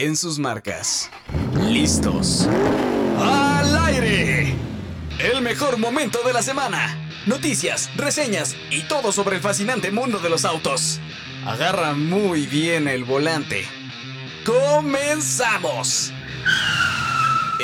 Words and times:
en 0.00 0.16
sus 0.16 0.38
marcas. 0.38 1.10
¿Listos? 1.68 2.48
¡Al 3.18 3.76
aire! 3.84 4.54
El 5.18 5.42
mejor 5.42 5.76
momento 5.76 6.20
de 6.24 6.32
la 6.32 6.42
semana. 6.42 6.96
Noticias, 7.26 7.90
reseñas 7.96 8.56
y 8.70 8.82
todo 8.84 9.12
sobre 9.12 9.36
el 9.36 9.42
fascinante 9.42 9.90
mundo 9.90 10.18
de 10.18 10.30
los 10.30 10.46
autos. 10.46 11.00
Agarra 11.44 11.92
muy 11.92 12.46
bien 12.46 12.88
el 12.88 13.04
volante. 13.04 13.66
¡Comenzamos! 14.46 16.12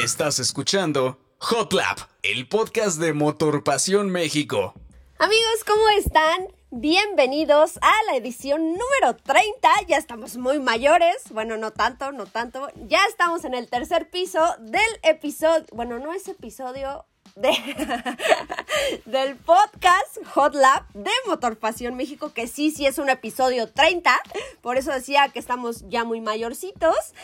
Estás 0.03 0.39
escuchando 0.39 1.18
Hot 1.39 1.73
Lap, 1.73 2.00
el 2.23 2.46
podcast 2.48 3.00
de 3.00 3.14
Motor 3.14 3.64
Pasión 3.64 4.11
México. 4.11 4.75
Amigos, 5.18 5.64
¿cómo 5.66 5.89
están? 5.98 6.55
Bienvenidos 6.73 7.79
a 7.80 7.93
la 8.11 8.17
edición 8.17 8.61
número 8.73 9.15
30. 9.23 9.69
Ya 9.87 9.98
estamos 9.98 10.37
muy 10.37 10.59
mayores. 10.59 11.23
Bueno, 11.30 11.57
no 11.57 11.71
tanto, 11.71 12.11
no 12.11 12.27
tanto. 12.27 12.69
Ya 12.89 12.98
estamos 13.09 13.45
en 13.45 13.55
el 13.55 13.71
tercer 13.71 14.11
piso 14.11 14.41
del 14.59 14.83
episodio. 15.05 15.65
Bueno, 15.73 16.01
no 16.01 16.12
es 16.12 16.27
episodio 16.27 17.07
de, 17.37 17.52
del 19.07 19.37
podcast 19.37 20.19
Hot 20.34 20.57
Lab 20.57 20.93
de 20.93 21.12
Motor 21.29 21.57
Pasión 21.57 21.95
México, 21.95 22.33
que 22.33 22.48
sí, 22.48 22.73
sí 22.73 22.85
es 22.85 22.98
un 22.98 23.10
episodio 23.10 23.71
30. 23.71 24.21
Por 24.60 24.77
eso 24.77 24.91
decía 24.91 25.29
que 25.29 25.38
estamos 25.38 25.88
ya 25.88 26.02
muy 26.02 26.21
mayorcitos. 26.21 27.15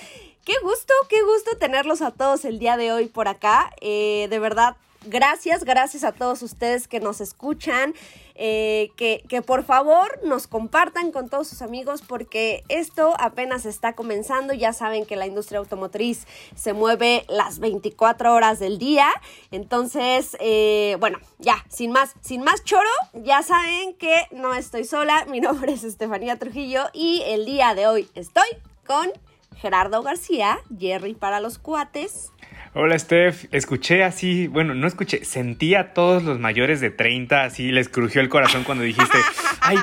Qué 0.44 0.54
gusto, 0.62 0.94
qué 1.08 1.20
gusto 1.22 1.58
tenerlos 1.58 2.00
a 2.00 2.12
todos 2.12 2.44
el 2.44 2.60
día 2.60 2.76
de 2.76 2.92
hoy 2.92 3.06
por 3.06 3.26
acá. 3.26 3.74
Eh, 3.80 4.28
de 4.30 4.38
verdad, 4.38 4.76
gracias, 5.04 5.64
gracias 5.64 6.04
a 6.04 6.12
todos 6.12 6.42
ustedes 6.42 6.88
que 6.88 7.00
nos 7.00 7.20
escuchan, 7.20 7.94
eh, 8.34 8.90
que, 8.96 9.42
por 9.42 9.64
favor 9.64 10.20
nos 10.24 10.46
compartan 10.46 11.12
con 11.12 11.28
todos 11.28 11.48
sus 11.48 11.62
amigos 11.62 12.02
porque 12.02 12.62
esto 12.68 13.14
apenas 13.18 13.66
está 13.66 13.94
comenzando. 13.94 14.54
Ya 14.54 14.72
saben 14.72 15.06
que 15.06 15.16
la 15.16 15.26
industria 15.26 15.58
automotriz 15.58 16.26
se 16.54 16.72
mueve 16.72 17.24
las 17.28 17.58
24 17.58 18.34
horas 18.34 18.58
del 18.58 18.78
día. 18.78 19.08
Entonces, 19.50 20.36
eh, 20.40 20.96
bueno, 21.00 21.18
ya, 21.38 21.64
sin 21.68 21.90
más, 21.92 22.14
sin 22.20 22.42
más 22.42 22.64
choro, 22.64 22.90
ya 23.14 23.42
saben 23.42 23.94
que 23.94 24.26
no 24.30 24.54
estoy 24.54 24.84
sola. 24.84 25.24
Mi 25.26 25.40
nombre 25.40 25.72
es 25.72 25.84
Estefanía 25.84 26.38
Trujillo 26.38 26.84
y 26.92 27.22
el 27.26 27.44
día 27.44 27.74
de 27.74 27.86
hoy 27.86 28.08
estoy 28.14 28.48
con 28.86 29.10
Gerardo 29.56 30.02
García, 30.02 30.58
Jerry 30.78 31.14
para 31.14 31.40
los 31.40 31.58
cuates. 31.58 32.32
Hola 32.74 32.98
Steph, 32.98 33.52
escuché 33.52 34.02
así, 34.02 34.46
bueno, 34.46 34.74
no 34.74 34.86
escuché, 34.86 35.26
sentí 35.26 35.74
a 35.74 35.92
todos 35.92 36.22
los 36.22 36.38
mayores 36.38 36.80
de 36.80 36.88
30, 36.88 37.44
así 37.44 37.70
les 37.70 37.90
crujió 37.90 38.22
el 38.22 38.30
corazón 38.30 38.64
cuando 38.64 38.82
dijiste, 38.82 39.18
ay, 39.60 39.76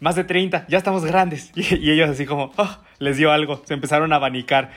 más 0.00 0.16
de 0.16 0.24
30, 0.24 0.66
ya 0.68 0.78
estamos 0.78 1.04
grandes. 1.04 1.50
Y, 1.56 1.90
ellos 1.90 2.08
así 2.08 2.24
como, 2.24 2.52
oh, 2.56 2.78
les 2.98 3.16
dio 3.16 3.30
algo, 3.30 3.62
se 3.66 3.74
empezaron 3.74 4.12
a 4.12 4.16
abanicar. 4.16 4.70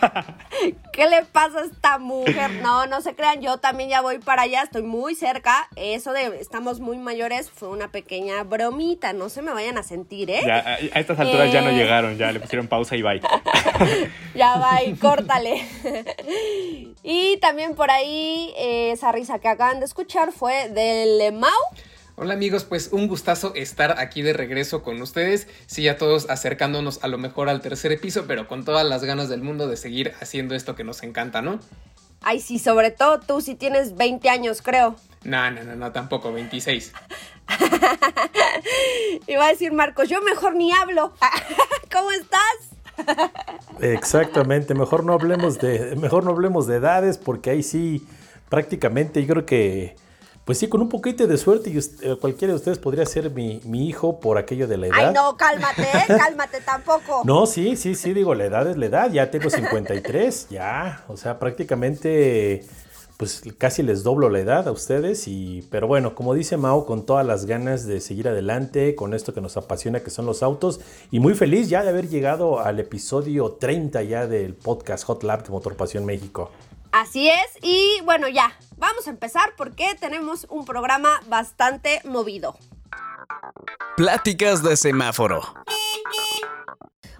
¿Qué 0.92 1.08
le 1.08 1.22
pasa 1.24 1.60
a 1.60 1.64
esta 1.64 1.98
mujer? 1.98 2.50
No, 2.62 2.86
no 2.86 3.00
se 3.00 3.14
crean, 3.14 3.40
yo 3.40 3.58
también 3.58 3.88
ya 3.88 4.00
voy 4.00 4.18
para 4.18 4.42
allá, 4.42 4.62
estoy 4.62 4.82
muy 4.82 5.14
cerca. 5.14 5.68
Eso 5.76 6.12
de 6.12 6.40
estamos 6.40 6.80
muy 6.80 6.98
mayores 6.98 7.50
fue 7.50 7.68
una 7.68 7.88
pequeña 7.88 8.42
bromita, 8.44 9.12
no 9.12 9.28
se 9.30 9.40
me 9.42 9.52
vayan 9.52 9.78
a 9.78 9.82
sentir, 9.82 10.30
¿eh? 10.30 10.42
Ya, 10.44 10.58
a 10.58 11.00
estas 11.00 11.18
alturas 11.18 11.52
ya 11.52 11.62
no 11.62 11.70
eh. 11.70 11.74
llegaron, 11.74 12.18
ya 12.18 12.32
le 12.32 12.40
pusieron 12.40 12.66
pausa 12.66 12.96
y 12.96 13.02
bye. 13.02 13.20
ya 14.34 14.56
bye, 14.58 14.96
córtale. 14.96 15.66
y 17.02 17.36
también 17.38 17.74
por 17.74 17.90
ahí, 17.90 18.52
eh, 18.56 18.92
esa 18.92 19.12
risa 19.12 19.38
que 19.38 19.48
acaban 19.48 19.80
de 19.80 19.86
escuchar 19.86 20.32
fue 20.32 20.68
del 20.68 21.32
Mau. 21.32 21.50
Hola 22.14 22.34
amigos, 22.34 22.64
pues 22.64 22.90
un 22.92 23.08
gustazo 23.08 23.54
estar 23.54 23.98
aquí 23.98 24.20
de 24.20 24.34
regreso 24.34 24.82
con 24.82 25.00
ustedes. 25.00 25.48
Sí, 25.66 25.84
ya 25.84 25.96
todos 25.96 26.28
acercándonos 26.28 27.02
a 27.02 27.08
lo 27.08 27.16
mejor 27.16 27.48
al 27.48 27.62
tercer 27.62 27.98
piso, 28.00 28.26
pero 28.26 28.46
con 28.46 28.64
todas 28.64 28.86
las 28.86 29.02
ganas 29.02 29.30
del 29.30 29.42
mundo 29.42 29.66
de 29.66 29.76
seguir 29.78 30.12
haciendo 30.20 30.54
esto 30.54 30.74
que 30.74 30.84
nos 30.84 31.02
encanta, 31.02 31.40
¿no? 31.40 31.58
Ay, 32.20 32.40
sí, 32.40 32.58
sobre 32.58 32.90
todo 32.90 33.18
tú 33.18 33.40
si 33.40 33.54
tienes 33.54 33.96
20 33.96 34.28
años, 34.28 34.62
creo. 34.62 34.94
No, 35.24 35.50
no, 35.50 35.64
no, 35.64 35.74
no, 35.74 35.90
tampoco, 35.90 36.32
26. 36.32 36.92
Iba 39.26 39.46
a 39.46 39.48
decir 39.48 39.72
Marcos, 39.72 40.08
yo 40.08 40.20
mejor 40.20 40.54
ni 40.54 40.72
hablo. 40.72 41.14
¿Cómo 41.90 42.10
estás? 42.12 42.81
Exactamente, 43.80 44.74
mejor 44.74 45.04
no 45.04 45.12
hablemos 45.12 45.58
de 45.58 45.96
mejor 45.96 46.24
no 46.24 46.30
hablemos 46.30 46.66
de 46.66 46.76
edades 46.76 47.18
porque 47.18 47.50
ahí 47.50 47.62
sí 47.62 48.06
prácticamente 48.48 49.22
yo 49.22 49.34
creo 49.34 49.46
que 49.46 49.96
pues 50.44 50.58
sí, 50.58 50.68
con 50.68 50.80
un 50.80 50.88
poquito 50.88 51.26
de 51.28 51.38
suerte, 51.38 51.70
y 51.70 51.78
eh, 51.78 52.16
cualquiera 52.20 52.52
de 52.52 52.56
ustedes 52.56 52.78
podría 52.78 53.06
ser 53.06 53.30
mi, 53.30 53.60
hijo 53.86 54.18
por 54.18 54.38
aquello 54.38 54.66
de 54.66 54.76
la 54.76 54.88
edad. 54.88 55.08
Ay, 55.08 55.14
no, 55.14 55.36
cálmate, 55.36 55.82
¿eh? 55.82 56.04
cálmate 56.08 56.60
tampoco. 56.62 57.22
No, 57.24 57.46
sí, 57.46 57.76
sí, 57.76 57.94
sí, 57.94 58.12
digo, 58.12 58.34
la 58.34 58.46
edad 58.46 58.68
es 58.68 58.76
la 58.76 58.86
edad, 58.86 59.12
ya 59.12 59.30
tengo 59.30 59.50
53, 59.50 60.48
ya, 60.50 61.04
o 61.06 61.16
sea, 61.16 61.38
prácticamente, 61.38 62.64
pues 63.16 63.42
casi 63.58 63.82
les 63.82 64.02
doblo 64.02 64.28
la 64.28 64.40
edad 64.40 64.68
a 64.68 64.72
ustedes, 64.72 65.28
y, 65.28 65.66
pero 65.70 65.86
bueno, 65.86 66.14
como 66.14 66.34
dice 66.34 66.56
Mao, 66.56 66.86
con 66.86 67.06
todas 67.06 67.26
las 67.26 67.46
ganas 67.46 67.86
de 67.86 68.00
seguir 68.00 68.28
adelante 68.28 68.94
con 68.94 69.14
esto 69.14 69.32
que 69.34 69.40
nos 69.40 69.56
apasiona, 69.56 70.00
que 70.00 70.10
son 70.10 70.26
los 70.26 70.42
autos, 70.42 70.80
y 71.10 71.20
muy 71.20 71.34
feliz 71.34 71.68
ya 71.68 71.82
de 71.82 71.90
haber 71.90 72.08
llegado 72.08 72.60
al 72.60 72.80
episodio 72.80 73.52
30 73.52 74.02
ya 74.02 74.26
del 74.26 74.54
podcast 74.54 75.04
Hot 75.04 75.22
Lab 75.22 75.44
de 75.44 75.50
Motor 75.50 75.76
Pasión 75.76 76.04
México. 76.04 76.50
Así 76.92 77.28
es, 77.28 77.62
y 77.62 78.00
bueno, 78.04 78.28
ya, 78.28 78.52
vamos 78.76 79.06
a 79.06 79.10
empezar 79.10 79.54
porque 79.56 79.94
tenemos 79.98 80.46
un 80.50 80.64
programa 80.64 81.20
bastante 81.28 82.00
movido. 82.04 82.54
Pláticas 83.96 84.62
de 84.62 84.76
semáforo. 84.76 85.42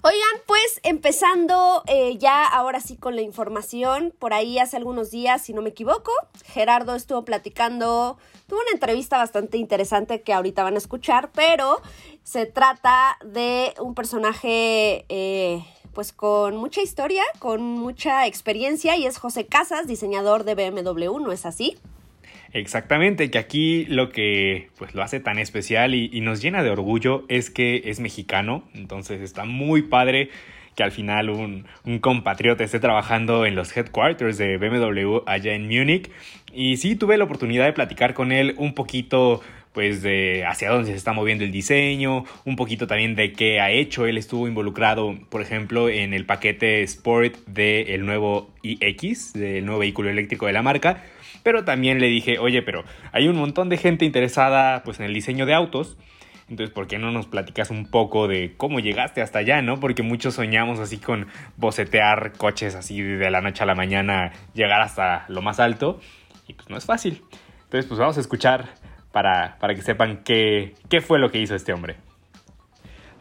Oigan, 0.05 0.43
pues 0.47 0.81
empezando 0.83 1.85
eh, 1.87 2.19
ya 2.19 2.45
ahora 2.45 2.81
sí 2.81 2.97
con 2.97 3.15
la 3.15 3.23
información, 3.23 4.13
por 4.19 4.35
ahí 4.35 4.59
hace 4.59 4.77
algunos 4.77 5.13
días, 5.13 5.43
si 5.43 5.53
no 5.53 5.63
me 5.63 5.69
equivoco, 5.69 6.11
Gerardo 6.45 6.97
estuvo 6.97 7.25
platicando, 7.25 8.19
tuvo 8.49 8.59
una 8.63 8.73
entrevista 8.73 9.19
bastante 9.19 9.59
interesante 9.59 10.23
que 10.23 10.33
ahorita 10.33 10.65
van 10.65 10.75
a 10.75 10.79
escuchar, 10.79 11.31
pero 11.33 11.81
se 12.25 12.47
trata 12.47 13.17
de 13.25 13.75
un 13.79 13.95
personaje 13.95 15.05
eh, 15.09 15.65
pues 15.95 16.13
con 16.13 16.57
mucha 16.57 16.83
historia, 16.83 17.23
con 17.39 17.63
mucha 17.63 18.27
experiencia 18.27 18.97
y 18.97 19.07
es 19.07 19.19
José 19.19 19.47
Casas, 19.47 19.87
diseñador 19.87 20.43
de 20.43 20.57
BMW, 20.57 21.21
¿no 21.21 21.31
es 21.31 21.47
así? 21.47 21.79
Exactamente, 22.53 23.31
que 23.31 23.39
aquí 23.39 23.87
lo 23.87 24.11
que 24.11 24.69
pues 24.77 24.95
lo 24.95 25.03
hace 25.03 25.21
tan 25.21 25.39
especial 25.39 25.95
y, 25.95 26.21
nos 26.21 26.43
llena 26.43 26.63
de 26.63 26.71
orgullo 26.71 27.25
es 27.29 27.51
que 27.51 27.83
es 27.87 27.99
mexicano, 27.99 28.63
entonces 28.75 29.21
está 29.23 29.45
muy 29.45 29.83
padre 29.83 30.31
que 30.77 30.83
al 30.83 30.93
final 30.93 31.31
un, 31.31 31.67
compatriota 32.01 32.65
esté 32.65 32.79
trabajando 32.79 33.47
en 33.47 33.55
los 33.55 33.77
headquarters 33.77 34.39
de 34.39 34.57
BMW 34.57 35.19
allá 35.27 35.55
en 35.55 35.67
Múnich. 35.67 36.11
Y 36.53 36.77
sí, 36.79 36.97
tuve 36.97 37.19
la 37.19 37.25
oportunidad 37.25 37.65
de 37.67 37.73
platicar 37.73 38.15
con 38.15 38.33
él 38.33 38.55
un 38.59 38.75
poquito 38.75 39.43
pues 39.73 40.03
de 40.03 40.45
hacia 40.45 40.71
dónde 40.71 40.91
se 40.91 40.97
está 40.97 41.15
moviendo 41.15 41.45
el 41.45 41.53
diseño, 41.53 42.25
un 42.45 42.57
poquito 42.57 42.87
también 42.87 43.15
de 43.15 43.33
qué 43.33 43.61
ha 43.61 43.71
hecho. 43.71 44.07
Él 44.07 44.19
estuvo 44.19 44.47
involucrado, 44.47 45.19
por 45.31 45.41
ejemplo, 45.41 45.89
en 45.89 46.13
el 46.13 46.27
paquete 46.27 46.83
Sport 46.83 47.37
del 47.47 48.05
nuevo 48.05 48.51
iX, 48.63 49.33
del 49.33 49.65
nuevo 49.65 49.81
vehículo 49.81 50.11
eléctrico 50.11 50.47
de 50.47 50.53
la 50.53 50.63
marca. 50.63 51.03
Pero 51.43 51.65
también 51.65 51.99
le 51.99 52.09
dije, 52.09 52.39
oye, 52.39 52.63
pero 52.63 52.85
hay 53.13 53.29
un 53.29 53.37
montón 53.37 53.69
de 53.69 53.77
gente 53.77 54.05
interesada 54.05 54.83
pues 54.85 55.01
en 55.01 55.07
el 55.07 55.15
diseño 55.15 55.47
de 55.47 55.55
autos. 55.55 55.97
Entonces, 56.49 56.75
¿por 56.75 56.87
qué 56.87 56.99
no 56.99 57.11
nos 57.11 57.27
platicas 57.27 57.71
un 57.71 57.87
poco 57.87 58.29
de 58.29 58.55
cómo 58.57 58.81
llegaste 58.81 59.23
hasta 59.23 59.39
allá, 59.39 59.63
no? 59.63 59.81
Porque 59.81 60.03
muchos 60.03 60.35
soñamos 60.35 60.81
así 60.81 60.99
con 60.99 61.29
bocetear 61.57 62.33
coches 62.37 62.75
así 62.75 63.01
de 63.01 63.31
la 63.31 63.41
noche 63.41 63.63
a 63.63 63.67
la 63.67 63.75
mañana, 63.75 64.33
llegar 64.53 64.83
hasta 64.83 65.25
lo 65.29 65.41
más 65.41 65.61
alto. 65.61 66.01
Y 66.47 66.55
pues 66.55 66.69
no 66.69 66.77
es 66.77 66.85
fácil. 66.85 67.23
Entonces, 67.65 67.87
pues 67.87 67.99
vamos 67.99 68.19
a 68.19 68.21
escuchar 68.21 68.69
para, 69.13 69.57
que 69.61 69.83
sepan 69.83 70.23
qué, 70.25 70.75
qué 70.91 71.01
fue 71.01 71.19
lo 71.19 71.31
que 71.31 71.39
hizo 71.39 71.55
este 71.55 71.73
hombre. 71.73 71.97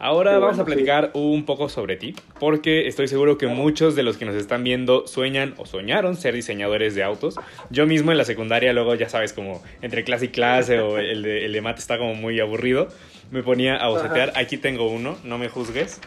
Ahora 0.02 0.36
vamos 0.40 0.58
a 0.58 0.64
platicar 0.64 1.12
un 1.14 1.44
poco 1.44 1.68
sobre 1.68 1.94
ti, 1.94 2.16
porque 2.40 2.88
estoy 2.88 3.06
seguro 3.06 3.38
que 3.38 3.46
muchos 3.46 3.94
de 3.94 4.02
los 4.02 4.16
que 4.16 4.24
nos 4.24 4.34
están 4.34 4.64
viendo 4.64 5.06
sueñan 5.06 5.54
o 5.58 5.64
soñaron 5.64 6.16
ser 6.16 6.34
diseñadores 6.34 6.96
de 6.96 7.04
autos. 7.04 7.36
Yo 7.70 7.86
mismo 7.86 8.10
en 8.10 8.18
la 8.18 8.24
secundaria, 8.24 8.72
luego 8.72 8.96
ya 8.96 9.08
sabes, 9.08 9.32
como 9.32 9.62
entre 9.80 10.02
clase 10.02 10.24
y 10.24 10.28
clase 10.30 10.80
o 10.80 10.98
el 10.98 11.22
de, 11.22 11.44
el 11.44 11.52
de 11.52 11.60
mate 11.60 11.78
está 11.78 11.98
como 11.98 12.16
muy 12.16 12.40
aburrido, 12.40 12.88
me 13.30 13.44
ponía 13.44 13.76
a 13.76 13.90
bocetear. 13.90 14.32
Aquí 14.34 14.56
tengo 14.56 14.88
uno, 14.88 15.16
no 15.22 15.38
me 15.38 15.48
juzgues. 15.48 16.00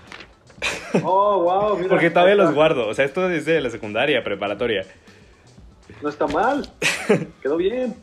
Oh, 1.02 1.44
wow, 1.44 1.78
mira. 1.78 1.88
Porque 1.88 2.10
todavía 2.10 2.36
los 2.36 2.54
guardo, 2.54 2.90
o 2.90 2.94
sea, 2.94 3.06
esto 3.06 3.30
es 3.32 3.46
de 3.46 3.62
la 3.62 3.70
secundaria, 3.70 4.22
preparatoria. 4.26 4.86
No 6.02 6.10
está 6.10 6.28
mal, 6.28 6.70
quedó 7.42 7.56
bien. 7.56 7.96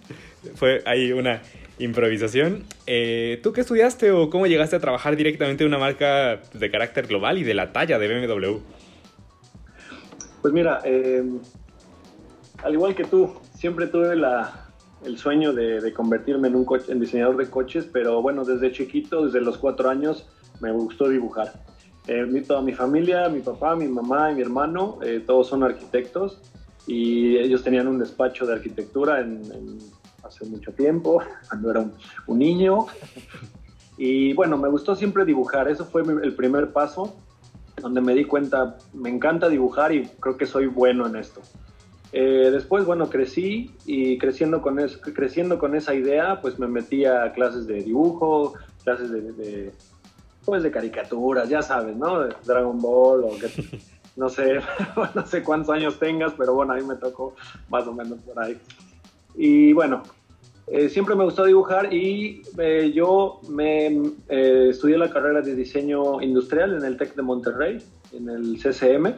Fue 0.55 0.83
ahí 0.87 1.13
una 1.13 1.43
improvisación. 1.79 2.65
Eh, 2.87 3.41
¿Tú 3.43 3.53
qué 3.53 3.63
estudiaste 3.63 4.13
o 4.13 4.31
cómo 4.31 4.47
llegaste 4.47 4.77
a 4.77 4.81
trabajar 4.81 5.17
directamente 5.17 5.65
en 5.65 5.69
una 5.69 5.79
marca 5.79 6.41
de 6.53 6.71
carácter 6.71 7.07
global 7.07 7.39
y 7.39 7.45
de 7.45 7.55
la 7.55 7.73
talla 7.73 7.99
de 7.99 8.09
BMW? 8.09 8.59
Pues 10.43 10.53
mira, 10.53 10.81
em, 10.85 11.39
al 12.63 12.75
igual 12.75 12.95
que 12.95 13.05
tú, 13.05 13.35
siempre 13.55 13.87
tuve 13.87 14.15
el 15.05 15.19
sueño 15.19 15.53
de, 15.53 15.93
convertirme 15.93 16.49
en 16.49 16.57
un 16.57 16.67
en 16.89 17.01
diseñador 17.01 17.37
de 17.37 17.49
coches, 17.49 17.89
pero 17.93 18.21
bueno, 18.23 18.45
desde 18.45 18.73
chiquito, 18.73 19.25
desde 19.25 19.41
los 19.41 19.59
cuatro 19.59 19.89
años, 19.89 20.27
me 20.61 20.73
gustó 20.73 21.09
dibujar. 21.09 21.53
Eh, 22.09 22.27
toda 22.47 22.63
mi 22.63 22.73
familia, 22.73 23.29
mi 23.29 23.41
papá, 23.41 23.77
mi 23.77 23.87
mamá 23.87 24.33
y 24.33 24.35
mi 24.35 24.43
hermano, 24.43 24.99
eh, 25.05 25.23
todos 25.25 25.47
son 25.49 25.63
arquitectos 25.63 26.41
y 26.87 27.37
ellos 27.37 27.63
tenían 27.63 27.87
un 27.87 27.99
despacho 27.99 28.45
de 28.45 28.55
arquitectura 28.55 29.21
en, 29.21 29.79
hace 30.23 30.45
mucho 30.47 30.73
tiempo, 30.73 31.23
cuando 31.49 31.71
era 31.71 31.85
un, 32.27 32.39
niño. 32.39 32.87
Y 33.99 34.33
bueno, 34.35 34.57
me 34.57 34.69
gustó 34.69 34.97
siempre 34.97 35.25
dibujar, 35.25 35.69
eso 35.69 35.85
fue 35.85 36.03
el 36.03 36.35
primer 36.35 36.73
paso, 36.73 37.15
donde 37.81 38.01
me 38.01 38.15
di 38.15 38.25
cuenta, 38.25 38.79
me 38.93 39.11
encanta 39.11 39.49
dibujar 39.49 39.93
y 39.93 40.07
creo 40.21 40.37
que 40.37 40.47
soy 40.47 40.67
bueno 40.67 41.07
en 41.07 41.17
esto. 41.17 41.41
Eh, 42.13 42.51
después, 42.53 42.85
bueno, 42.85 43.09
crecí 43.09 43.75
y 43.87 44.19
creciendo 44.19 44.61
con, 44.61 44.77
creciendo 45.15 45.59
con 45.59 45.75
esa 45.75 45.95
idea, 45.95 46.41
pues 46.43 46.59
me 46.59 46.67
metí 46.67 47.07
a 47.07 47.33
clases 47.33 47.67
de 47.67 47.83
dibujo, 47.83 48.53
clases 48.85 49.11
de, 49.11 49.73
pues 50.45 50.63
de 50.63 50.71
caricaturas, 50.71 51.49
ya 51.49 51.63
sabes, 51.63 51.97
¿no? 51.97 52.29
Dragon 52.45 52.79
Ball 52.79 53.25
o 53.25 53.31
que, 53.39 53.81
no 54.17 54.29
sé, 54.29 54.61
no 55.15 55.27
sé 55.27 55.43
cuántos 55.43 55.75
años 55.75 55.99
tengas, 55.99 56.35
pero 56.37 56.55
bueno, 56.55 56.75
a 56.75 56.77
mí 56.77 56.83
me 56.85 56.97
tocó 56.97 57.35
más 57.71 57.87
o 57.87 57.95
menos 57.95 58.19
por 58.21 58.39
ahí. 58.43 58.61
Y 59.35 59.73
bueno, 59.73 60.03
eh, 60.67 60.89
siempre 60.89 61.15
me 61.15 61.25
gustó 61.25 61.45
dibujar 61.45 61.93
y 61.93 62.43
eh, 62.59 62.93
yo 62.95 63.41
me 63.49 64.01
estudié 64.29 64.99
la 64.99 65.11
carrera 65.11 65.41
de 65.41 65.55
diseño 65.55 66.21
industrial 66.21 66.77
en 66.77 66.85
el 66.85 66.97
TEC 66.97 67.15
de 67.15 67.23
Monterrey, 67.23 67.79
en 68.13 68.29
el 68.29 68.59
CCM, 68.59 69.15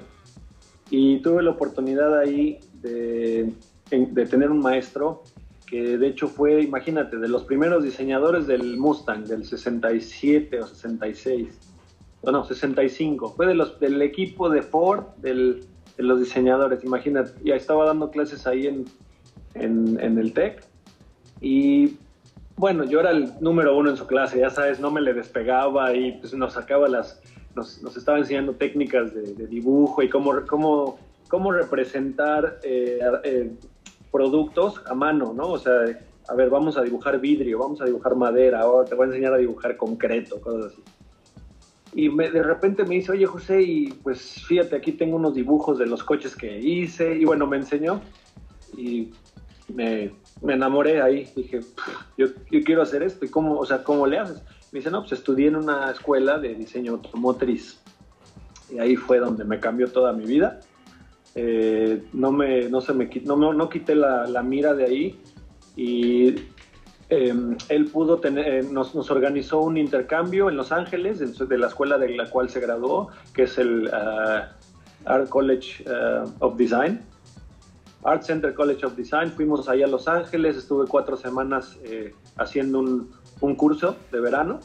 y 0.90 1.20
tuve 1.20 1.43
la 1.43 1.50
oportunidad 1.50 2.19
ahí 2.19 2.58
de, 2.81 3.52
tener 3.90 4.50
un 4.50 4.61
maestro 4.61 5.22
que 5.66 5.99
de 5.99 6.08
hecho 6.08 6.28
fue, 6.28 6.62
imagínate, 6.62 7.17
de 7.17 7.28
los 7.28 7.44
primeros 7.44 7.82
diseñadores 7.82 8.46
del 8.46 8.76
Mustang, 8.76 9.25
del 9.25 9.44
67 9.44 10.60
o 10.60 10.67
66, 10.67 11.49
o 12.20 12.31
no, 12.31 12.44
65, 12.44 13.34
fue 13.37 13.46
de 13.46 13.55
los, 13.55 13.81
del 13.81 14.00
equipo 14.02 14.50
de 14.50 14.62
Ford, 14.62 15.05
de 15.19 15.64
los 15.99 16.20
diseñadores, 16.20 16.84
imagínate, 16.84 17.32
ya 17.44 17.56
estaba 17.56 17.87
dando 17.87 18.10
clases 18.10 18.46
ahí 18.46 18.67
en, 18.67 18.84
en, 19.54 20.18
el 20.18 20.32
TEC 20.32 20.64
y 21.40 21.96
bueno, 22.56 22.84
yo 22.84 23.00
era 23.00 23.10
el 23.10 23.32
número 23.40 23.76
uno 23.76 23.90
en 23.90 23.96
su 23.96 24.06
clase, 24.06 24.38
ya 24.38 24.50
sabes, 24.50 24.78
no 24.78 24.90
me 24.90 25.00
le 25.00 25.12
despegaba 25.12 25.94
y 25.94 26.12
pues 26.12 26.34
nos 26.34 26.52
sacaba 26.52 26.88
las, 26.88 27.20
nos, 27.56 27.82
nos 27.82 27.96
estaba 27.96 28.18
enseñando 28.18 28.54
técnicas 28.54 29.14
de, 29.14 29.34
de 29.34 29.46
dibujo 29.46 30.02
y 30.02 30.08
cómo, 30.08 30.32
cómo 30.46 30.98
cómo 31.28 31.52
representar 31.52 32.60
eh, 32.62 33.00
eh, 33.24 33.50
productos 34.12 34.80
a 34.86 34.94
mano, 34.94 35.32
¿no? 35.34 35.48
O 35.48 35.58
sea, 35.58 35.72
a 36.28 36.34
ver, 36.34 36.48
vamos 36.48 36.76
a 36.76 36.82
dibujar 36.82 37.20
vidrio, 37.20 37.58
vamos 37.58 37.80
a 37.80 37.86
dibujar 37.86 38.14
madera, 38.14 38.60
ahora 38.60 38.88
te 38.88 38.94
voy 38.94 39.04
a 39.04 39.08
enseñar 39.08 39.34
a 39.34 39.38
dibujar 39.38 39.76
concreto, 39.76 40.40
cosas 40.40 40.72
así. 40.72 40.82
Y 41.92 42.08
de 42.16 42.42
repente 42.42 42.84
me 42.84 42.96
dice, 42.96 43.10
oye 43.12 43.26
José, 43.26 43.62
y 43.62 43.88
pues 43.88 44.44
fíjate, 44.46 44.76
aquí 44.76 44.92
tengo 44.92 45.16
unos 45.16 45.34
dibujos 45.34 45.78
de 45.78 45.86
los 45.86 46.02
coches 46.04 46.36
que 46.36 46.58
hice, 46.58 47.16
y 47.16 47.24
bueno, 47.24 47.48
me 47.48 47.56
enseñó, 47.56 48.00
y 48.76 49.10
me, 49.69 50.12
me 50.43 50.55
enamoré 50.55 51.00
ahí, 51.00 51.28
dije, 51.34 51.61
yo, 52.16 52.26
yo, 52.50 52.61
quiero 52.64 52.82
hacer 52.82 53.02
esto, 53.02 53.25
y 53.25 53.28
cómo, 53.28 53.58
o 53.58 53.66
sea, 53.66 53.82
¿cómo 53.82 54.06
le 54.06 54.19
haces? 54.19 54.43
Me 54.72 54.81
dice, 54.81 54.90
no, 54.90 55.00
pues 55.00 55.12
estudié 55.12 55.49
en 55.49 55.56
una 55.56 55.90
escuela 55.90 56.38
de 56.38 56.55
diseño 56.55 56.93
automotriz, 56.93 57.81
y 58.70 58.78
ahí 58.78 58.96
fue 58.96 59.19
donde 59.19 59.44
me 59.44 59.61
cambió 59.61 59.88
toda 59.90 60.12
mi 60.12 60.25
vida 60.25 60.61
eh, 61.34 62.05
no, 62.12 62.31
me, 62.31 62.69
no, 62.69 62.81
se 62.81 62.93
me, 62.93 63.11
no, 63.25 63.52
no, 63.52 63.69
quité 63.69 63.94
la, 63.94 64.26
la, 64.26 64.43
mira 64.43 64.72
de 64.72 64.84
ahí 64.84 65.20
y 65.75 66.37
em, 67.08 67.56
él 67.69 67.87
pudo 67.87 68.20
tener, 68.20 68.46
eh, 68.46 68.62
nos, 68.62 68.94
nos, 68.94 69.10
organizó 69.10 69.60
un 69.60 69.76
intercambio 69.76 70.49
en 70.49 70.56
Los 70.56 70.70
Ángeles, 70.70 71.19
de, 71.19 71.58
la 71.58 71.67
escuela 71.67 71.99
de 71.99 72.10
la 72.10 72.31
cual 72.31 72.50
se 72.50 72.60
graduó, 72.60 73.08
que 73.34 73.44
es 73.44 73.58
el 73.58 73.88
uh, 73.88 75.08
Art 75.10 75.28
College 75.28 75.84
uh, 75.90 76.31
of 76.38 76.56
Design. 76.56 77.00
Art 78.04 78.22
Center 78.22 78.54
College 78.54 78.86
of 78.86 78.96
Design, 78.96 79.32
fuimos 79.32 79.68
ahí 79.68 79.82
a 79.82 79.86
Los 79.86 80.06
Ángeles, 80.08 80.56
estuve 80.56 80.86
cuatro 80.86 81.16
semanas 81.16 81.78
eh, 81.84 82.14
haciendo 82.36 82.80
un, 82.80 83.10
un 83.40 83.54
curso 83.56 83.96
de 84.12 84.20
verano 84.20 84.60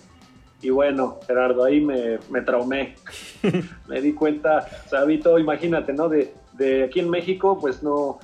y 0.62 0.69
bueno, 0.71 1.19
Gerardo, 1.25 1.63
ahí 1.63 1.80
me, 1.80 2.19
me 2.30 2.41
traumé. 2.41 2.95
me 3.88 4.01
di 4.01 4.13
cuenta, 4.13 4.68
o 4.86 4.89
sea, 4.89 5.06
vi 5.06 5.19
todo, 5.19 5.39
imagínate, 5.39 5.94
¿no? 5.94 6.09
De, 6.09 6.33
de 6.53 6.83
aquí 6.83 7.00
en 7.00 7.09
México, 7.09 7.57
pues 7.59 7.81
no, 7.81 8.19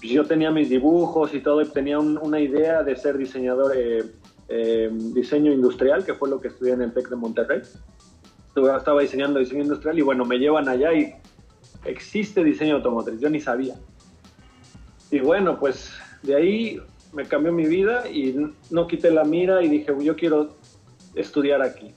yo 0.00 0.24
tenía 0.24 0.50
mis 0.50 0.68
dibujos 0.68 1.32
y 1.34 1.40
todo, 1.40 1.62
y 1.62 1.66
tenía 1.66 1.98
una 2.00 2.40
idea 2.40 2.82
de 2.82 2.96
ser 2.96 3.16
diseñador, 3.16 3.76
eh, 3.76 4.04
eh, 4.48 4.90
diseño 4.92 5.52
industrial, 5.52 6.04
que 6.04 6.14
fue 6.14 6.28
lo 6.28 6.40
que 6.40 6.48
estudié 6.48 6.72
en 6.72 6.82
el 6.82 6.92
TEC 6.92 7.10
de 7.10 7.16
Monterrey. 7.16 7.62
Estaba 8.76 9.00
diseñando 9.00 9.38
diseño 9.38 9.62
industrial 9.62 9.98
y 9.98 10.02
bueno, 10.02 10.24
me 10.24 10.38
llevan 10.38 10.68
allá 10.68 10.92
y 10.92 11.14
existe 11.84 12.44
diseño 12.44 12.76
automotriz, 12.76 13.20
yo 13.20 13.30
ni 13.30 13.40
sabía. 13.40 13.76
Y 15.12 15.20
bueno, 15.20 15.58
pues 15.60 15.92
de 16.22 16.34
ahí 16.34 16.80
me 17.12 17.26
cambió 17.26 17.52
mi 17.52 17.66
vida 17.66 18.08
y 18.08 18.34
no 18.70 18.86
quité 18.86 19.10
la 19.10 19.24
mira 19.24 19.62
y 19.62 19.68
dije, 19.68 19.94
yo 20.00 20.16
quiero 20.16 20.56
estudiar 21.14 21.60
aquí. 21.60 21.94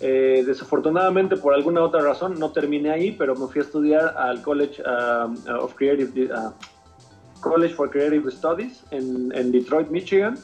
Eh, 0.00 0.44
desafortunadamente, 0.46 1.36
por 1.36 1.52
alguna 1.52 1.82
otra 1.82 2.00
razón, 2.00 2.38
no 2.38 2.50
terminé 2.50 2.90
ahí, 2.90 3.12
pero 3.12 3.34
me 3.34 3.48
fui 3.48 3.60
a 3.60 3.64
estudiar 3.64 4.14
al 4.16 4.40
College 4.40 4.82
um, 4.82 5.36
of 5.60 5.74
Creative 5.74 6.34
uh, 6.34 6.52
College 7.40 7.74
for 7.74 7.90
Creative 7.90 8.30
Studies 8.30 8.82
en, 8.92 9.52
Detroit, 9.52 9.90
Michigan. 9.90 10.38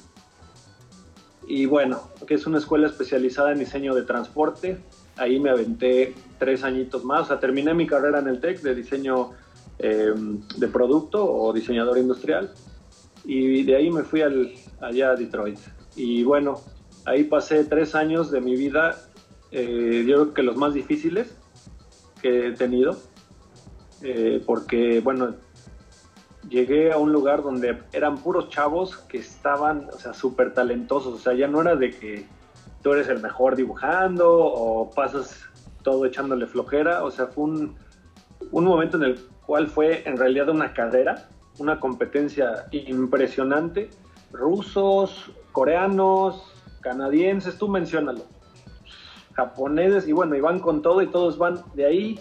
Y 1.49 1.65
bueno, 1.65 2.11
que 2.27 2.35
es 2.35 2.47
una 2.47 2.59
escuela 2.59 2.87
especializada 2.87 3.53
en 3.53 3.61
diseño 3.61 3.95
de 3.95 4.03
transporte. 4.03 4.79
Ahí 5.17 5.41
me 5.41 5.49
aventé 5.49 6.13
tres 6.39 6.65
añitos 6.65 7.03
más. 7.03 7.23
O 7.23 7.25
sea, 7.29 7.41
terminé 7.41 7.73
mi 7.73 7.87
carrera 7.87 8.19
en 8.19 8.29
el 8.29 8.41
TEC 8.41 8.61
de 8.61 8.75
diseño 8.75 9.31
em, 9.79 10.41
de 10.57 10.69
producto 10.69 11.25
o 11.25 11.53
diseñador 11.53 11.99
industrial. 11.99 12.53
Y 13.25 13.63
de 13.65 13.77
ahí 13.77 13.91
me 13.91 14.03
fui 14.03 14.23
al, 14.23 14.53
allá 14.81 15.11
a 15.11 15.17
Detroit. 15.17 15.59
Y 15.97 16.25
bueno, 16.25 16.61
ahí 17.07 17.25
pasé 17.25 17.65
tres 17.65 17.95
años 17.95 18.31
de 18.31 18.41
mi 18.41 18.57
vida 18.57 18.97
eh, 19.57 20.05
yo 20.05 20.17
creo 20.17 20.35
que 20.35 20.43
los 20.43 20.57
más 20.57 20.75
difíciles 20.75 21.33
que 22.21 22.49
he 22.49 22.53
tenido, 22.55 22.97
eh, 24.03 24.43
porque, 24.45 25.01
bueno, 25.01 25.37
llegué 26.49 26.91
a 26.91 26.99
un 26.99 27.13
lugar 27.13 27.45
donde 27.45 27.79
eran 27.93 28.19
puros 28.19 28.49
chavos 28.49 28.97
que 28.97 29.19
estaban, 29.19 29.91
o 29.95 29.99
sea, 29.99 30.13
súper 30.13 30.55
talentosos, 30.55 31.15
o 31.15 31.19
sea, 31.19 31.35
ya 31.35 31.47
no 31.47 31.61
era 31.61 31.77
de 31.77 31.91
que 31.91 32.27
tú 32.83 32.95
eres 32.95 33.07
el 33.09 33.23
mejor 33.23 33.55
dibujando 33.55 34.29
o 34.29 34.91
pasas 34.91 35.45
todo 35.85 36.05
echándole 36.05 36.49
flojera, 36.49 37.05
o 37.05 37.13
sea, 37.13 37.29
fue 37.29 37.45
un, 37.45 37.77
un 38.51 38.65
momento 38.65 38.97
en 38.97 39.05
el 39.05 39.19
cual 39.47 39.69
fue 39.69 40.03
en 40.07 40.17
realidad 40.17 40.49
una 40.49 40.73
carrera, 40.73 41.29
una 41.59 41.81
competencia 41.81 42.67
impresionante, 42.73 43.91
rusos, 44.33 45.31
coreanos, 45.53 46.53
canadienses, 46.81 47.57
tú 47.59 47.69
menciónalo 47.69 48.23
japoneses 49.35 50.09
y 50.09 50.13
bueno, 50.13 50.35
y 50.37 50.41
van 50.41 50.61
con 50.61 50.83
todo 50.83 51.03
y 51.03 51.09
todos 51.09 51.39
van 51.39 51.63
de 51.75 51.85
ahí, 51.85 52.21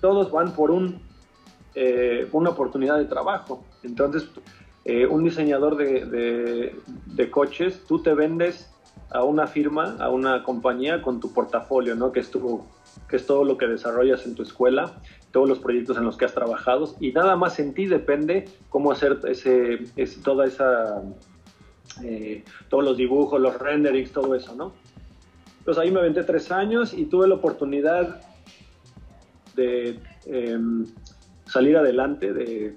todos 0.00 0.30
van 0.30 0.52
por 0.52 0.70
un, 0.70 1.00
eh, 1.74 2.28
una 2.32 2.50
oportunidad 2.50 2.98
de 2.98 3.04
trabajo. 3.04 3.64
Entonces, 3.82 4.28
eh, 4.84 5.06
un 5.06 5.24
diseñador 5.24 5.76
de, 5.76 6.72
de, 7.06 7.30
coches, 7.30 7.84
tú 7.86 8.02
te 8.02 8.14
vendes 8.14 8.70
a 9.10 9.22
una 9.22 9.46
firma, 9.46 9.96
a 10.00 10.10
una 10.10 10.42
compañía 10.42 11.02
con 11.02 11.20
tu 11.20 11.32
portafolio, 11.32 11.94
¿no? 11.94 12.12
Que 12.12 12.20
es, 12.20 12.30
tu, 12.30 12.64
que 13.08 13.16
es 13.16 13.26
todo 13.26 13.44
lo 13.44 13.56
que 13.56 13.66
desarrollas 13.66 14.26
en 14.26 14.34
tu 14.34 14.42
escuela, 14.42 15.00
todos 15.30 15.48
los 15.48 15.58
proyectos 15.58 15.96
en 15.96 16.04
los 16.04 16.16
que 16.16 16.24
has 16.24 16.34
trabajado 16.34 16.94
y 17.00 17.12
nada 17.12 17.36
más 17.36 17.58
en 17.58 17.74
ti 17.74 17.86
depende 17.86 18.46
cómo 18.68 18.92
hacer 18.92 19.18
ese, 19.26 19.84
toda 20.22 20.46
esa, 20.46 21.02
eh, 22.02 22.44
todos 22.68 22.84
los 22.84 22.96
dibujos, 22.96 23.40
los 23.40 23.58
renderings, 23.58 24.12
todo 24.12 24.34
eso, 24.34 24.54
¿no? 24.54 24.72
Entonces 25.58 25.82
ahí 25.82 25.90
me 25.90 26.00
aventé 26.00 26.24
tres 26.24 26.52
años 26.52 26.92
y 26.92 27.06
tuve 27.06 27.26
la 27.26 27.36
oportunidad 27.36 28.20
de 29.56 29.98
em, 30.26 30.86
salir 31.46 31.76
adelante, 31.76 32.32
de 32.32 32.76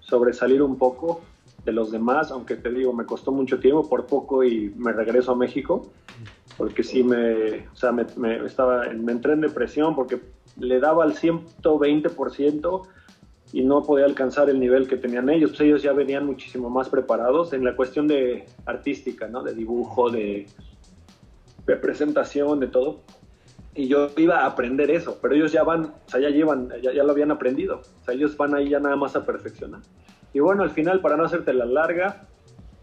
sobresalir 0.00 0.62
un 0.62 0.76
poco 0.76 1.22
de 1.64 1.72
los 1.72 1.90
demás, 1.90 2.30
aunque 2.30 2.56
te 2.56 2.70
digo, 2.70 2.92
me 2.92 3.04
costó 3.04 3.32
mucho 3.32 3.58
tiempo, 3.58 3.88
por 3.88 4.06
poco 4.06 4.44
y 4.44 4.72
me 4.76 4.92
regreso 4.92 5.32
a 5.32 5.36
México, 5.36 5.90
porque 6.56 6.82
sí 6.82 7.02
me, 7.02 7.68
o 7.68 7.76
sea, 7.76 7.92
me, 7.92 8.04
estaba, 8.44 8.88
me 8.94 9.12
entré 9.12 9.34
en 9.34 9.42
depresión 9.42 9.94
porque 9.94 10.20
le 10.58 10.80
daba 10.80 11.04
al 11.04 11.14
120% 11.14 12.88
y 13.52 13.62
no 13.62 13.82
podía 13.82 14.06
alcanzar 14.06 14.50
el 14.50 14.58
nivel 14.58 14.88
que 14.88 14.96
tenían 14.96 15.28
ellos. 15.28 15.50
Pues 15.50 15.60
ellos 15.62 15.82
ya 15.82 15.92
venían 15.92 16.26
muchísimo 16.26 16.70
más 16.70 16.88
preparados 16.88 17.52
en 17.52 17.64
la 17.64 17.76
cuestión 17.76 18.08
de 18.08 18.46
artística, 18.64 19.28
¿no? 19.28 19.42
De 19.42 19.54
dibujo, 19.54 20.10
de, 20.10 20.46
de 21.66 21.76
presentación, 21.76 22.58
de 22.60 22.68
todo. 22.68 23.00
Y 23.74 23.88
yo 23.88 24.08
iba 24.16 24.40
a 24.40 24.46
aprender 24.46 24.90
eso, 24.90 25.18
pero 25.20 25.34
ellos 25.34 25.52
ya 25.52 25.62
van, 25.62 25.84
o 25.84 26.08
sea, 26.10 26.18
ya 26.18 26.30
llevan, 26.30 26.70
ya, 26.82 26.94
ya 26.94 27.04
lo 27.04 27.12
habían 27.12 27.30
aprendido. 27.30 27.82
O 28.00 28.04
sea, 28.04 28.14
ellos 28.14 28.34
van 28.36 28.54
ahí 28.54 28.70
ya 28.70 28.80
nada 28.80 28.96
más 28.96 29.14
a 29.16 29.26
perfeccionar. 29.26 29.82
Y 30.32 30.40
bueno, 30.40 30.62
al 30.62 30.70
final, 30.70 31.00
para 31.00 31.18
no 31.18 31.24
hacerte 31.24 31.52
la 31.52 31.66
larga, 31.66 32.26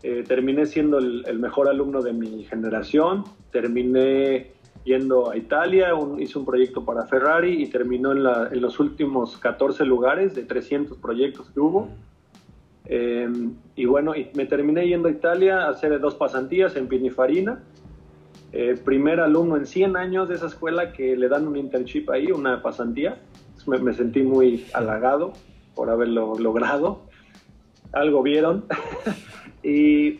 eh, 0.05 0.25
terminé 0.27 0.65
siendo 0.65 0.97
el, 0.97 1.39
mejor 1.39 1.69
alumno 1.69 2.01
de 2.01 2.11
mi 2.11 2.43
generación, 2.43 3.23
terminé 3.53 4.51
yendo 4.83 5.31
a 5.31 5.37
Italia, 5.37 5.91
hice 6.19 6.37
un 6.37 6.45
proyecto 6.45 6.83
para 6.83 7.05
Ferrari 7.05 7.63
y 7.63 7.67
terminó 7.67 8.11
en, 8.11 8.61
los 8.61 8.81
últimos 8.81 9.37
14 9.37 9.85
lugares 9.85 10.35
de 10.35 10.43
300 10.43 10.97
proyectos 10.97 11.49
que 11.51 11.59
hubo. 11.61 11.87
Eh, 12.85 13.29
y 13.77 13.85
bueno, 13.85 14.13
y 14.13 14.29
me 14.35 14.45
terminé 14.45 14.85
yendo 14.85 15.07
a 15.07 15.11
Italia 15.11 15.67
a 15.67 15.69
hacer 15.69 15.97
dos 16.01 16.15
pasantías 16.15 16.75
en 16.75 16.89
Pininfarina. 16.89 17.63
Eh, 18.51 18.75
primer 18.83 19.21
alumno 19.21 19.55
en 19.55 19.65
100 19.65 19.95
años 19.95 20.27
de 20.27 20.35
esa 20.35 20.47
escuela 20.47 20.91
que 20.91 21.15
le 21.15 21.29
dan 21.29 21.47
un 21.47 21.55
internship 21.55 22.09
ahí, 22.09 22.29
una 22.29 22.61
pasantía. 22.61 23.21
Me, 23.67 23.77
me 23.77 23.93
sentí 23.93 24.21
muy 24.21 24.65
halagado 24.73 25.31
por 25.75 25.89
haberlo 25.89 26.37
logrado. 26.37 27.03
Algo 27.93 28.21
vieron. 28.21 28.65
y, 29.63 30.19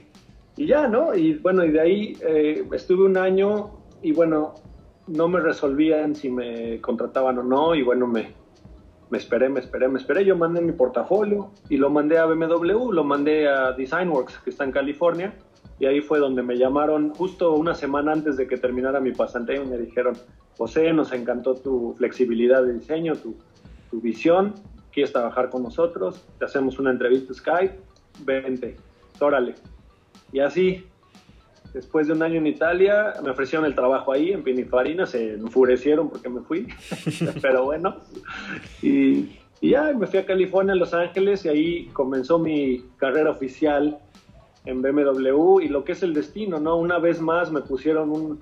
y, 0.58 0.66
ya, 0.66 0.88
¿no? 0.88 1.14
Y 1.16 1.36
bueno, 1.36 1.64
y 1.66 1.72
de 1.72 1.82
ahí 1.82 2.18
eh, 2.22 2.66
estuve 2.72 3.06
un 3.06 3.18
año 3.18 3.72
y 4.02 4.14
bueno, 4.14 4.56
no 5.08 5.28
me 5.28 5.40
resolvían 5.40 6.16
si 6.16 6.30
me 6.30 6.80
contrataban 6.82 7.38
o 7.40 7.44
no. 7.44 7.76
Y 7.76 7.84
bueno, 7.84 8.08
me, 8.08 8.34
me 9.10 9.18
esperé, 9.18 9.50
me 9.50 9.60
esperé, 9.60 9.88
me 9.88 10.00
esperé. 10.00 10.26
Yo 10.26 10.36
mandé 10.36 10.62
mi 10.62 10.72
portafolio 10.72 11.52
y 11.70 11.78
lo 11.78 11.90
mandé 11.90 12.18
a 12.18 12.26
BMW, 12.26 12.92
lo 12.92 13.04
mandé 13.04 13.48
a 13.48 13.74
Designworks, 13.74 14.40
que 14.40 14.50
está 14.50 14.64
en 14.64 14.72
California. 14.72 15.34
Y 15.80 15.86
ahí 15.86 16.02
fue 16.02 16.20
donde 16.20 16.44
me 16.44 16.58
llamaron 16.58 17.14
justo 17.14 17.54
una 17.54 17.76
semana 17.76 18.14
antes 18.14 18.38
de 18.38 18.48
que 18.48 18.58
terminara 18.58 19.00
mi 19.00 19.12
pasantía 19.12 19.58
y 19.58 19.66
me 19.66 19.78
dijeron, 19.78 20.16
José, 20.58 20.94
nos 20.94 21.12
encantó 21.12 21.56
tu 21.56 21.94
flexibilidad 21.98 22.64
de 22.64 22.74
diseño, 22.74 23.16
tu, 23.16 23.36
tu 23.90 24.00
visión, 24.00 24.54
quieres 24.92 25.12
trabajar 25.12 25.50
con 25.50 25.64
nosotros, 25.64 26.24
te 26.38 26.46
hacemos 26.46 26.80
una 26.80 26.92
entrevista 26.92 27.34
Skype, 27.34 27.76
vente, 28.24 28.76
órale. 29.20 29.56
Y 30.32 30.40
así, 30.40 30.86
después 31.74 32.08
de 32.08 32.14
un 32.14 32.24
año 32.24 32.38
en 32.38 32.48
Italia, 32.48 33.14
me 33.24 33.30
ofrecieron 33.30 33.66
el 33.66 33.76
trabajo 33.76 34.12
ahí 34.12 34.32
en 34.32 34.44
Pininfarina, 34.44 35.06
se 35.06 35.34
enfurecieron 35.34 36.10
porque 36.10 36.30
me 36.30 36.42
fui, 36.42 36.68
pero 37.42 37.66
bueno. 37.66 37.98
Y, 38.82 39.30
y, 39.62 39.70
ya 39.72 39.94
me 39.94 40.08
fui 40.08 40.20
a 40.20 40.26
California, 40.26 40.76
Los 40.76 40.94
Ángeles, 40.94 41.46
y 41.46 41.50
ahí 41.50 41.86
comenzó 41.94 42.40
mi 42.40 42.86
carrera 42.98 43.32
oficial 43.32 44.00
en 44.66 44.82
BMW 44.82 45.60
y 45.62 45.68
lo 45.68 45.84
que 45.84 45.92
es 45.92 46.04
el 46.04 46.14
destino, 46.14 46.60
¿no? 46.60 46.78
Una 46.78 47.00
vez 47.00 47.20
más 47.20 47.52
me 47.52 47.62
pusieron 47.62 48.42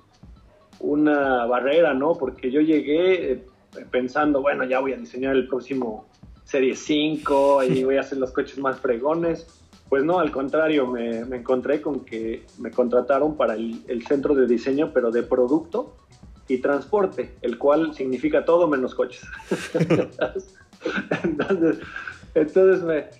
una 0.79 1.45
barrera, 1.45 1.93
¿no? 1.93 2.13
Porque 2.15 2.51
yo 2.51 2.61
llegué 2.61 3.31
eh, 3.31 3.45
pensando, 3.89 4.41
bueno, 4.41 4.63
ya 4.63 4.79
voy 4.79 4.93
a 4.93 4.97
diseñar 4.97 5.35
el 5.35 5.47
próximo 5.47 6.05
Serie 6.43 6.75
5 6.75 7.63
y 7.63 7.83
voy 7.83 7.97
a 7.97 8.01
hacer 8.01 8.17
los 8.17 8.31
coches 8.31 8.57
más 8.57 8.79
fregones. 8.79 9.47
Pues 9.91 10.05
no, 10.05 10.19
al 10.19 10.31
contrario, 10.31 10.87
me, 10.87 11.19
encontré 11.19 11.81
con 11.81 12.05
que 12.05 12.45
me 12.59 12.71
contrataron 12.71 13.35
para 13.35 13.55
el, 13.55 14.05
centro 14.07 14.33
de 14.33 14.47
diseño, 14.47 14.91
pero 14.93 15.11
de 15.11 15.21
producto 15.21 15.97
y 16.47 16.59
transporte, 16.59 17.35
el 17.41 17.57
cual 17.57 17.93
significa 17.93 18.45
todo 18.45 18.69
menos 18.69 18.95
coches. 18.95 19.21
entonces, 21.23 21.79
entonces 22.33 23.11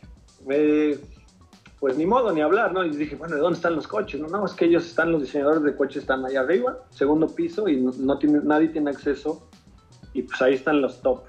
me, 0.45 0.97
pues 1.77 1.97
ni 1.97 2.05
modo 2.05 2.31
ni 2.31 2.39
hablar, 2.39 2.71
¿no? 2.71 2.85
Y 2.85 2.91
dije, 2.91 3.17
bueno, 3.17 3.35
¿de 3.35 3.41
dónde 3.41 3.57
están 3.57 3.75
los 3.75 3.85
coches? 3.85 4.21
No, 4.21 4.29
no, 4.29 4.45
es 4.45 4.53
que 4.53 4.63
ellos 4.63 4.85
están, 4.85 5.11
los 5.11 5.23
diseñadores 5.23 5.63
de 5.63 5.75
coches 5.75 6.03
están 6.03 6.25
ahí 6.25 6.37
arriba, 6.37 6.85
segundo 6.89 7.27
piso, 7.27 7.67
y 7.67 7.81
no, 7.81 8.17
tiene, 8.17 8.39
nadie 8.45 8.69
tiene 8.69 8.91
acceso, 8.91 9.45
y 10.13 10.21
pues 10.21 10.41
ahí 10.41 10.53
están 10.53 10.79
los 10.79 11.01
top, 11.01 11.23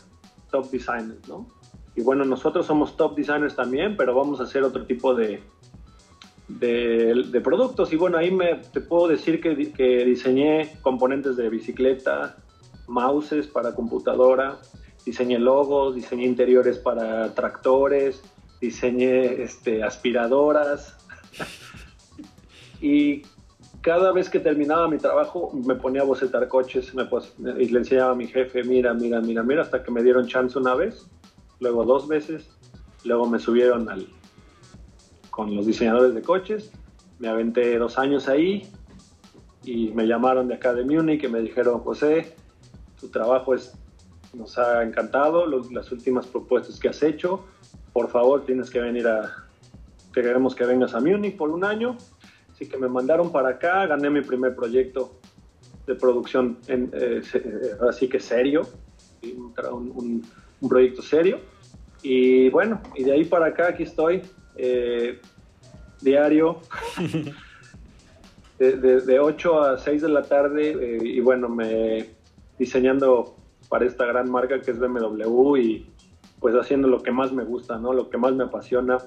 top 0.53 0.71
designers, 0.71 1.29
¿no? 1.29 1.49
Y 1.95 2.03
bueno, 2.03 2.25
nosotros 2.25 2.67
somos 2.67 2.97
top 2.97 3.17
designers 3.17 3.55
también, 3.55 3.97
pero 3.97 4.15
vamos 4.15 4.41
a 4.41 4.45
hacer 4.45 4.63
otro 4.63 4.87
tipo 4.87 5.15
de, 5.15 5.43
de, 6.49 7.41
productos. 7.43 7.93
Y 7.93 7.97
bueno, 7.97 8.19
ahí 8.19 8.31
me, 8.31 8.57
te 8.73 8.81
puedo 8.81 9.09
decir 9.09 9.41
que, 9.41 9.55
diseñé 10.05 10.79
componentes 10.81 11.37
de 11.37 11.51
bicicleta, 11.51 12.37
mouses 12.87 13.47
para 13.47 13.75
computadora, 13.75 14.59
diseñé 15.05 15.39
logos, 15.39 15.95
diseñé 15.95 16.25
interiores 16.25 16.79
para 16.79 17.35
tractores, 17.35 18.23
diseñé 18.61 19.43
este, 19.43 19.83
aspiradoras. 19.83 20.97
y 22.81 23.23
cada 23.83 24.13
vez 24.13 24.31
que 24.31 24.39
terminaba 24.39 24.89
mi 24.89 24.97
trabajo 24.97 25.51
me 25.53 25.75
ponía 25.75 26.03
a 26.03 26.05
bocetar 26.05 26.47
coches 26.49 26.93
y 27.59 27.69
le 27.69 27.79
enseñaba 27.79 28.13
a 28.13 28.15
mi 28.15 28.29
jefe, 28.29 28.63
mira, 28.63 28.95
mira, 28.95 29.21
mira, 29.21 29.43
mira, 29.43 29.63
hasta 29.63 29.83
que 29.83 29.91
me 29.91 30.03
dieron 30.03 30.27
chance 30.27 30.59
una 30.59 30.75
vez 30.75 31.07
luego 31.63 31.85
dos 31.85 32.09
veces, 32.09 32.51
luego 33.05 33.27
me 33.27 33.39
subieron 33.39 33.89
al, 33.89 34.09
con 35.31 35.55
los 35.55 35.65
diseñadores 35.65 36.13
de 36.15 36.21
coches, 36.21 36.73
me 37.21 37.29
aventé 37.29 37.79
dos 37.79 37.99
años 37.99 38.29
ahí 38.29 38.69
y 39.65 39.93
me 39.93 40.07
llamaron 40.07 40.49
de 40.49 40.55
acá 40.55 40.75
de 40.75 40.85
Múnich 40.85 41.23
y 41.23 41.29
me 41.29 41.41
dijeron, 41.41 41.79
José, 41.79 42.35
tu 43.01 43.09
trabajo 43.09 43.55
es, 43.55 43.73
nos 44.35 44.59
ha 44.59 44.83
encantado, 44.83 45.47
las 45.47 45.93
últimas 45.93 46.27
propuestas 46.27 46.81
que 46.81 46.89
has 46.89 47.03
hecho, 47.03 47.45
por 47.93 48.11
favor 48.11 48.45
tienes 48.45 48.69
que 48.69 48.81
venir 48.81 49.07
a, 49.07 49.47
queremos 50.13 50.57
que 50.57 50.65
vengas 50.65 50.95
a 50.95 51.01
Múnich 51.01 51.37
por 51.37 51.51
un 51.51 51.65
año, 51.65 51.97
así 52.51 52.69
que 52.69 52.77
me 52.77 52.89
mandaron 52.89 53.31
para 53.31 53.51
acá, 53.51 53.87
gané 53.87 54.11
mi 54.11 54.23
primer 54.23 54.57
proyecto 54.57 55.21
de 55.87 55.95
producción, 55.95 56.59
en, 56.67 56.91
eh, 56.93 57.23
eh, 57.35 57.71
así 57.89 58.09
que 58.09 58.19
serio, 58.19 58.63
un, 59.23 59.93
un 59.95 60.23
proyecto 60.69 61.03
serio. 61.03 61.41
Y 62.03 62.49
bueno, 62.51 62.81
y 62.97 63.05
de 63.05 63.13
ahí 63.13 63.25
para 63.25 63.47
acá 63.47 63.69
aquí 63.69 63.85
estoy, 63.85 64.23
eh, 64.57 65.21
diario, 66.01 66.61
de, 68.59 69.21
8 69.21 69.63
a 69.63 69.79
6 69.79 70.03
de 70.03 70.09
la 70.09 70.23
tarde, 70.23 70.71
eh, 70.71 70.99
y 71.03 71.21
bueno, 71.21 71.49
me 71.49 72.11
diseñando 72.59 73.37
para 73.69 73.87
esta 73.87 74.05
gran 74.05 74.31
marca 74.31 74.61
que 74.61 74.71
es 74.71 74.79
BMW 74.79 75.57
y 75.57 75.87
pues 76.41 76.55
haciendo 76.55 76.89
lo 76.89 77.01
que 77.01 77.13
más 77.13 77.33
me 77.33 77.45
gusta, 77.45 77.79
¿no? 77.79 77.93
Lo 77.93 78.11
que 78.11 78.19
más 78.19 78.35
me 78.35 78.45
apasiona. 78.45 78.99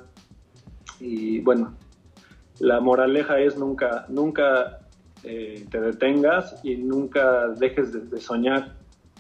Y 1.00 1.42
bueno, 1.42 1.76
la 2.60 2.80
moraleja 2.80 3.40
es 3.40 3.58
nunca, 3.58 4.06
nunca 4.08 4.80
eh, 5.24 5.66
te 5.70 5.82
detengas 5.82 6.60
y 6.64 6.78
nunca 6.78 7.50
dejes 7.50 7.92
de, 7.92 8.02
de 8.02 8.22
soñar, 8.22 8.76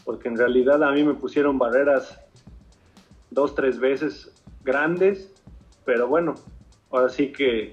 porque 0.05 0.29
en 0.29 0.37
realidad 0.37 0.81
a 0.83 0.91
mí 0.91 1.03
me 1.03 1.13
pusieron 1.13 1.59
barreras 1.59 2.24
dos, 3.35 3.53
tres 3.53 3.79
veces 3.79 4.31
grandes, 4.63 5.31
pero 5.83 6.07
bueno, 6.07 6.33
ahora 6.89 7.09
sí 7.09 7.31
que 7.31 7.71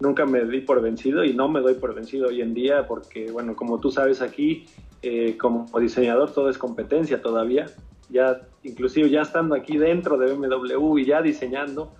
nunca 0.00 0.26
me 0.26 0.44
di 0.44 0.60
por 0.60 0.82
vencido 0.82 1.24
y 1.24 1.32
no 1.32 1.48
me 1.48 1.60
doy 1.60 1.74
por 1.74 1.94
vencido 1.94 2.28
hoy 2.28 2.42
en 2.42 2.52
día 2.52 2.86
porque, 2.86 3.30
bueno, 3.30 3.56
como 3.56 3.80
tú 3.80 3.90
sabes 3.90 4.20
aquí, 4.20 4.66
eh, 5.00 5.38
como 5.38 5.66
diseñador 5.80 6.32
todo 6.32 6.50
es 6.50 6.58
competencia 6.58 7.22
todavía, 7.22 7.66
ya 8.10 8.42
inclusive 8.64 9.08
ya 9.08 9.22
estando 9.22 9.54
aquí 9.54 9.78
dentro 9.78 10.18
de 10.18 10.34
BMW 10.34 10.98
y 10.98 11.06
ya 11.06 11.22
diseñando, 11.22 11.94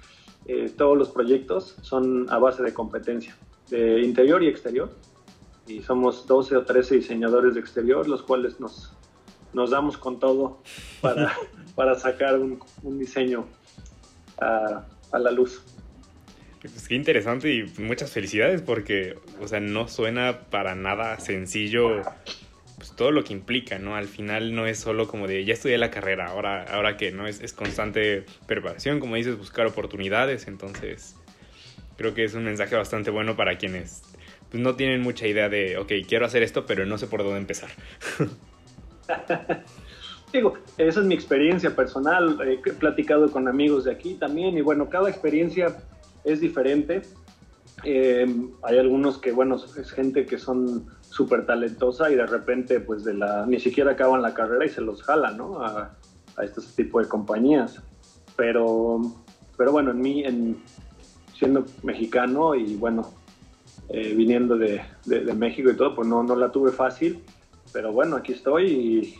eh, 0.46 0.68
todos 0.76 0.98
los 0.98 1.10
proyectos 1.10 1.76
son 1.82 2.26
a 2.30 2.38
base 2.38 2.62
de 2.62 2.74
competencia, 2.74 3.36
de 3.70 4.02
interior 4.02 4.42
y 4.42 4.48
exterior. 4.48 4.90
Y 5.68 5.82
somos 5.82 6.26
12 6.28 6.56
o 6.58 6.64
13 6.64 6.96
diseñadores 6.96 7.54
de 7.54 7.60
exterior, 7.60 8.08
los 8.08 8.22
cuales 8.22 8.60
nos, 8.60 8.92
nos 9.52 9.70
damos 9.70 9.98
con 9.98 10.20
todo 10.20 10.58
para, 11.00 11.32
para 11.76 11.94
sacar 11.94 12.36
un, 12.38 12.58
diseño 12.98 13.46
a, 14.38 14.84
la 15.12 15.30
luz. 15.30 15.62
Pues 16.60 16.88
qué 16.88 16.96
interesante 16.96 17.54
y 17.54 17.62
muchas 17.80 18.10
felicidades 18.10 18.60
porque, 18.60 19.16
o 19.40 19.46
sea, 19.46 19.60
no 19.60 19.86
suena 19.86 20.40
para 20.50 20.74
nada 20.74 21.20
sencillo 21.20 22.02
pues, 22.76 22.96
todo 22.96 23.12
lo 23.12 23.22
que 23.22 23.32
implica, 23.32 23.78
¿no? 23.78 23.94
Al 23.94 24.08
final 24.08 24.54
no 24.54 24.66
es 24.66 24.80
solo 24.80 25.06
como 25.06 25.28
de 25.28 25.44
ya 25.44 25.54
estudié 25.54 25.78
la 25.78 25.90
carrera, 25.90 26.26
ahora, 26.26 26.64
ahora 26.64 26.96
que 26.96 27.12
no 27.12 27.28
es, 27.28 27.40
es 27.40 27.52
constante 27.52 28.24
preparación, 28.48 28.98
como 28.98 29.14
dices, 29.14 29.38
buscar 29.38 29.66
oportunidades, 29.66 30.48
entonces 30.48 31.14
creo 31.96 32.14
que 32.14 32.24
es 32.24 32.34
un 32.34 32.44
mensaje 32.44 32.74
bastante 32.74 33.10
bueno 33.10 33.36
para 33.36 33.58
quienes 33.58 34.02
pues, 34.50 34.62
no 34.62 34.74
tienen 34.74 35.02
mucha 35.02 35.26
idea 35.26 35.48
de, 35.48 35.76
ok, 35.76 35.92
quiero 36.08 36.26
hacer 36.26 36.42
esto, 36.42 36.66
pero 36.66 36.84
no 36.84 36.98
sé 36.98 37.06
por 37.06 37.22
dónde 37.22 37.38
empezar. 37.38 37.70
Digo, 40.32 40.54
esa 40.76 41.00
es 41.00 41.06
mi 41.06 41.14
experiencia 41.14 41.74
personal, 41.74 42.38
he 42.46 42.72
platicado 42.72 43.30
con 43.30 43.48
amigos 43.48 43.84
de 43.84 43.92
aquí 43.92 44.14
también 44.14 44.58
y 44.58 44.60
bueno, 44.60 44.88
cada 44.88 45.08
experiencia 45.08 45.76
es 46.24 46.40
diferente. 46.40 47.02
Eh, 47.84 48.26
hay 48.62 48.78
algunos 48.78 49.18
que, 49.18 49.32
bueno, 49.32 49.56
es 49.56 49.90
gente 49.92 50.26
que 50.26 50.38
son 50.38 50.86
súper 51.00 51.46
talentosa 51.46 52.10
y 52.10 52.16
de 52.16 52.26
repente 52.26 52.80
pues 52.80 53.04
de 53.04 53.14
la, 53.14 53.46
ni 53.46 53.60
siquiera 53.60 53.92
acaban 53.92 54.22
la 54.22 54.34
carrera 54.34 54.66
y 54.66 54.68
se 54.68 54.80
los 54.80 55.02
jalan, 55.02 55.36
¿no? 55.36 55.62
A, 55.62 55.94
a 56.36 56.44
este 56.44 56.60
tipo 56.74 57.00
de 57.00 57.08
compañías. 57.08 57.80
Pero, 58.36 59.00
pero 59.56 59.72
bueno, 59.72 59.92
en 59.92 60.00
mí, 60.00 60.24
en, 60.24 60.60
siendo 61.34 61.64
mexicano 61.82 62.54
y 62.54 62.76
bueno, 62.76 63.10
eh, 63.88 64.14
viniendo 64.14 64.56
de, 64.56 64.82
de, 65.04 65.20
de, 65.20 65.32
México 65.34 65.70
y 65.70 65.76
todo, 65.76 65.94
pues 65.94 66.08
no, 66.08 66.22
no 66.22 66.34
la 66.34 66.50
tuve 66.50 66.72
fácil 66.72 67.22
pero 67.76 67.92
bueno, 67.92 68.16
aquí 68.16 68.32
estoy 68.32 68.66
y 68.66 69.14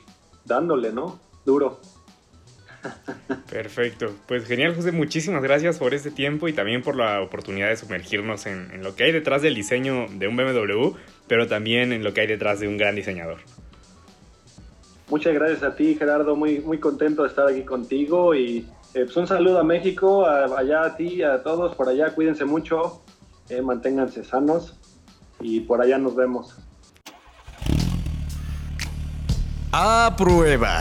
dándole, 0.46 0.92
¿no? 0.92 1.18
Duro. 1.44 1.80
Perfecto. 3.50 4.14
Pues 4.26 4.46
genial, 4.46 4.74
José. 4.74 4.92
Muchísimas 4.92 5.42
gracias 5.42 5.78
por 5.78 5.94
este 5.94 6.10
tiempo 6.10 6.48
y 6.48 6.52
también 6.52 6.82
por 6.82 6.96
la 6.96 7.20
oportunidad 7.20 7.68
de 7.68 7.76
sumergirnos 7.76 8.46
en, 8.46 8.82
lo 8.82 8.94
que 8.94 9.04
hay 9.04 9.12
detrás 9.12 9.42
del 9.42 9.54
diseño 9.54 10.06
de 10.10 10.28
un 10.28 10.36
BMW. 10.36 10.96
pero 11.26 11.46
también 11.46 11.92
en 11.92 12.04
lo 12.04 12.14
que 12.14 12.22
hay 12.22 12.26
detrás 12.26 12.60
de 12.60 12.68
un 12.68 12.76
gran 12.76 12.94
diseñador. 12.94 13.38
Muchas 15.08 15.34
gracias 15.34 15.62
a 15.62 15.74
ti, 15.74 15.94
Gerardo. 15.94 16.34
Muy, 16.36 16.60
muy 16.60 16.78
contento 16.78 17.22
de 17.22 17.28
estar 17.28 17.48
aquí 17.48 17.62
contigo. 17.62 18.34
Y 18.34 18.66
eh, 18.94 19.04
pues 19.04 19.16
un 19.16 19.26
saludo 19.26 19.60
a 19.60 19.64
México, 19.64 20.26
allá 20.26 20.84
a 20.84 20.96
ti, 20.96 21.22
a 21.22 21.42
todos 21.42 21.74
por 21.74 21.88
allá. 21.88 22.14
Cuídense 22.14 22.44
mucho, 22.44 23.02
eh, 23.48 23.62
manténganse 23.62 24.24
sanos 24.24 24.76
y 25.40 25.60
por 25.60 25.80
allá 25.80 25.98
nos 25.98 26.16
vemos. 26.16 26.56
A 29.78 30.16
prueba. 30.16 30.80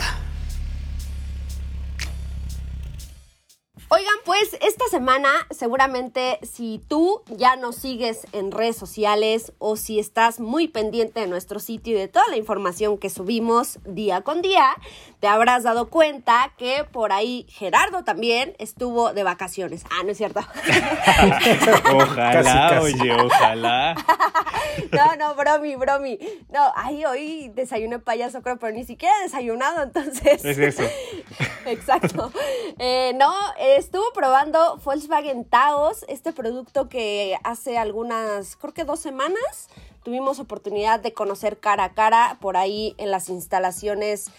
Oigan, 3.90 4.14
pues 4.24 4.45
esta 4.60 4.86
semana 4.88 5.28
seguramente 5.50 6.38
si 6.42 6.80
tú 6.88 7.22
ya 7.28 7.56
nos 7.56 7.76
sigues 7.76 8.26
en 8.32 8.52
redes 8.52 8.76
sociales 8.76 9.52
o 9.58 9.76
si 9.76 9.98
estás 9.98 10.40
muy 10.40 10.68
pendiente 10.68 11.20
de 11.20 11.26
nuestro 11.26 11.60
sitio 11.60 11.94
y 11.94 11.98
de 11.98 12.08
toda 12.08 12.26
la 12.28 12.36
información 12.36 12.98
que 12.98 13.10
subimos 13.10 13.78
día 13.84 14.22
con 14.22 14.42
día, 14.42 14.74
te 15.20 15.28
habrás 15.28 15.62
dado 15.62 15.88
cuenta 15.88 16.52
que 16.56 16.84
por 16.84 17.12
ahí 17.12 17.46
Gerardo 17.48 18.04
también 18.04 18.54
estuvo 18.58 19.12
de 19.12 19.22
vacaciones. 19.22 19.84
Ah, 19.90 20.02
no 20.04 20.12
es 20.12 20.18
cierto. 20.18 20.40
ojalá, 21.94 22.80
oye, 22.82 23.12
ojalá. 23.12 23.94
no, 24.92 25.16
no, 25.16 25.34
bromi, 25.34 25.76
bromi. 25.76 26.18
No, 26.50 26.72
ahí 26.74 27.04
hoy 27.04 27.50
desayuné 27.54 27.98
payaso, 27.98 28.42
creo, 28.42 28.58
pero 28.58 28.72
ni 28.72 28.84
siquiera 28.84 29.14
he 29.20 29.24
desayunado, 29.24 29.82
entonces. 29.82 30.44
Es 30.44 30.58
eso. 30.58 30.82
Exacto. 31.66 32.32
Eh, 32.78 33.12
no, 33.16 33.32
estuvo 33.58 34.04
probando 34.12 34.45
Volkswagen 34.52 35.44
Taos, 35.44 36.04
este 36.08 36.32
producto 36.32 36.88
que 36.88 37.38
hace 37.42 37.78
algunas, 37.78 38.56
creo 38.56 38.74
que 38.74 38.84
dos 38.84 39.00
semanas, 39.00 39.68
tuvimos 40.04 40.38
oportunidad 40.38 41.00
de 41.00 41.12
conocer 41.12 41.58
cara 41.58 41.84
a 41.84 41.94
cara 41.94 42.38
por 42.40 42.56
ahí 42.56 42.94
en 42.98 43.10
las 43.10 43.28
instalaciones 43.28 44.30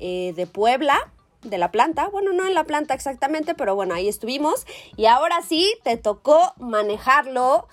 eh, 0.00 0.32
de 0.34 0.46
Puebla 0.46 1.12
de 1.42 1.58
la 1.58 1.70
planta. 1.70 2.08
Bueno, 2.08 2.32
no 2.32 2.46
en 2.46 2.54
la 2.54 2.64
planta 2.64 2.94
exactamente, 2.94 3.54
pero 3.54 3.74
bueno, 3.74 3.94
ahí 3.94 4.08
estuvimos. 4.08 4.66
Y 4.96 5.06
ahora 5.06 5.42
sí, 5.42 5.72
te 5.82 5.96
tocó 5.96 6.54
manejarlo. 6.58 7.68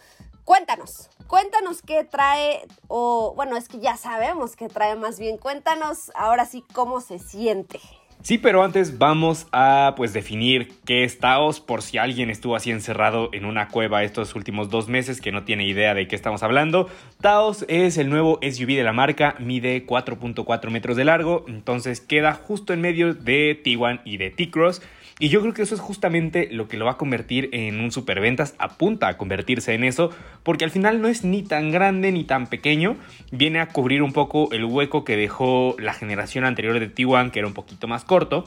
Cuéntanos, 0.46 1.10
cuéntanos 1.27 1.81
qué 1.81 2.03
trae, 2.03 2.67
o 2.88 3.34
bueno, 3.36 3.55
es 3.55 3.67
que 3.67 3.79
ya 3.79 3.98
sabemos 3.98 4.55
qué 4.55 4.67
trae 4.67 4.96
más 4.96 5.19
bien. 5.19 5.38
Cuéntanos 5.38 6.12
ahora 6.15 6.46
sí 6.46 6.63
cómo 6.74 7.01
se 7.01 7.19
siente. 7.19 7.79
Sí, 8.22 8.38
pero 8.38 8.64
antes 8.64 8.98
vamos 8.98 9.48
a 9.54 9.94
pues 9.96 10.12
definir 10.12 10.74
qué 10.86 11.06
es 11.06 11.20
Taos 11.20 11.62
por 11.62 11.82
si 11.82 11.98
alguien 11.98 12.30
estuvo 12.30 12.58
así 12.58 12.70
encerrado 12.70 13.30
en 13.32 13.46
una 13.46 13.70
cueva 13.70 14.04
estos 14.04 14.36
últimos 14.36 14.70
dos 14.70 14.90
meses 14.90 15.22
que 15.22 15.32
no 15.32 15.44
tiene 15.44 15.66
idea 15.66 15.94
de 15.94 16.06
qué 16.06 16.18
estamos 16.18 16.44
hablando. 16.44 16.90
Taos 17.22 17.64
es 17.70 17.98
el 17.98 18.10
nuevo 18.10 18.38
SUV 18.42 18.76
de 18.76 18.84
la 18.84 18.92
marca, 18.92 19.36
mide 19.40 19.86
4.4 19.86 20.70
metros 20.70 20.98
de 20.98 21.06
largo, 21.06 21.46
entonces 21.48 22.02
queda 22.02 22.34
justo 22.34 22.74
en 22.74 22.82
medio 22.82 23.14
de 23.14 23.58
Tiguan 23.64 24.02
y 24.04 24.18
de 24.18 24.32
T-Cross 24.32 24.82
y 25.20 25.28
yo 25.28 25.42
creo 25.42 25.54
que 25.54 25.62
eso 25.62 25.76
es 25.76 25.82
justamente 25.82 26.48
lo 26.50 26.70
que 26.70 26.78
lo 26.78 26.86
va 26.86 26.92
a 26.92 26.98
convertir 26.98 27.50
en 27.52 27.82
un 27.82 27.92
superventas, 27.92 28.56
apunta 28.58 29.10
a 29.10 29.18
convertirse 29.18 29.74
en 29.74 29.84
eso, 29.84 30.12
porque 30.44 30.64
al 30.64 30.72
final 30.72 31.02
no 31.02 31.10
es 31.10 31.26
ni 31.26 31.44
tan 31.44 31.72
grande 31.72 32.14
ni 32.14 32.24
tan 32.24 32.48
pequeño, 32.48 32.96
viene 33.30 33.60
a 33.60 33.68
cubrir 33.68 34.02
un 34.02 34.14
poco 34.14 34.50
el 34.54 34.64
hueco 34.64 35.04
que 35.04 35.18
dejó 35.18 35.76
la 35.78 35.94
generación 35.94 36.46
anterior 36.46 36.80
de 36.80 36.94
T1, 36.94 37.32
que 37.32 37.40
era 37.40 37.48
un 37.50 37.54
poquito 37.54 37.88
más 37.88 38.06
corto. 38.06 38.46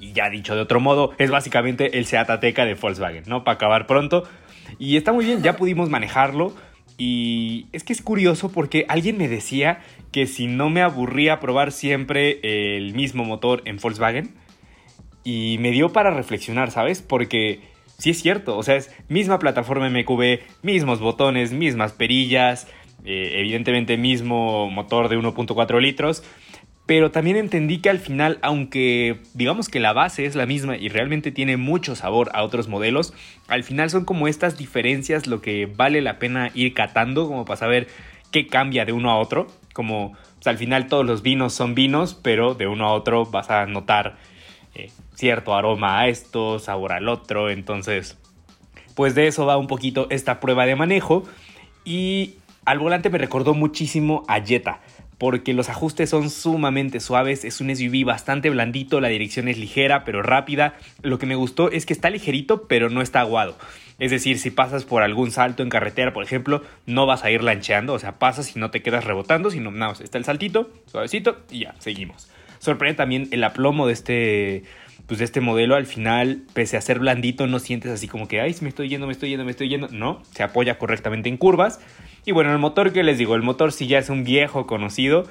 Y 0.00 0.12
ya 0.12 0.30
dicho 0.30 0.54
de 0.54 0.60
otro 0.60 0.78
modo, 0.78 1.12
es 1.18 1.32
básicamente 1.32 1.98
el 1.98 2.06
Seat 2.06 2.30
Ateca 2.30 2.64
de 2.64 2.74
Volkswagen, 2.74 3.24
¿no? 3.26 3.42
Para 3.42 3.56
acabar 3.56 3.88
pronto. 3.88 4.22
Y 4.78 4.96
está 4.96 5.12
muy 5.12 5.24
bien, 5.24 5.42
ya 5.42 5.56
pudimos 5.56 5.90
manejarlo. 5.90 6.54
Y 6.96 7.66
es 7.72 7.82
que 7.82 7.92
es 7.92 8.02
curioso 8.02 8.52
porque 8.52 8.86
alguien 8.88 9.18
me 9.18 9.26
decía 9.26 9.80
que 10.12 10.28
si 10.28 10.46
no 10.46 10.70
me 10.70 10.82
aburría 10.82 11.40
probar 11.40 11.72
siempre 11.72 12.38
el 12.76 12.94
mismo 12.94 13.24
motor 13.24 13.62
en 13.64 13.78
Volkswagen, 13.78 14.34
y 15.28 15.58
me 15.58 15.72
dio 15.72 15.90
para 15.90 16.10
reflexionar, 16.10 16.70
¿sabes? 16.70 17.02
Porque 17.02 17.60
sí 17.98 18.08
es 18.08 18.22
cierto, 18.22 18.56
o 18.56 18.62
sea, 18.62 18.76
es 18.76 18.90
misma 19.08 19.38
plataforma 19.38 19.90
MQB, 19.90 20.38
mismos 20.62 21.00
botones, 21.00 21.52
mismas 21.52 21.92
perillas, 21.92 22.66
eh, 23.04 23.32
evidentemente 23.34 23.98
mismo 23.98 24.70
motor 24.70 25.10
de 25.10 25.18
1.4 25.18 25.82
litros, 25.82 26.24
pero 26.86 27.10
también 27.10 27.36
entendí 27.36 27.76
que 27.76 27.90
al 27.90 27.98
final, 27.98 28.38
aunque 28.40 29.20
digamos 29.34 29.68
que 29.68 29.80
la 29.80 29.92
base 29.92 30.24
es 30.24 30.34
la 30.34 30.46
misma 30.46 30.78
y 30.78 30.88
realmente 30.88 31.30
tiene 31.30 31.58
mucho 31.58 31.94
sabor 31.94 32.30
a 32.32 32.42
otros 32.42 32.68
modelos, 32.68 33.12
al 33.48 33.64
final 33.64 33.90
son 33.90 34.06
como 34.06 34.28
estas 34.28 34.56
diferencias 34.56 35.26
lo 35.26 35.42
que 35.42 35.66
vale 35.66 36.00
la 36.00 36.18
pena 36.18 36.50
ir 36.54 36.72
catando 36.72 37.26
como 37.28 37.44
para 37.44 37.58
saber 37.58 37.86
qué 38.32 38.46
cambia 38.46 38.86
de 38.86 38.94
uno 38.94 39.10
a 39.10 39.18
otro, 39.18 39.48
como 39.74 40.16
al 40.46 40.56
final 40.56 40.86
todos 40.86 41.04
los 41.04 41.20
vinos 41.20 41.52
son 41.52 41.74
vinos, 41.74 42.14
pero 42.14 42.54
de 42.54 42.66
uno 42.66 42.86
a 42.86 42.94
otro 42.94 43.26
vas 43.26 43.50
a 43.50 43.66
notar 43.66 44.16
eh, 44.74 44.88
cierto 45.18 45.54
aroma 45.54 45.98
a 45.98 46.08
esto, 46.08 46.60
sabor 46.60 46.92
al 46.92 47.08
otro, 47.08 47.50
entonces 47.50 48.16
pues 48.94 49.14
de 49.14 49.26
eso 49.26 49.46
va 49.46 49.56
un 49.56 49.66
poquito 49.66 50.06
esta 50.10 50.38
prueba 50.38 50.64
de 50.64 50.76
manejo 50.76 51.24
y 51.84 52.36
al 52.64 52.78
volante 52.78 53.10
me 53.10 53.18
recordó 53.18 53.54
muchísimo 53.54 54.24
a 54.28 54.40
Jetta 54.40 54.80
porque 55.18 55.52
los 55.52 55.68
ajustes 55.68 56.10
son 56.10 56.30
sumamente 56.30 57.00
suaves, 57.00 57.44
es 57.44 57.60
un 57.60 57.74
SUV 57.74 58.04
bastante 58.04 58.50
blandito, 58.50 59.00
la 59.00 59.08
dirección 59.08 59.48
es 59.48 59.58
ligera 59.58 60.04
pero 60.04 60.22
rápida. 60.22 60.76
Lo 61.02 61.18
que 61.18 61.26
me 61.26 61.34
gustó 61.34 61.72
es 61.72 61.86
que 61.86 61.92
está 61.92 62.08
ligerito 62.08 62.68
pero 62.68 62.88
no 62.88 63.02
está 63.02 63.20
aguado. 63.20 63.58
Es 63.98 64.12
decir, 64.12 64.38
si 64.38 64.52
pasas 64.52 64.84
por 64.84 65.02
algún 65.02 65.32
salto 65.32 65.64
en 65.64 65.70
carretera, 65.70 66.12
por 66.12 66.22
ejemplo, 66.22 66.62
no 66.86 67.04
vas 67.06 67.24
a 67.24 67.32
ir 67.32 67.42
lancheando, 67.42 67.94
o 67.94 67.98
sea, 67.98 68.20
pasas 68.20 68.54
y 68.54 68.60
no 68.60 68.70
te 68.70 68.80
quedas 68.80 69.04
rebotando, 69.04 69.50
sino 69.50 69.72
nada, 69.72 69.94
está 70.00 70.18
el 70.18 70.24
saltito, 70.24 70.70
suavecito 70.86 71.38
y 71.50 71.60
ya, 71.60 71.74
seguimos. 71.80 72.30
Sorprende 72.60 72.96
también 72.96 73.28
el 73.32 73.42
aplomo 73.42 73.88
de 73.88 73.92
este, 73.92 74.62
pues 75.08 75.18
de 75.18 75.24
este 75.24 75.40
modelo. 75.40 75.74
Al 75.74 75.86
final, 75.86 76.42
pese 76.52 76.76
a 76.76 76.80
ser 76.80 77.00
blandito, 77.00 77.48
no 77.48 77.58
sientes 77.58 77.90
así 77.90 78.06
como 78.06 78.28
que, 78.28 78.40
ay, 78.40 78.54
me 78.60 78.68
estoy 78.68 78.88
yendo, 78.88 79.06
me 79.06 79.12
estoy 79.12 79.30
yendo, 79.30 79.44
me 79.44 79.50
estoy 79.50 79.68
yendo. 79.68 79.88
No, 79.88 80.22
se 80.32 80.44
apoya 80.44 80.78
correctamente 80.78 81.28
en 81.28 81.38
curvas. 81.38 81.80
Y 82.24 82.32
bueno, 82.32 82.52
el 82.52 82.58
motor 82.58 82.92
que 82.92 83.02
les 83.02 83.18
digo, 83.18 83.34
el 83.34 83.42
motor 83.42 83.72
sí 83.72 83.88
ya 83.88 83.98
es 83.98 84.10
un 84.10 84.22
viejo 84.22 84.66
conocido. 84.66 85.26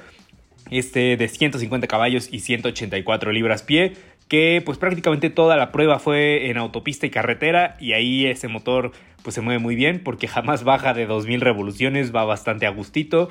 Este 0.70 1.16
de 1.16 1.28
150 1.28 1.86
caballos 1.86 2.28
y 2.30 2.40
184 2.40 3.32
libras 3.32 3.62
pie 3.62 3.94
que 4.28 4.62
pues 4.64 4.76
prácticamente 4.76 5.30
toda 5.30 5.56
la 5.56 5.72
prueba 5.72 5.98
fue 5.98 6.50
en 6.50 6.58
autopista 6.58 7.06
y 7.06 7.10
carretera 7.10 7.76
y 7.80 7.94
ahí 7.94 8.26
ese 8.26 8.46
motor 8.46 8.92
pues 9.22 9.34
se 9.34 9.40
mueve 9.40 9.58
muy 9.58 9.74
bien 9.74 10.02
porque 10.04 10.28
jamás 10.28 10.64
baja 10.64 10.94
de 10.94 11.06
2000 11.06 11.40
revoluciones, 11.40 12.14
va 12.14 12.24
bastante 12.24 12.66
a 12.66 12.70
gustito, 12.70 13.30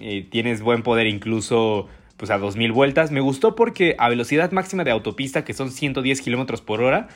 eh, 0.00 0.26
tienes 0.30 0.60
buen 0.60 0.82
poder 0.82 1.06
incluso 1.06 1.88
pues 2.16 2.30
a 2.30 2.38
2000 2.38 2.72
vueltas. 2.72 3.10
Me 3.10 3.20
gustó 3.20 3.54
porque 3.54 3.96
a 3.98 4.08
velocidad 4.08 4.52
máxima 4.52 4.84
de 4.84 4.90
autopista, 4.90 5.44
que 5.44 5.54
son 5.54 5.70
110 5.70 6.20
kilómetros 6.20 6.60
por 6.60 6.82
hora, 6.82 7.08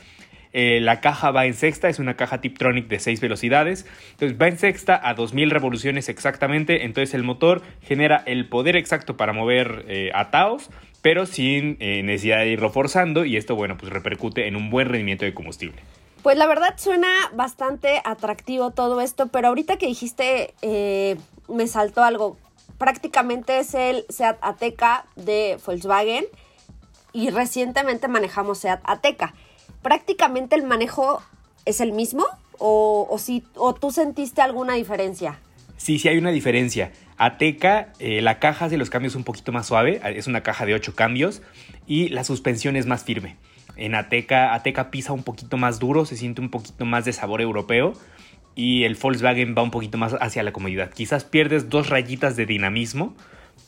eh, 0.53 0.81
la 0.81 1.01
caja 1.01 1.31
va 1.31 1.47
en 1.47 1.55
sexta, 1.55 1.89
es 1.89 1.99
una 1.99 2.17
caja 2.17 2.41
Tiptronic 2.41 2.89
de 2.89 2.99
6 2.99 3.21
velocidades. 3.21 3.87
Entonces 4.13 4.39
va 4.41 4.49
en 4.49 4.59
sexta 4.59 5.01
a 5.03 5.15
2000 5.15 5.51
revoluciones 5.51 6.09
exactamente. 6.09 6.85
Entonces 6.85 7.15
el 7.15 7.23
motor 7.23 7.63
genera 7.83 8.23
el 8.27 8.49
poder 8.49 8.77
exacto 8.77 9.17
para 9.17 9.33
mover 9.33 9.85
eh, 9.89 10.11
pero 11.01 11.27
sin 11.27 11.77
eh, 11.81 12.03
necesidad 12.03 12.39
de 12.39 12.49
irlo 12.49 12.71
forzando. 12.71 13.25
Y 13.25 13.37
esto, 13.37 13.55
bueno, 13.55 13.77
pues 13.77 13.93
repercute 13.93 14.49
en 14.49 14.57
un 14.57 14.71
buen 14.71 14.89
rendimiento 14.89 15.25
de 15.25 15.35
combustible. 15.35 15.81
Pues 16.23 16.37
la 16.37 16.47
verdad 16.47 16.75
suena 16.77 17.09
bastante 17.35 18.01
atractivo 18.05 18.73
todo 18.73 19.01
esto, 19.01 19.29
pero 19.29 19.49
ahorita 19.49 19.77
que 19.77 19.87
dijiste 19.87 20.55
me 21.49 21.67
saltó 21.67 22.03
algo 22.03 22.37
prácticamente 22.79 23.59
es 23.59 23.75
el 23.75 24.07
Seat 24.09 24.39
Ateca 24.41 25.05
de 25.17 25.59
Volkswagen 25.65 26.25
y 27.13 27.31
recientemente 27.31 28.09
manejamos 28.09 28.59
Seat 28.59 28.81
Ateca. 28.85 29.35
¿Prácticamente 29.83 30.57
el 30.57 30.63
manejo 30.63 31.23
es 31.65 31.81
el 31.81 31.93
mismo 31.93 32.25
o, 32.59 33.17
si, 33.19 33.45
o 33.55 33.75
tú 33.75 33.91
sentiste 33.91 34.41
alguna 34.41 34.75
diferencia? 34.75 35.39
Sí, 35.77 35.99
sí 35.99 36.09
hay 36.09 36.19
una 36.19 36.31
diferencia. 36.31 36.93
Ateca, 37.19 37.93
eh, 37.99 38.23
la 38.23 38.39
caja 38.39 38.69
de 38.69 38.79
los 38.79 38.91
cambios 38.91 39.15
un 39.15 39.25
poquito 39.25 39.53
más 39.53 39.67
suave, 39.67 40.01
es 40.05 40.27
una 40.27 40.43
caja 40.43 40.67
de 40.67 40.75
8 40.75 40.95
cambios 40.95 41.43
y 41.87 42.09
la 42.09 42.25
suspensión 42.25 42.77
es 42.77 42.87
más 42.87 43.05
firme. 43.05 43.37
En 43.77 43.95
Ateca, 43.95 44.55
Ateca 44.55 44.91
pisa 44.91 45.13
un 45.13 45.23
poquito 45.23 45.57
más 45.57 45.79
duro, 45.79 46.05
se 46.05 46.17
siente 46.17 46.41
un 46.41 46.51
poquito 46.51 46.85
más 46.85 47.05
de 47.05 47.13
sabor 47.13 47.41
europeo 47.41 47.95
y 48.59 48.83
el 48.83 48.97
Volkswagen 48.97 49.55
va 49.57 49.63
un 49.63 49.71
poquito 49.71 49.97
más 49.99 50.17
hacia 50.21 50.43
la 50.43 50.53
comodidad. 50.53 50.91
Quizás 50.91 51.23
pierdes 51.23 51.71
dos 51.71 51.91
rayitas 51.91 52.35
de 52.35 52.45
dinamismo, 52.45 53.15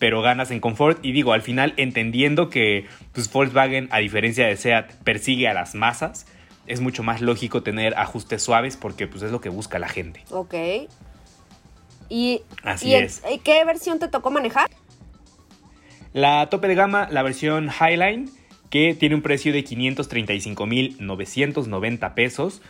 pero 0.01 0.21
ganas 0.21 0.51
en 0.51 0.59
confort. 0.59 0.99
Y 1.05 1.13
digo, 1.13 1.33
al 1.33 1.43
final 1.43 1.75
entendiendo 1.77 2.51
que 2.51 2.87
pues, 3.13 3.33
Volkswagen, 3.33 3.87
a 3.93 3.99
diferencia 3.99 4.49
de 4.49 4.57
SEAT, 4.57 4.91
persigue 5.05 5.47
a 5.47 5.55
las 5.55 5.77
masas, 5.77 6.27
es 6.67 6.81
mucho 6.81 7.05
más 7.05 7.21
lógico 7.21 7.63
tener 7.63 7.97
ajustes 7.97 8.43
suaves 8.43 8.77
porque 8.77 9.07
pues, 9.07 9.23
es 9.23 9.31
lo 9.31 9.41
que 9.41 9.49
busca 9.49 9.79
la 9.79 9.89
gente. 9.89 10.25
Ok. 10.31 10.55
¿Y, 12.09 12.43
Así 12.65 12.93
es. 12.93 13.23
qué 13.45 13.65
versión 13.65 14.01
te 14.01 14.09
tocó 14.09 14.33
manejar? 14.33 14.69
La 16.13 16.51
tope 16.51 16.67
de 16.67 16.75
gama, 16.75 17.07
la 17.13 17.23
versión 17.23 17.71
Highline, 17.71 18.29
que 18.71 18.95
tiene 18.95 19.15
un 19.15 19.23
precio 19.23 19.53
de 19.53 19.65
535.990 19.65 22.15
pesos 22.15 22.61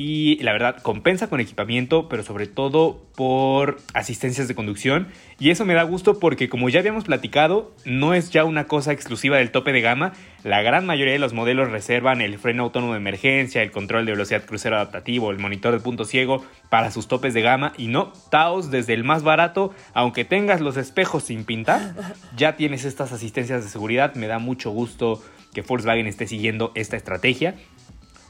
y 0.00 0.40
la 0.44 0.52
verdad 0.52 0.76
compensa 0.80 1.28
con 1.28 1.40
equipamiento, 1.40 2.08
pero 2.08 2.22
sobre 2.22 2.46
todo 2.46 3.04
por 3.16 3.78
asistencias 3.94 4.46
de 4.46 4.54
conducción. 4.54 5.08
Y 5.40 5.50
eso 5.50 5.64
me 5.64 5.74
da 5.74 5.82
gusto 5.82 6.20
porque 6.20 6.48
como 6.48 6.68
ya 6.68 6.78
habíamos 6.78 7.02
platicado, 7.02 7.74
no 7.84 8.14
es 8.14 8.30
ya 8.30 8.44
una 8.44 8.68
cosa 8.68 8.92
exclusiva 8.92 9.38
del 9.38 9.50
tope 9.50 9.72
de 9.72 9.80
gama. 9.80 10.12
La 10.44 10.62
gran 10.62 10.86
mayoría 10.86 11.14
de 11.14 11.18
los 11.18 11.32
modelos 11.32 11.72
reservan 11.72 12.20
el 12.20 12.38
freno 12.38 12.62
autónomo 12.62 12.92
de 12.92 12.98
emergencia, 12.98 13.60
el 13.60 13.72
control 13.72 14.06
de 14.06 14.12
velocidad 14.12 14.44
crucero 14.46 14.76
adaptativo, 14.76 15.32
el 15.32 15.40
monitor 15.40 15.72
de 15.72 15.80
punto 15.80 16.04
ciego 16.04 16.44
para 16.70 16.92
sus 16.92 17.08
topes 17.08 17.34
de 17.34 17.42
gama. 17.42 17.72
Y 17.76 17.88
no, 17.88 18.12
Taos 18.30 18.70
desde 18.70 18.94
el 18.94 19.02
más 19.02 19.24
barato, 19.24 19.74
aunque 19.94 20.24
tengas 20.24 20.60
los 20.60 20.76
espejos 20.76 21.24
sin 21.24 21.42
pintar, 21.42 21.96
ya 22.36 22.54
tienes 22.54 22.84
estas 22.84 23.10
asistencias 23.10 23.64
de 23.64 23.68
seguridad. 23.68 24.14
Me 24.14 24.28
da 24.28 24.38
mucho 24.38 24.70
gusto 24.70 25.20
que 25.52 25.62
Volkswagen 25.62 26.06
esté 26.06 26.28
siguiendo 26.28 26.70
esta 26.76 26.96
estrategia. 26.96 27.56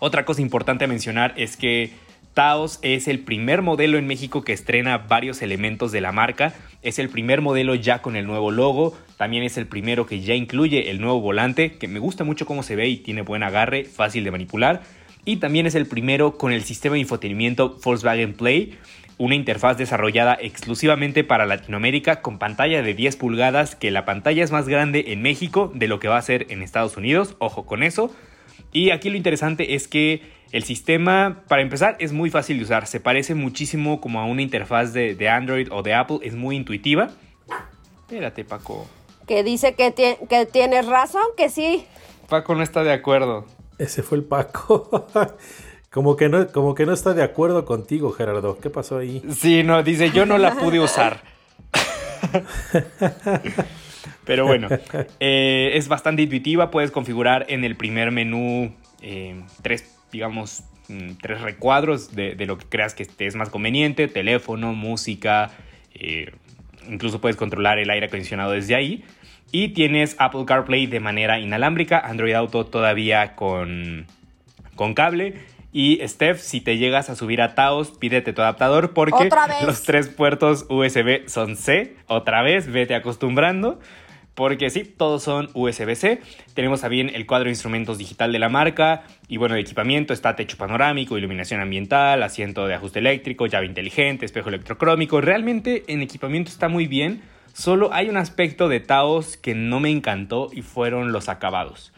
Otra 0.00 0.24
cosa 0.24 0.42
importante 0.42 0.84
a 0.84 0.88
mencionar 0.88 1.34
es 1.36 1.56
que 1.56 1.90
Taos 2.34 2.78
es 2.82 3.08
el 3.08 3.18
primer 3.18 3.62
modelo 3.62 3.98
en 3.98 4.06
México 4.06 4.44
que 4.44 4.52
estrena 4.52 4.96
varios 4.98 5.42
elementos 5.42 5.90
de 5.90 6.00
la 6.00 6.12
marca. 6.12 6.54
Es 6.82 7.00
el 7.00 7.08
primer 7.08 7.40
modelo 7.40 7.74
ya 7.74 8.00
con 8.00 8.14
el 8.14 8.28
nuevo 8.28 8.52
logo. 8.52 8.96
También 9.16 9.42
es 9.42 9.56
el 9.56 9.66
primero 9.66 10.06
que 10.06 10.20
ya 10.20 10.34
incluye 10.34 10.90
el 10.90 11.00
nuevo 11.00 11.20
volante, 11.20 11.78
que 11.78 11.88
me 11.88 11.98
gusta 11.98 12.22
mucho 12.22 12.46
cómo 12.46 12.62
se 12.62 12.76
ve 12.76 12.88
y 12.88 12.98
tiene 12.98 13.22
buen 13.22 13.42
agarre, 13.42 13.84
fácil 13.84 14.22
de 14.22 14.30
manipular. 14.30 14.82
Y 15.24 15.38
también 15.38 15.66
es 15.66 15.74
el 15.74 15.86
primero 15.86 16.38
con 16.38 16.52
el 16.52 16.62
sistema 16.62 16.94
de 16.94 17.00
infotenimiento 17.00 17.76
Volkswagen 17.84 18.34
Play, 18.34 18.78
una 19.18 19.34
interfaz 19.34 19.76
desarrollada 19.76 20.38
exclusivamente 20.40 21.24
para 21.24 21.44
Latinoamérica 21.44 22.22
con 22.22 22.38
pantalla 22.38 22.82
de 22.82 22.94
10 22.94 23.16
pulgadas, 23.16 23.74
que 23.74 23.90
la 23.90 24.04
pantalla 24.04 24.44
es 24.44 24.52
más 24.52 24.68
grande 24.68 25.06
en 25.08 25.22
México 25.22 25.72
de 25.74 25.88
lo 25.88 25.98
que 25.98 26.06
va 26.06 26.18
a 26.18 26.22
ser 26.22 26.46
en 26.50 26.62
Estados 26.62 26.96
Unidos. 26.96 27.34
Ojo 27.40 27.66
con 27.66 27.82
eso. 27.82 28.14
Y 28.72 28.90
aquí 28.90 29.10
lo 29.10 29.16
interesante 29.16 29.74
es 29.74 29.88
que 29.88 30.22
el 30.52 30.62
sistema, 30.62 31.42
para 31.48 31.62
empezar, 31.62 31.96
es 32.00 32.12
muy 32.12 32.30
fácil 32.30 32.58
de 32.58 32.64
usar. 32.64 32.86
Se 32.86 33.00
parece 33.00 33.34
muchísimo 33.34 34.00
como 34.00 34.20
a 34.20 34.24
una 34.24 34.42
interfaz 34.42 34.92
de, 34.92 35.28
Android 35.28 35.68
o 35.70 35.82
de 35.82 35.94
Apple. 35.94 36.18
Es 36.22 36.34
muy 36.34 36.56
intuitiva. 36.56 37.10
Espérate, 38.00 38.44
Paco. 38.44 38.86
Que 39.26 39.42
dice 39.42 39.74
que, 39.74 39.92
que 39.94 40.46
tienes 40.46 40.86
razón, 40.86 41.24
que 41.36 41.50
sí. 41.50 41.84
Paco 42.28 42.54
no 42.54 42.62
está 42.62 42.82
de 42.82 42.92
acuerdo. 42.92 43.46
Ese 43.78 44.02
fue 44.02 44.18
el 44.18 44.24
Paco. 44.24 45.06
como, 45.90 46.16
que 46.16 46.28
no, 46.28 46.46
como 46.48 46.74
que 46.74 46.86
no 46.86 46.92
está 46.92 47.12
de 47.14 47.22
acuerdo 47.22 47.64
contigo, 47.64 48.12
Gerardo. 48.12 48.58
¿Qué 48.58 48.70
pasó 48.70 48.98
ahí? 48.98 49.22
Sí, 49.36 49.62
no, 49.62 49.82
dice, 49.82 50.10
yo 50.10 50.24
no 50.26 50.38
la 50.38 50.54
pude 50.54 50.80
usar. 50.80 51.22
Pero 54.24 54.46
bueno, 54.46 54.68
eh, 55.20 55.72
es 55.74 55.88
bastante 55.88 56.22
intuitiva. 56.22 56.70
Puedes 56.70 56.90
configurar 56.90 57.46
en 57.48 57.64
el 57.64 57.76
primer 57.76 58.10
menú 58.10 58.74
eh, 59.02 59.40
tres, 59.62 59.96
digamos, 60.12 60.64
mm, 60.88 61.12
tres 61.20 61.40
recuadros 61.40 62.14
de, 62.14 62.34
lo 62.46 62.58
que 62.58 62.66
creas 62.66 62.94
que 62.94 63.06
es 63.18 63.34
más 63.34 63.50
conveniente. 63.50 64.08
Teléfono, 64.08 64.74
música, 64.74 65.50
eh, 65.94 66.32
incluso 66.88 67.20
puedes 67.20 67.36
controlar 67.36 67.78
el 67.78 67.90
aire 67.90 68.06
acondicionado 68.06 68.52
desde 68.52 68.74
ahí. 68.74 69.04
Y 69.50 69.68
tienes 69.68 70.16
Apple 70.18 70.44
CarPlay 70.44 70.86
de 70.86 71.00
manera 71.00 71.38
inalámbrica, 71.38 71.98
Android 71.98 72.34
Auto 72.34 72.66
todavía 72.66 73.34
con, 73.34 74.06
con 74.74 74.94
cable. 74.94 75.34
Y 75.72 76.00
Steph, 76.06 76.40
si 76.40 76.60
te 76.60 76.78
llegas 76.78 77.10
a 77.10 77.16
subir 77.16 77.42
a 77.42 77.54
Taos, 77.54 77.90
pídete 77.90 78.32
tu 78.32 78.40
adaptador 78.40 78.94
porque 78.94 79.28
los 79.66 79.82
tres 79.82 80.08
puertos 80.08 80.66
USB 80.70 81.28
son 81.28 81.56
C. 81.56 81.96
Otra 82.06 82.42
vez, 82.42 82.70
vete 82.70 82.94
acostumbrando. 82.94 83.78
Porque 84.38 84.70
sí, 84.70 84.84
todos 84.84 85.24
son 85.24 85.50
USB-C. 85.52 86.20
Tenemos 86.54 86.82
también 86.82 87.10
el 87.12 87.26
cuadro 87.26 87.46
de 87.46 87.50
instrumentos 87.50 87.98
digital 87.98 88.30
de 88.30 88.38
la 88.38 88.48
marca. 88.48 89.02
Y 89.26 89.36
bueno, 89.36 89.56
de 89.56 89.60
equipamiento 89.62 90.12
está 90.12 90.36
techo 90.36 90.56
panorámico, 90.56 91.18
iluminación 91.18 91.60
ambiental, 91.60 92.22
asiento 92.22 92.68
de 92.68 92.74
ajuste 92.74 93.00
eléctrico, 93.00 93.46
llave 93.46 93.66
inteligente, 93.66 94.24
espejo 94.24 94.48
electrocrómico. 94.48 95.20
Realmente 95.20 95.82
en 95.88 96.02
equipamiento 96.02 96.52
está 96.52 96.68
muy 96.68 96.86
bien. 96.86 97.20
Solo 97.52 97.92
hay 97.92 98.08
un 98.08 98.16
aspecto 98.16 98.68
de 98.68 98.78
Taos 98.78 99.36
que 99.36 99.56
no 99.56 99.80
me 99.80 99.90
encantó 99.90 100.50
y 100.52 100.62
fueron 100.62 101.10
los 101.10 101.28
acabados. 101.28 101.92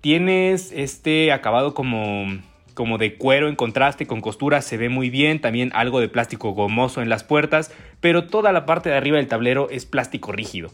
Tienes 0.00 0.70
este 0.70 1.32
acabado 1.32 1.74
como 1.74 2.38
como 2.78 2.96
de 2.96 3.16
cuero 3.16 3.48
en 3.48 3.56
contraste 3.56 4.06
con 4.06 4.20
costura 4.20 4.62
se 4.62 4.76
ve 4.76 4.88
muy 4.88 5.10
bien, 5.10 5.40
también 5.40 5.72
algo 5.74 5.98
de 5.98 6.08
plástico 6.08 6.52
gomoso 6.52 7.02
en 7.02 7.08
las 7.08 7.24
puertas, 7.24 7.74
pero 8.00 8.28
toda 8.28 8.52
la 8.52 8.66
parte 8.66 8.88
de 8.88 8.94
arriba 8.94 9.16
del 9.16 9.26
tablero 9.26 9.68
es 9.68 9.84
plástico 9.84 10.30
rígido. 10.30 10.70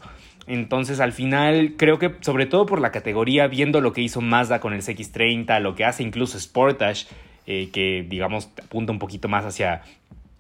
Entonces 0.46 1.00
al 1.00 1.12
final 1.12 1.76
creo 1.78 1.98
que 1.98 2.14
sobre 2.20 2.44
todo 2.44 2.66
por 2.66 2.82
la 2.82 2.92
categoría, 2.92 3.46
viendo 3.46 3.80
lo 3.80 3.94
que 3.94 4.02
hizo 4.02 4.20
Mazda 4.20 4.60
con 4.60 4.74
el 4.74 4.82
CX30, 4.82 5.60
lo 5.60 5.74
que 5.74 5.86
hace 5.86 6.02
incluso 6.02 6.38
Sportage, 6.38 7.06
eh, 7.46 7.70
que 7.72 8.04
digamos 8.06 8.50
apunta 8.62 8.92
un 8.92 8.98
poquito 8.98 9.30
más 9.30 9.46
hacia 9.46 9.80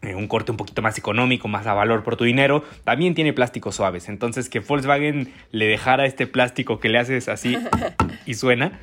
eh, 0.02 0.14
un 0.14 0.28
corte 0.28 0.50
un 0.50 0.58
poquito 0.58 0.82
más 0.82 0.98
económico, 0.98 1.48
más 1.48 1.66
a 1.66 1.72
valor 1.72 2.02
por 2.02 2.18
tu 2.18 2.24
dinero, 2.24 2.62
también 2.84 3.14
tiene 3.14 3.32
plásticos 3.32 3.76
suaves. 3.76 4.10
Entonces 4.10 4.50
que 4.50 4.60
Volkswagen 4.60 5.32
le 5.50 5.64
dejara 5.64 6.04
este 6.04 6.26
plástico 6.26 6.78
que 6.78 6.90
le 6.90 6.98
haces 6.98 7.30
así 7.30 7.56
y 8.26 8.34
suena, 8.34 8.80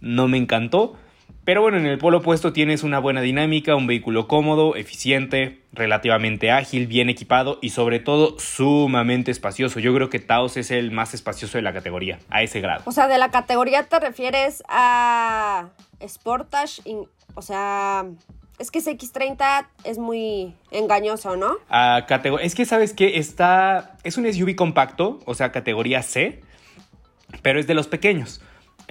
no 0.00 0.28
me 0.28 0.38
encantó. 0.38 0.96
Pero 1.44 1.60
bueno, 1.60 1.76
en 1.76 1.86
el 1.86 1.98
polo 1.98 2.18
opuesto 2.18 2.52
tienes 2.52 2.84
una 2.84 3.00
buena 3.00 3.20
dinámica, 3.20 3.74
un 3.74 3.88
vehículo 3.88 4.28
cómodo, 4.28 4.76
eficiente, 4.76 5.60
relativamente 5.72 6.52
ágil, 6.52 6.86
bien 6.86 7.10
equipado 7.10 7.58
y 7.60 7.70
sobre 7.70 7.98
todo 7.98 8.38
sumamente 8.38 9.32
espacioso. 9.32 9.80
Yo 9.80 9.92
creo 9.92 10.08
que 10.08 10.20
Taos 10.20 10.56
es 10.56 10.70
el 10.70 10.92
más 10.92 11.14
espacioso 11.14 11.58
de 11.58 11.62
la 11.62 11.72
categoría, 11.72 12.20
a 12.30 12.42
ese 12.42 12.60
grado. 12.60 12.82
O 12.86 12.92
sea, 12.92 13.08
de 13.08 13.18
la 13.18 13.32
categoría 13.32 13.82
te 13.82 13.98
refieres 13.98 14.62
a 14.68 15.70
Sportage, 16.06 16.80
o 17.34 17.42
sea, 17.42 18.04
es 18.60 18.70
que 18.70 18.78
ese 18.78 18.96
X30 18.96 19.66
es 19.82 19.98
muy 19.98 20.54
engañoso, 20.70 21.34
¿no? 21.34 21.56
Es 22.40 22.54
que 22.54 22.64
sabes 22.66 22.92
que 22.92 23.18
está 23.18 23.96
es 24.04 24.16
un 24.16 24.32
SUV 24.32 24.54
compacto, 24.54 25.18
o 25.24 25.34
sea, 25.34 25.50
categoría 25.50 26.02
C, 26.04 26.40
pero 27.42 27.58
es 27.58 27.66
de 27.66 27.74
los 27.74 27.88
pequeños. 27.88 28.40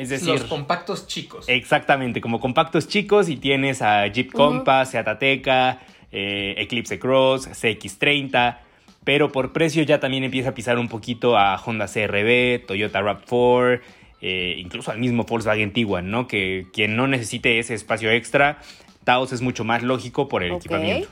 Es 0.02 0.10
decir, 0.10 0.30
los 0.30 0.46
compactos 0.46 1.06
chicos. 1.06 1.46
Exactamente, 1.48 2.22
como 2.22 2.40
compactos 2.40 2.88
chicos 2.88 3.30
y 3.30 3.38
tienes 3.38 3.84
a 3.84 4.08
Jeep 4.08 4.32
Compass, 4.32 4.90
Seat 4.90 5.08
Ateca, 5.08 5.80
eh, 6.12 6.56
Eclipse 6.58 6.98
Cross, 6.98 7.50
CX30, 7.50 8.58
pero 9.04 9.32
por 9.32 9.54
precio 9.54 9.84
ya 9.84 10.00
también 10.00 10.24
empieza 10.24 10.50
a 10.50 10.54
pisar 10.56 10.80
un 10.80 10.88
poquito 10.88 11.38
a 11.38 11.56
Honda 11.64 11.86
CRV, 11.86 12.66
Toyota 12.66 13.00
RAV4, 13.00 13.82
eh, 14.22 14.56
incluso 14.58 14.90
al 14.90 14.98
mismo 14.98 15.26
Volkswagen 15.26 15.72
Tiguan, 15.72 16.10
¿no? 16.10 16.28
Que 16.28 16.66
quien 16.74 16.96
no 16.96 17.06
necesite 17.06 17.60
ese 17.60 17.76
espacio 17.76 18.10
extra, 18.10 18.58
Taos 19.04 19.32
es 19.34 19.42
mucho 19.42 19.64
más 19.64 19.84
lógico 19.84 20.28
por 20.28 20.42
el 20.42 20.54
equipamiento. 20.54 21.10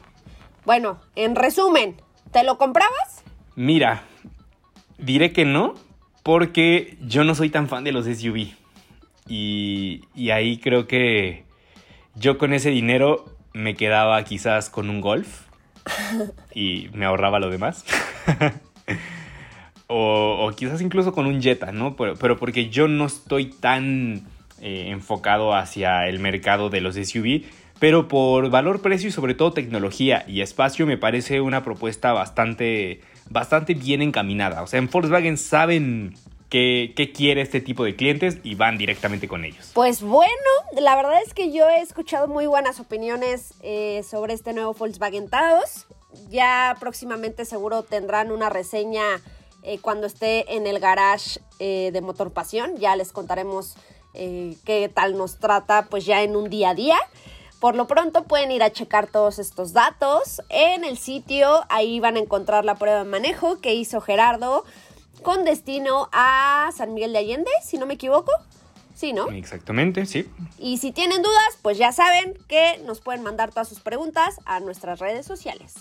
Bueno, 0.65 0.99
en 1.15 1.35
resumen, 1.35 1.95
¿te 2.31 2.43
lo 2.43 2.57
comprabas? 2.57 3.23
Mira, 3.55 4.01
diré 4.97 5.31
que 5.31 5.45
no, 5.45 5.75
porque 6.23 6.97
yo 7.01 7.23
no 7.23 7.35
soy 7.35 7.51
tan 7.51 7.69
fan 7.69 7.83
de 7.83 7.91
los 7.91 8.05
SUV. 8.05 8.58
Y, 9.29 10.01
ahí 10.31 10.57
creo 10.57 10.87
que 10.87 11.43
yo 12.15 12.37
con 12.37 12.53
ese 12.53 12.71
dinero 12.71 13.25
me 13.53 13.75
quedaba 13.75 14.21
quizás 14.23 14.69
con 14.69 14.89
un 14.89 15.01
golf 15.01 15.43
y 16.53 16.89
me 16.93 17.05
ahorraba 17.05 17.39
lo 17.39 17.49
demás. 17.49 17.85
o, 19.87 20.51
quizás 20.57 20.81
incluso 20.81 21.13
con 21.13 21.27
un 21.27 21.41
Jetta, 21.41 21.71
¿no? 21.71 21.95
Pero, 21.95 22.37
porque 22.37 22.69
yo 22.69 22.87
no 22.87 23.05
estoy 23.05 23.45
tan 23.45 24.27
eh, 24.61 24.87
enfocado 24.89 25.53
hacia 25.53 26.07
el 26.07 26.19
mercado 26.19 26.69
de 26.69 26.81
los 26.81 26.95
SUV. 26.95 27.43
Pero 27.79 28.09
por 28.09 28.49
valor, 28.49 28.81
precio 28.81 29.07
y 29.07 29.11
sobre 29.11 29.35
todo 29.35 29.53
tecnología 29.53 30.25
y 30.27 30.41
espacio 30.41 30.85
me 30.85 30.97
parece 30.97 31.39
una 31.39 31.63
propuesta 31.63 32.11
bastante, 32.11 32.99
bastante 33.29 33.73
bien 33.73 34.01
encaminada. 34.01 34.63
O 34.63 34.67
sea, 34.67 34.79
en 34.79 34.89
Volkswagen 34.89 35.37
saben 35.37 36.15
qué, 36.49 37.11
quiere 37.15 37.41
este 37.41 37.61
tipo 37.61 37.83
de 37.83 37.95
clientes 37.95 38.37
y 38.43 38.55
van 38.55 38.77
directamente 38.77 39.27
con 39.27 39.45
ellos. 39.45 39.71
Pues 39.73 40.01
bueno, 40.01 40.31
la 40.79 40.95
verdad 40.95 41.21
es 41.25 41.33
que 41.33 41.51
yo 41.51 41.69
he 41.69 41.81
escuchado 41.81 42.27
muy 42.27 42.47
buenas 42.47 42.79
opiniones 42.79 43.53
eh, 43.61 44.03
sobre 44.03 44.33
este 44.33 44.53
nuevo 44.53 44.73
Volkswagen 44.73 45.29
Taos. 45.29 45.87
Ya 46.29 46.75
próximamente 46.79 47.45
seguro 47.45 47.83
tendrán 47.83 48.31
una 48.31 48.49
reseña 48.49 49.03
eh, 49.61 49.79
cuando 49.79 50.07
esté 50.07 50.55
en 50.55 50.65
el 50.65 50.79
garage 50.79 51.39
eh, 51.59 51.91
de 51.93 52.01
Motor 52.01 52.31
Pasión. 52.31 52.77
Ya 52.77 52.95
les 52.95 53.11
contaremos 53.11 53.75
qué 54.11 54.91
tal 54.93 55.15
nos 55.17 55.39
trata 55.39 55.85
pues 55.89 56.03
ya 56.03 56.23
en 56.23 56.35
un 56.35 56.49
día 56.49 56.71
a 56.71 56.75
día. 56.75 56.97
Por 57.59 57.75
lo 57.75 57.87
pronto 57.87 58.23
pueden 58.23 58.51
ir 58.51 58.63
a 58.63 58.71
checar 58.71 59.07
todos 59.07 59.37
estos 59.37 59.71
datos 59.71 60.41
en 60.49 60.83
el 60.83 60.97
sitio. 60.97 61.63
Ahí 61.69 61.99
van 61.99 62.15
a 62.15 62.19
encontrar 62.19 62.65
la 62.65 62.75
prueba 62.75 63.03
de 63.03 63.09
manejo 63.09 63.59
que 63.59 63.75
hizo 63.75 64.01
Gerardo 64.01 64.65
con 65.23 65.45
destino 65.45 66.09
a 66.11 66.69
San 66.75 66.93
Miguel 66.93 67.13
de 67.13 67.19
Allende, 67.19 67.51
si 67.63 67.77
no 67.77 67.85
me 67.85 67.95
equivoco. 67.95 68.31
Sí, 68.95 69.13
¿no? 69.13 69.29
Exactamente, 69.29 70.05
sí. 70.05 70.29
Y 70.57 70.77
si 70.77 70.91
tienen 70.91 71.21
dudas, 71.21 71.57
pues 71.61 71.77
ya 71.77 71.93
saben 71.93 72.37
que 72.49 72.81
nos 72.85 72.99
pueden 72.99 73.23
mandar 73.23 73.49
todas 73.51 73.69
sus 73.69 73.79
preguntas 73.79 74.35
a 74.45 74.59
nuestras 74.59 74.99
redes 74.99 75.25
sociales. 75.25 75.73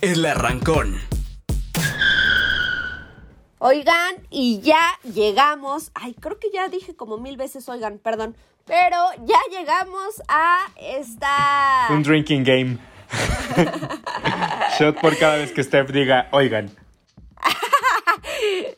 El 0.00 0.26
arrancón. 0.26 0.98
Oigan, 3.58 4.16
y 4.28 4.60
ya 4.60 4.98
llegamos. 5.04 5.92
Ay, 5.94 6.14
creo 6.18 6.40
que 6.40 6.50
ya 6.52 6.66
dije 6.66 6.96
como 6.96 7.18
mil 7.18 7.36
veces, 7.36 7.68
oigan, 7.68 7.98
perdón. 7.98 8.36
Pero 8.66 8.96
ya 9.24 9.38
llegamos 9.56 10.20
a 10.26 10.66
esta. 10.80 11.86
Un 11.90 12.02
drinking 12.02 12.42
game. 12.42 12.78
Shot 14.80 15.00
por 15.00 15.16
cada 15.16 15.36
vez 15.36 15.52
que 15.52 15.62
Steph 15.62 15.92
diga, 15.92 16.28
oigan. 16.32 16.81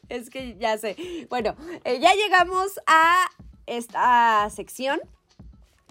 Es 0.09 0.31
que 0.31 0.57
ya 0.59 0.77
sé. 0.79 1.27
Bueno, 1.29 1.55
eh, 1.85 1.99
ya 2.01 2.15
llegamos 2.15 2.81
a 2.87 3.27
esta 3.67 4.49
sección 4.51 5.01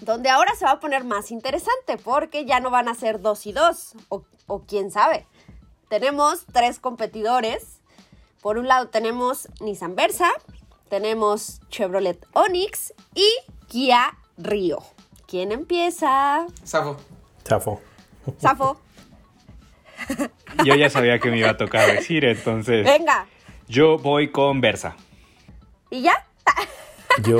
donde 0.01 0.29
ahora 0.29 0.53
se 0.55 0.65
va 0.65 0.71
a 0.71 0.79
poner 0.79 1.03
más 1.03 1.31
interesante 1.31 1.97
porque 1.97 2.45
ya 2.45 2.59
no 2.59 2.69
van 2.69 2.87
a 2.87 2.95
ser 2.95 3.21
dos 3.21 3.45
y 3.45 3.53
dos, 3.53 3.93
o, 4.09 4.23
o 4.47 4.63
quién 4.63 4.91
sabe. 4.91 5.25
Tenemos 5.89 6.45
tres 6.51 6.79
competidores. 6.79 7.79
Por 8.41 8.57
un 8.57 8.67
lado 8.67 8.89
tenemos 8.89 9.47
Nissan 9.61 9.95
Versa, 9.95 10.29
tenemos 10.89 11.61
Chevrolet 11.69 12.25
Onix 12.33 12.93
y 13.15 13.29
Kia 13.67 14.17
Río. 14.37 14.79
¿Quién 15.27 15.51
empieza? 15.51 16.45
Safo. 16.63 16.97
Chafo. 17.43 17.81
Safo. 18.37 18.77
Yo 20.65 20.75
ya 20.75 20.89
sabía 20.89 21.19
que 21.19 21.29
me 21.29 21.37
iba 21.39 21.51
a 21.51 21.57
tocar 21.57 21.89
decir, 21.91 22.25
entonces 22.25 22.85
Venga. 22.85 23.27
Yo 23.67 23.97
voy 23.97 24.31
con 24.31 24.61
Versa. 24.61 24.95
¿Y 25.89 26.01
ya? 26.01 26.25
Yo, 27.23 27.37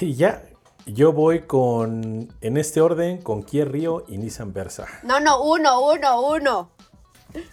y 0.00 0.14
ya, 0.14 0.42
yo 0.86 1.12
voy 1.12 1.40
con, 1.40 2.32
en 2.40 2.56
este 2.56 2.80
orden, 2.80 3.20
con 3.20 3.42
Kia 3.42 3.64
Río 3.64 4.04
y 4.06 4.18
Nissan 4.18 4.52
Versa. 4.52 4.86
No, 5.02 5.18
no, 5.18 5.42
uno, 5.42 5.80
uno, 5.80 6.20
uno. 6.20 6.70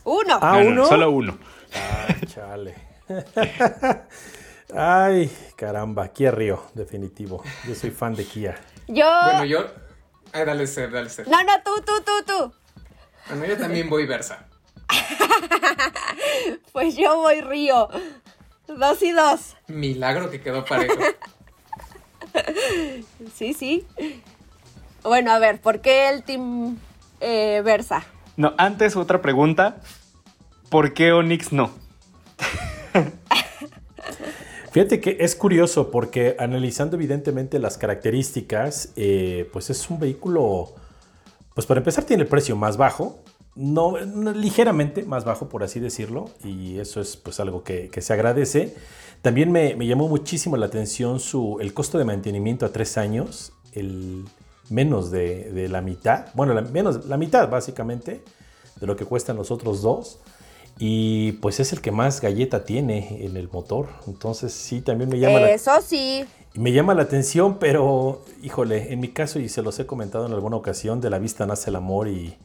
Uno. 0.03 0.39
Ah, 0.39 0.59
No, 0.59 0.63
no, 0.63 0.69
¿uno? 0.71 0.85
solo 0.85 1.09
uno. 1.11 1.37
Ah, 1.73 2.13
chale. 2.27 2.75
Ay, 4.75 5.31
caramba, 5.55 6.07
Kia 6.09 6.29
Río, 6.31 6.63
definitivo. 6.75 7.43
Yo 7.67 7.73
soy 7.73 7.89
fan 7.89 8.13
de 8.13 8.25
Kia. 8.25 8.55
Yo. 8.87 9.05
Bueno, 9.23 9.45
yo. 9.45 9.65
Ay, 10.33 10.45
dale 10.45 10.67
ser, 10.67 10.91
dale 10.91 11.09
ser. 11.09 11.27
No, 11.27 11.37
no, 11.43 11.53
tú, 11.63 11.71
tú, 11.83 11.93
tú, 12.05 12.11
tú. 12.25 12.53
Bueno, 13.29 13.45
yo 13.45 13.57
también 13.57 13.89
voy 13.89 14.05
versa. 14.05 14.45
Pues 16.71 16.95
yo 16.95 17.17
voy 17.17 17.41
Río. 17.41 17.89
Dos 18.67 19.01
y 19.01 19.11
dos. 19.11 19.55
Milagro 19.67 20.29
que 20.29 20.41
quedó 20.41 20.65
parejo. 20.65 20.95
Sí, 23.35 23.53
sí. 23.53 23.85
Bueno, 25.03 25.33
a 25.33 25.39
ver, 25.39 25.59
¿por 25.59 25.81
qué 25.81 26.07
el 26.07 26.23
team 26.23 26.77
eh, 27.19 27.61
Versa? 27.61 28.05
No, 28.37 28.53
antes 28.57 28.95
otra 28.95 29.21
pregunta. 29.21 29.81
¿Por 30.69 30.93
qué 30.93 31.11
Onix 31.11 31.51
no? 31.51 31.71
Fíjate 34.71 35.01
que 35.01 35.17
es 35.19 35.35
curioso 35.35 35.91
porque 35.91 36.37
analizando 36.39 36.95
evidentemente 36.95 37.59
las 37.59 37.77
características, 37.77 38.93
eh, 38.95 39.49
pues 39.51 39.69
es 39.69 39.89
un 39.89 39.99
vehículo, 39.99 40.73
pues 41.53 41.67
para 41.67 41.79
empezar 41.81 42.05
tiene 42.05 42.23
el 42.23 42.29
precio 42.29 42.55
más 42.55 42.77
bajo, 42.77 43.21
no, 43.55 43.99
no, 44.05 44.31
ligeramente 44.31 45.03
más 45.03 45.25
bajo 45.25 45.49
por 45.49 45.63
así 45.63 45.79
decirlo, 45.79 46.29
y 46.43 46.79
eso 46.79 47.01
es 47.01 47.17
pues 47.17 47.39
algo 47.39 47.63
que, 47.63 47.89
que 47.89 48.01
se 48.01 48.13
agradece. 48.13 48.75
También 49.21 49.51
me, 49.51 49.75
me, 49.75 49.85
llamó 49.85 50.07
muchísimo 50.07 50.57
la 50.57 50.65
atención 50.65 51.19
su, 51.19 51.57
el 51.61 51.73
costo 51.73 51.97
de 51.97 52.05
mantenimiento 52.05 52.65
a 52.65 52.69
tres 52.69 52.97
años, 52.97 53.53
el 53.73 54.25
menos 54.69 55.11
de, 55.11 55.51
de 55.51 55.69
la 55.69 55.81
mitad, 55.81 56.27
bueno, 56.33 56.53
la, 56.53 56.61
menos 56.61 57.05
la 57.05 57.17
mitad 57.17 57.49
básicamente 57.49 58.23
de 58.79 58.87
lo 58.87 58.95
que 58.95 59.05
cuestan 59.05 59.35
los 59.35 59.51
otros 59.51 59.81
dos. 59.81 60.19
Y 60.79 61.33
pues 61.33 61.59
es 61.59 61.73
el 61.73 61.81
que 61.81 61.91
más 61.91 62.21
galleta 62.21 62.63
tiene 62.63 63.23
en 63.25 63.37
el 63.37 63.49
motor. 63.49 63.89
Entonces 64.07 64.51
sí, 64.51 64.81
también 64.81 65.09
me 65.09 65.19
llama 65.19 65.41
Eso 65.41 65.71
la, 65.71 65.81
sí. 65.81 66.25
Me 66.55 66.71
llama 66.71 66.95
la 66.95 67.03
atención, 67.03 67.59
pero 67.59 68.23
híjole, 68.41 68.91
en 68.91 68.99
mi 68.99 69.09
caso, 69.09 69.37
y 69.39 69.47
se 69.47 69.61
los 69.61 69.79
he 69.79 69.85
comentado 69.85 70.25
en 70.25 70.33
alguna 70.33 70.55
ocasión, 70.55 70.99
de 70.99 71.09
la 71.11 71.19
vista 71.19 71.45
nace 71.45 71.69
el 71.69 71.75
amor 71.75 72.07
y 72.07 72.35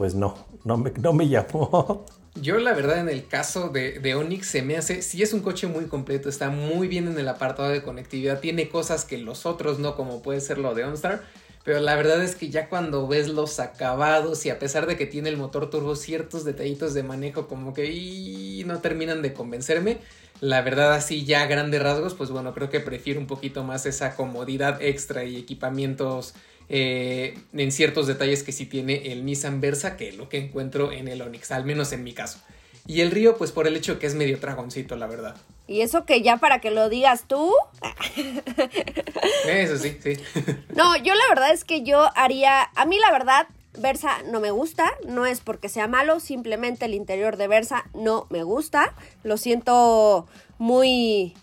pues 0.00 0.14
no, 0.14 0.34
no 0.64 0.78
me, 0.78 0.92
no 0.92 1.12
me 1.12 1.28
llamó. 1.28 2.06
Yo 2.34 2.56
la 2.56 2.72
verdad 2.72 3.00
en 3.00 3.10
el 3.10 3.26
caso 3.26 3.68
de, 3.68 3.98
de, 3.98 4.14
Onix 4.14 4.46
se 4.46 4.62
me 4.62 4.78
hace, 4.78 5.02
sí 5.02 5.22
es 5.22 5.34
un 5.34 5.40
coche 5.40 5.66
muy 5.66 5.88
completo, 5.88 6.30
está 6.30 6.48
muy 6.48 6.88
bien 6.88 7.06
en 7.06 7.18
el 7.18 7.28
apartado 7.28 7.68
de 7.68 7.82
conectividad, 7.82 8.40
tiene 8.40 8.70
cosas 8.70 9.04
que 9.04 9.18
los 9.18 9.44
otros 9.44 9.78
no, 9.78 9.96
como 9.96 10.22
puede 10.22 10.40
ser 10.40 10.56
lo 10.56 10.74
de 10.74 10.84
OnStar, 10.84 11.22
pero 11.64 11.80
la 11.80 11.96
verdad 11.96 12.24
es 12.24 12.34
que 12.34 12.48
ya 12.48 12.70
cuando 12.70 13.06
ves 13.08 13.28
los 13.28 13.60
acabados 13.60 14.46
y 14.46 14.48
a 14.48 14.58
pesar 14.58 14.86
de 14.86 14.96
que 14.96 15.04
tiene 15.04 15.28
el 15.28 15.36
motor 15.36 15.68
turbo 15.68 15.94
ciertos 15.94 16.46
detallitos 16.46 16.94
de 16.94 17.02
manejo 17.02 17.46
como 17.46 17.74
que 17.74 17.92
y 17.92 18.64
no 18.64 18.78
terminan 18.78 19.20
de 19.20 19.34
convencerme, 19.34 19.98
la 20.40 20.62
verdad 20.62 20.94
así 20.94 21.26
ya 21.26 21.42
a 21.42 21.46
grandes 21.46 21.82
rasgos, 21.82 22.14
pues 22.14 22.30
bueno, 22.30 22.54
creo 22.54 22.70
que 22.70 22.80
prefiero 22.80 23.20
un 23.20 23.26
poquito 23.26 23.64
más 23.64 23.84
esa 23.84 24.16
comodidad 24.16 24.80
extra 24.80 25.24
y 25.24 25.36
equipamientos 25.36 26.32
eh, 26.72 27.36
en 27.52 27.72
ciertos 27.72 28.06
detalles 28.06 28.44
que 28.44 28.52
sí 28.52 28.64
tiene 28.64 29.10
el 29.10 29.24
Nissan 29.24 29.60
Versa 29.60 29.96
que 29.96 30.12
lo 30.12 30.28
que 30.28 30.38
encuentro 30.38 30.92
en 30.92 31.08
el 31.08 31.20
Onix, 31.20 31.50
al 31.50 31.64
menos 31.64 31.92
en 31.92 32.04
mi 32.04 32.12
caso. 32.12 32.38
Y 32.86 33.00
el 33.00 33.10
río, 33.10 33.36
pues 33.36 33.50
por 33.50 33.66
el 33.66 33.76
hecho 33.76 33.98
que 33.98 34.06
es 34.06 34.14
medio 34.14 34.38
dragoncito, 34.38 34.94
la 34.94 35.08
verdad. 35.08 35.36
Y 35.66 35.80
eso 35.80 36.04
que 36.04 36.22
ya 36.22 36.36
para 36.36 36.60
que 36.60 36.70
lo 36.70 36.88
digas 36.88 37.24
tú. 37.26 37.52
Eso 39.46 39.78
sí, 39.78 39.98
sí. 40.02 40.14
No, 40.74 40.96
yo 40.96 41.14
la 41.14 41.28
verdad 41.28 41.52
es 41.52 41.64
que 41.64 41.82
yo 41.82 42.08
haría. 42.16 42.62
A 42.74 42.86
mí 42.86 42.98
la 42.98 43.12
verdad, 43.12 43.46
Versa 43.78 44.22
no 44.30 44.40
me 44.40 44.50
gusta. 44.50 44.92
No 45.06 45.26
es 45.26 45.40
porque 45.40 45.68
sea 45.68 45.88
malo, 45.88 46.18
simplemente 46.20 46.86
el 46.86 46.94
interior 46.94 47.36
de 47.36 47.48
Versa 47.48 47.84
no 47.94 48.26
me 48.30 48.42
gusta. 48.42 48.94
Lo 49.22 49.36
siento 49.36 50.26
muy 50.58 51.34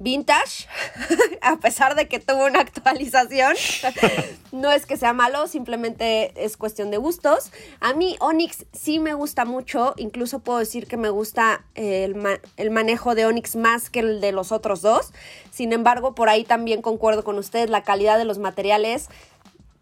vintage, 0.00 0.66
a 1.42 1.58
pesar 1.58 1.94
de 1.94 2.08
que 2.08 2.18
tuvo 2.18 2.46
una 2.46 2.60
actualización. 2.60 3.54
no 4.50 4.72
es 4.72 4.86
que 4.86 4.96
sea 4.96 5.12
malo, 5.12 5.46
simplemente 5.46 6.32
es 6.42 6.56
cuestión 6.56 6.90
de 6.90 6.96
gustos. 6.96 7.52
A 7.78 7.94
mí 7.94 8.16
Onix 8.18 8.66
sí 8.72 8.98
me 8.98 9.14
gusta 9.14 9.44
mucho, 9.44 9.94
incluso 9.96 10.40
puedo 10.40 10.58
decir 10.58 10.88
que 10.88 10.96
me 10.96 11.10
gusta 11.10 11.64
el, 11.74 12.16
el, 12.56 12.70
manejo 12.70 13.14
de 13.14 13.26
Onix 13.26 13.54
más 13.54 13.90
que 13.90 14.00
el 14.00 14.20
de 14.20 14.32
los 14.32 14.50
otros 14.50 14.82
dos. 14.82 15.12
Sin 15.52 15.72
embargo, 15.72 16.14
por 16.14 16.28
ahí 16.28 16.44
también 16.44 16.82
concuerdo 16.82 17.22
con 17.22 17.38
ustedes, 17.38 17.70
la 17.70 17.84
calidad 17.84 18.18
de 18.18 18.24
los 18.24 18.38
materiales 18.38 19.08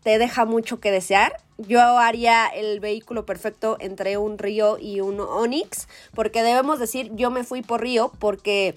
te 0.03 0.19
deja 0.19 0.45
mucho 0.45 0.81
que 0.81 0.91
desear. 0.91 1.37
Yo 1.59 1.81
haría 1.81 2.47
el 2.47 2.81
vehículo 2.81 3.27
perfecto 3.27 3.77
entre 3.81 4.17
un 4.17 4.39
Río 4.39 4.79
y 4.79 5.01
un 5.01 5.21
Onix, 5.21 5.89
porque 6.15 6.43
debemos 6.43 6.79
decir, 6.79 7.11
yo 7.15 7.31
me 7.31 7.45
fui 7.45 7.63
por 7.63 7.83
Río 7.83 8.13
porque 8.19 8.75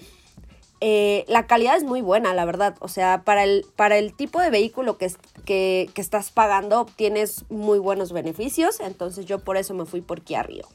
eh, 0.84 1.24
la 1.28 1.46
calidad 1.46 1.76
es 1.76 1.84
muy 1.84 2.00
buena, 2.00 2.34
la 2.34 2.44
verdad. 2.44 2.74
O 2.80 2.88
sea, 2.88 3.22
para 3.22 3.44
el, 3.44 3.64
para 3.76 3.98
el 3.98 4.14
tipo 4.14 4.40
de 4.40 4.50
vehículo 4.50 4.98
que, 4.98 5.08
que, 5.44 5.88
que, 5.94 6.00
estás 6.00 6.32
pagando, 6.32 6.80
obtienes 6.80 7.44
muy 7.50 7.78
buenos 7.78 8.12
beneficios. 8.12 8.80
Entonces 8.80 9.24
yo 9.26 9.38
por 9.38 9.56
eso 9.56 9.74
me 9.74 9.86
fui 9.86 10.00
por 10.00 10.22
Kia 10.22 10.42
Rio. 10.42 10.66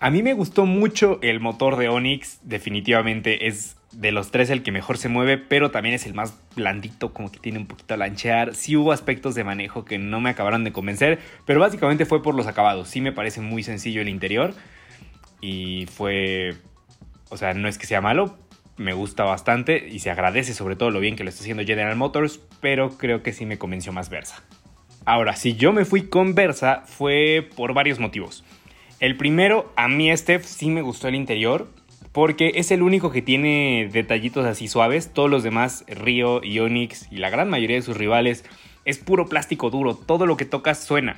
A 0.00 0.10
mí 0.10 0.24
me 0.24 0.34
gustó 0.34 0.66
mucho 0.66 1.20
el 1.22 1.38
motor 1.38 1.76
de 1.76 1.88
Onix. 1.88 2.40
Definitivamente 2.42 3.46
es 3.46 3.76
de 3.92 4.10
los 4.10 4.32
tres 4.32 4.50
el 4.50 4.64
que 4.64 4.72
mejor 4.72 4.98
se 4.98 5.08
mueve, 5.08 5.38
pero 5.38 5.70
también 5.70 5.94
es 5.94 6.06
el 6.06 6.14
más 6.14 6.34
blandito, 6.56 7.12
como 7.12 7.30
que 7.30 7.38
tiene 7.38 7.60
un 7.60 7.66
poquito 7.66 7.94
a 7.94 7.96
lanchear. 7.96 8.56
Sí 8.56 8.76
hubo 8.76 8.90
aspectos 8.90 9.36
de 9.36 9.44
manejo 9.44 9.84
que 9.84 9.96
no 9.98 10.20
me 10.20 10.30
acabaron 10.30 10.64
de 10.64 10.72
convencer, 10.72 11.20
pero 11.44 11.60
básicamente 11.60 12.04
fue 12.04 12.20
por 12.20 12.34
los 12.34 12.48
acabados. 12.48 12.88
Sí 12.88 13.00
me 13.00 13.12
parece 13.12 13.40
muy 13.40 13.62
sencillo 13.62 14.00
el 14.00 14.08
interior. 14.08 14.54
Y 15.40 15.86
fue... 15.86 16.56
O 17.28 17.36
sea, 17.36 17.54
no 17.54 17.68
es 17.68 17.78
que 17.78 17.86
sea 17.86 18.00
malo, 18.00 18.36
me 18.76 18.92
gusta 18.92 19.24
bastante 19.24 19.88
y 19.88 20.00
se 20.00 20.10
agradece 20.10 20.54
sobre 20.54 20.76
todo 20.76 20.90
lo 20.90 21.00
bien 21.00 21.16
que 21.16 21.24
lo 21.24 21.30
está 21.30 21.42
haciendo 21.42 21.64
General 21.64 21.96
Motors, 21.96 22.40
pero 22.60 22.96
creo 22.98 23.22
que 23.22 23.32
sí 23.32 23.46
me 23.46 23.58
convenció 23.58 23.92
más 23.92 24.10
Versa. 24.10 24.42
Ahora, 25.04 25.36
si 25.36 25.54
yo 25.54 25.72
me 25.72 25.84
fui 25.84 26.08
con 26.08 26.34
Versa 26.34 26.82
fue 26.84 27.48
por 27.56 27.74
varios 27.74 28.00
motivos. 28.00 28.44
El 28.98 29.16
primero, 29.16 29.72
a 29.76 29.88
mí 29.88 30.14
Steph 30.16 30.44
sí 30.44 30.68
me 30.68 30.82
gustó 30.82 31.08
el 31.08 31.14
interior, 31.14 31.68
porque 32.12 32.52
es 32.54 32.70
el 32.70 32.82
único 32.82 33.10
que 33.10 33.22
tiene 33.22 33.90
detallitos 33.92 34.46
así 34.46 34.68
suaves, 34.68 35.12
todos 35.12 35.30
los 35.30 35.42
demás, 35.42 35.84
Río 35.86 36.42
y 36.42 36.58
Onix 36.60 37.12
y 37.12 37.16
la 37.16 37.30
gran 37.30 37.50
mayoría 37.50 37.76
de 37.76 37.82
sus 37.82 37.96
rivales, 37.96 38.44
es 38.86 38.98
puro 38.98 39.26
plástico 39.26 39.68
duro, 39.68 39.94
todo 39.94 40.24
lo 40.24 40.36
que 40.36 40.46
tocas 40.46 40.82
suena. 40.82 41.16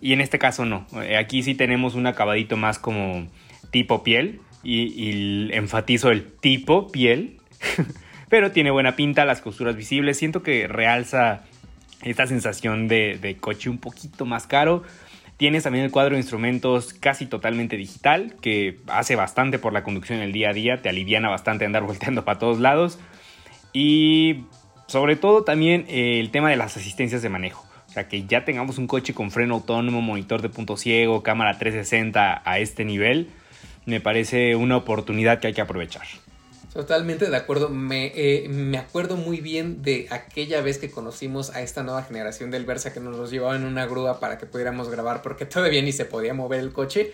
Y 0.00 0.12
en 0.12 0.20
este 0.20 0.38
caso 0.38 0.64
no, 0.64 0.86
aquí 1.18 1.42
sí 1.42 1.54
tenemos 1.54 1.94
un 1.94 2.06
acabadito 2.06 2.56
más 2.56 2.78
como 2.78 3.28
tipo 3.70 4.02
piel, 4.02 4.40
y, 4.68 5.50
enfatizo 5.52 6.10
el 6.10 6.30
tipo 6.30 6.88
piel, 6.88 7.38
pero 8.28 8.52
tiene 8.52 8.70
buena 8.70 8.96
pinta, 8.96 9.24
las 9.24 9.40
costuras 9.40 9.76
visibles, 9.76 10.18
siento 10.18 10.42
que 10.42 10.68
realza 10.68 11.44
esta 12.02 12.26
sensación 12.26 12.86
de, 12.86 13.18
de, 13.20 13.36
coche 13.36 13.70
un 13.70 13.78
poquito 13.78 14.26
más 14.26 14.46
caro. 14.46 14.82
Tienes 15.36 15.62
también 15.62 15.84
el 15.84 15.90
cuadro 15.90 16.14
de 16.14 16.20
instrumentos 16.20 16.92
casi 16.94 17.26
totalmente 17.26 17.76
digital, 17.76 18.34
que 18.40 18.78
hace 18.88 19.16
bastante 19.16 19.58
por 19.58 19.72
la 19.72 19.84
conducción 19.84 20.18
en 20.18 20.24
el 20.24 20.32
día 20.32 20.50
a 20.50 20.52
día, 20.52 20.82
te 20.82 20.88
aliviana 20.88 21.28
bastante 21.28 21.64
andar 21.64 21.82
volteando 21.86 22.24
para 22.24 22.38
todos 22.38 22.58
lados. 22.60 22.98
Y 23.72 24.44
sobre 24.86 25.16
todo 25.16 25.44
también 25.44 25.84
eh, 25.88 26.20
el 26.20 26.30
tema 26.30 26.50
de 26.50 26.56
las 26.56 26.76
asistencias 26.76 27.22
de 27.22 27.28
manejo. 27.28 27.66
O 27.88 27.90
sea, 27.90 28.06
que 28.06 28.26
ya 28.26 28.44
tengamos 28.44 28.76
un 28.78 28.86
coche 28.86 29.14
con 29.14 29.30
freno 29.30 29.54
autónomo, 29.54 30.02
monitor 30.02 30.42
de 30.42 30.50
punto 30.50 30.76
ciego, 30.76 31.22
cámara 31.22 31.58
360 31.58 32.42
a 32.44 32.58
este 32.58 32.84
nivel 32.84 33.30
me 33.88 34.00
parece 34.00 34.54
una 34.54 34.76
oportunidad 34.76 35.40
que 35.40 35.48
hay 35.48 35.54
que 35.54 35.62
aprovechar. 35.62 36.06
Totalmente 36.72 37.30
de 37.30 37.36
acuerdo. 37.36 37.70
Me, 37.70 38.12
eh, 38.14 38.48
me, 38.48 38.76
acuerdo 38.76 39.16
muy 39.16 39.40
bien 39.40 39.82
de 39.82 40.06
aquella 40.10 40.60
vez 40.60 40.76
que 40.78 40.90
conocimos 40.90 41.50
a 41.50 41.62
esta 41.62 41.82
nueva 41.82 42.02
generación 42.02 42.50
del 42.50 42.66
Versa 42.66 42.92
que 42.92 43.00
nos 43.00 43.16
los 43.16 43.30
llevaba 43.30 43.56
en 43.56 43.64
una 43.64 43.86
grúa 43.86 44.20
para 44.20 44.36
que 44.36 44.44
pudiéramos 44.44 44.90
grabar 44.90 45.22
porque 45.22 45.46
todavía 45.46 45.80
ni 45.82 45.92
se 45.92 46.04
podía 46.04 46.34
mover 46.34 46.60
el 46.60 46.72
coche 46.72 47.12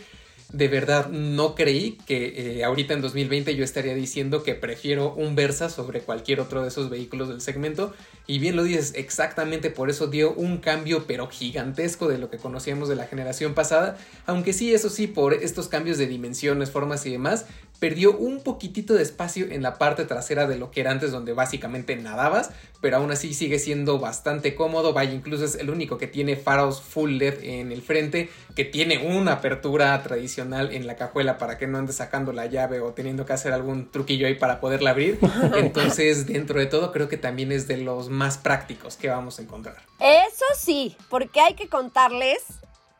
de 0.55 0.69
verdad 0.69 1.09
no 1.09 1.57
creí 1.57 1.99
que 2.07 2.59
eh, 2.59 2.65
ahorita 2.65 2.95
en 2.95 3.01
2020 3.01 3.57
yo 3.57 3.65
estaría 3.65 3.95
diciendo 3.95 4.45
que 4.45 4.55
prefiero 4.55 5.13
un 5.13 5.35
Versa 5.35 5.69
sobre 5.69 6.01
cualquier 6.01 6.39
otro 6.39 6.63
de 6.63 6.69
esos 6.69 6.91
vehículos 6.91 7.29
del 7.29 7.41
segmento. 7.41 7.93
Y 8.29 8.39
bien 8.39 8.55
lo 8.55 8.63
dices, 8.63 8.93
exactamente 8.95 9.71
por 9.71 9.91
eso 9.91 10.07
dio 10.07 10.33
un 10.33 10.59
cambio 10.59 11.07
pero 11.09 11.29
gigantesco 11.29 12.07
de 12.07 12.19
lo 12.19 12.31
que 12.31 12.39
conocíamos 12.39 12.89
de 12.89 12.95
la 12.95 13.07
generación 13.07 13.55
pasada. 13.55 13.99
Aunque 14.27 14.53
sí, 14.53 14.73
eso 14.73 14.91
sí, 14.91 15.09
por 15.09 15.35
estos 15.35 15.67
cambios 15.67 15.99
de 15.99 16.07
dimensiones, 16.07 16.71
formas 16.71 17.05
y 17.05 17.11
demás, 17.11 17.47
perdió 17.79 18.17
un 18.17 18.41
poquitito 18.43 18.95
de 18.95 19.03
espacio 19.03 19.47
en 19.51 19.63
la 19.63 19.79
parte 19.79 20.05
trasera 20.05 20.47
de 20.47 20.57
lo 20.57 20.71
que 20.71 20.81
era 20.81 20.91
antes 20.91 21.13
donde 21.13 21.33
básicamente 21.33 21.97
nadabas, 21.97 22.51
pero 22.81 22.99
aún 22.99 23.11
así 23.11 23.35
sigue 23.35 23.59
siendo 23.59 23.99
bastante 23.99 24.55
cómodo, 24.55 24.93
vaya, 24.93 25.13
incluso 25.13 25.45
es 25.45 25.55
el 25.57 25.71
único 25.71 25.99
que 25.99 26.07
tiene 26.07 26.37
faros 26.37 26.81
full 26.81 27.13
LED 27.13 27.43
en 27.43 27.73
el 27.73 27.83
frente, 27.83 28.31
que 28.55 28.65
tiene 28.65 28.99
una 28.99 29.33
apertura 29.33 30.03
tradicional 30.03 30.73
en 30.73 30.87
la 30.87 30.97
cajuela 30.97 31.39
para 31.39 31.59
que 31.59 31.67
no 31.67 31.79
andes 31.79 31.97
sacando 31.97 32.33
la 32.33 32.47
llave 32.47 32.81
o 32.81 32.93
teniendo 32.93 33.27
que 33.27 33.33
hacer 33.33 33.53
algún 33.53 33.91
truquillo 33.91 34.27
ahí 34.27 34.35
para 34.35 34.61
poderla 34.61 34.91
abrir. 34.91 35.19
Entonces, 35.57 36.27
dentro 36.27 36.61
de 36.61 36.67
todo, 36.67 36.93
creo 36.93 37.09
que 37.09 37.17
también 37.17 37.53
es 37.53 37.69
de 37.69 37.79
los 37.79 38.09
más 38.09 38.39
prácticos 38.39 38.97
que 38.97 39.09
vamos 39.09 39.39
a 39.39 39.43
encontrar. 39.43 39.77
Eso 40.01 40.45
sí, 40.57 40.97
porque 41.11 41.41
hay 41.41 41.55
que 41.55 41.69
contarles 41.69 42.43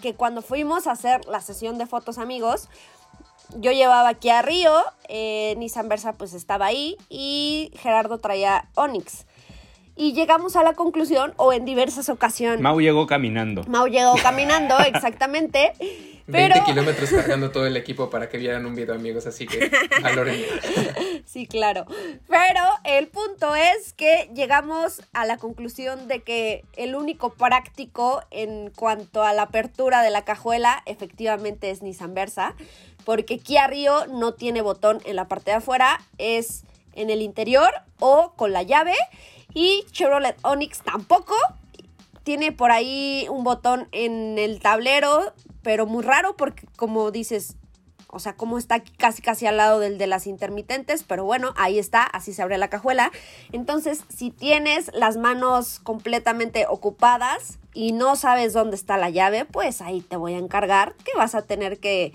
que 0.05 0.15
cuando 0.15 0.43
fuimos 0.43 0.87
a 0.87 0.93
hacer 0.93 1.25
la 1.25 1.41
sesión 1.41 1.79
de 1.79 1.87
fotos 1.87 2.19
amigos, 2.19 2.69
yo 3.57 3.73
llevaba 3.73 4.09
aquí 4.09 4.31
a 4.31 4.43
Río, 4.43 4.73
eh, 5.09 5.55
Nissan 5.59 5.89
Versa 5.89 6.15
pues 6.15 6.35
estaba 6.35 6.67
ahí 6.67 6.97
y 7.09 7.71
Gerardo 7.77 8.19
traía 8.19 8.69
Onix. 8.75 9.27
Y 9.97 10.13
llegamos 10.13 10.57
a 10.57 10.65
la 10.65 10.73
conclusión, 10.73 11.35
o 11.37 11.53
en 11.53 11.65
diversas 11.65 12.09
ocasiones. 12.09 12.61
Mau 12.61 12.81
llegó 12.81 13.07
caminando. 13.07 13.63
Mau 13.69 13.87
llegó 13.87 14.15
caminando, 14.23 14.77
exactamente. 14.81 15.73
20 16.27 16.63
kilómetros 16.65 17.11
cargando 17.11 17.51
todo 17.51 17.67
el 17.67 17.77
equipo 17.77 18.09
para 18.09 18.31
que 18.31 18.39
vieran 18.39 18.65
un 18.65 18.75
video, 18.75 18.95
amigos, 18.95 19.27
así 19.27 19.47
que 19.47 19.71
valoren. 20.03 20.41
Sí, 21.27 21.47
claro. 21.47 21.87
Pero 22.29 22.61
el 22.85 23.09
punto 23.09 23.55
es 23.57 23.93
que 23.95 24.31
llegamos 24.35 25.03
a 25.13 25.25
la 25.27 25.37
conclusión 25.37 26.07
de 26.07 26.23
que 26.23 26.65
el 26.77 26.95
único 26.95 27.33
práctico 27.33 28.23
en 28.31 28.71
cuanto 28.71 29.25
a 29.25 29.33
la 29.33 29.43
apertura 29.43 30.03
de 30.03 30.11
la 30.11 30.25
cajuela 30.25 30.83
efectivamente 30.87 31.71
es 31.71 31.83
Nissan 31.83 32.15
Versa 32.15 32.55
porque 33.05 33.39
Kia 33.39 33.67
Rio 33.67 34.07
no 34.07 34.35
tiene 34.35 34.63
botón 34.63 35.01
en 35.05 35.17
la 35.17 35.29
parte 35.29 35.51
de 35.51 35.59
afuera, 35.59 36.01
es 36.19 36.65
en 36.95 37.11
el 37.11 37.23
interior 37.23 37.71
o 37.99 38.33
con 38.37 38.53
la 38.53 38.63
llave. 38.63 38.95
Y 39.53 39.85
Chevrolet 39.91 40.37
Onix 40.43 40.83
tampoco. 40.83 41.35
Tiene 42.23 42.53
por 42.53 42.73
ahí 42.73 43.27
un 43.31 43.45
botón 43.45 43.87
en 43.93 44.39
el 44.39 44.61
tablero, 44.61 45.35
pero 45.63 45.87
muy 45.87 46.03
raro 46.03 46.37
porque 46.37 46.67
como 46.77 47.11
dices, 47.11 47.57
o 48.09 48.19
sea, 48.19 48.35
como 48.35 48.57
está 48.57 48.83
casi 48.97 49.21
casi 49.21 49.47
al 49.47 49.57
lado 49.59 49.81
del 49.81 49.99
de 49.99 50.07
las 50.07 50.27
intermitentes, 50.27 51.03
pero 51.03 51.25
bueno, 51.25 51.53
ahí 51.57 51.79
está, 51.79 52.05
así 52.05 52.33
se 52.33 52.41
abre 52.41 52.57
la 52.57 52.69
cajuela. 52.69 53.11
Entonces, 53.53 54.05
si 54.09 54.31
tienes 54.31 54.91
las 54.95 55.17
manos 55.17 55.81
completamente 55.81 56.67
ocupadas 56.67 57.59
y 57.75 57.93
no 57.93 58.17
sabes 58.17 58.53
dónde 58.53 58.77
está 58.77 58.97
la 58.97 59.11
llave, 59.11 59.45
pues 59.45 59.83
ahí 59.83 60.01
te 60.01 60.17
voy 60.17 60.35
a 60.35 60.39
encargar 60.39 60.95
que 61.05 61.11
vas 61.17 61.35
a 61.35 61.43
tener 61.43 61.79
que 61.79 62.15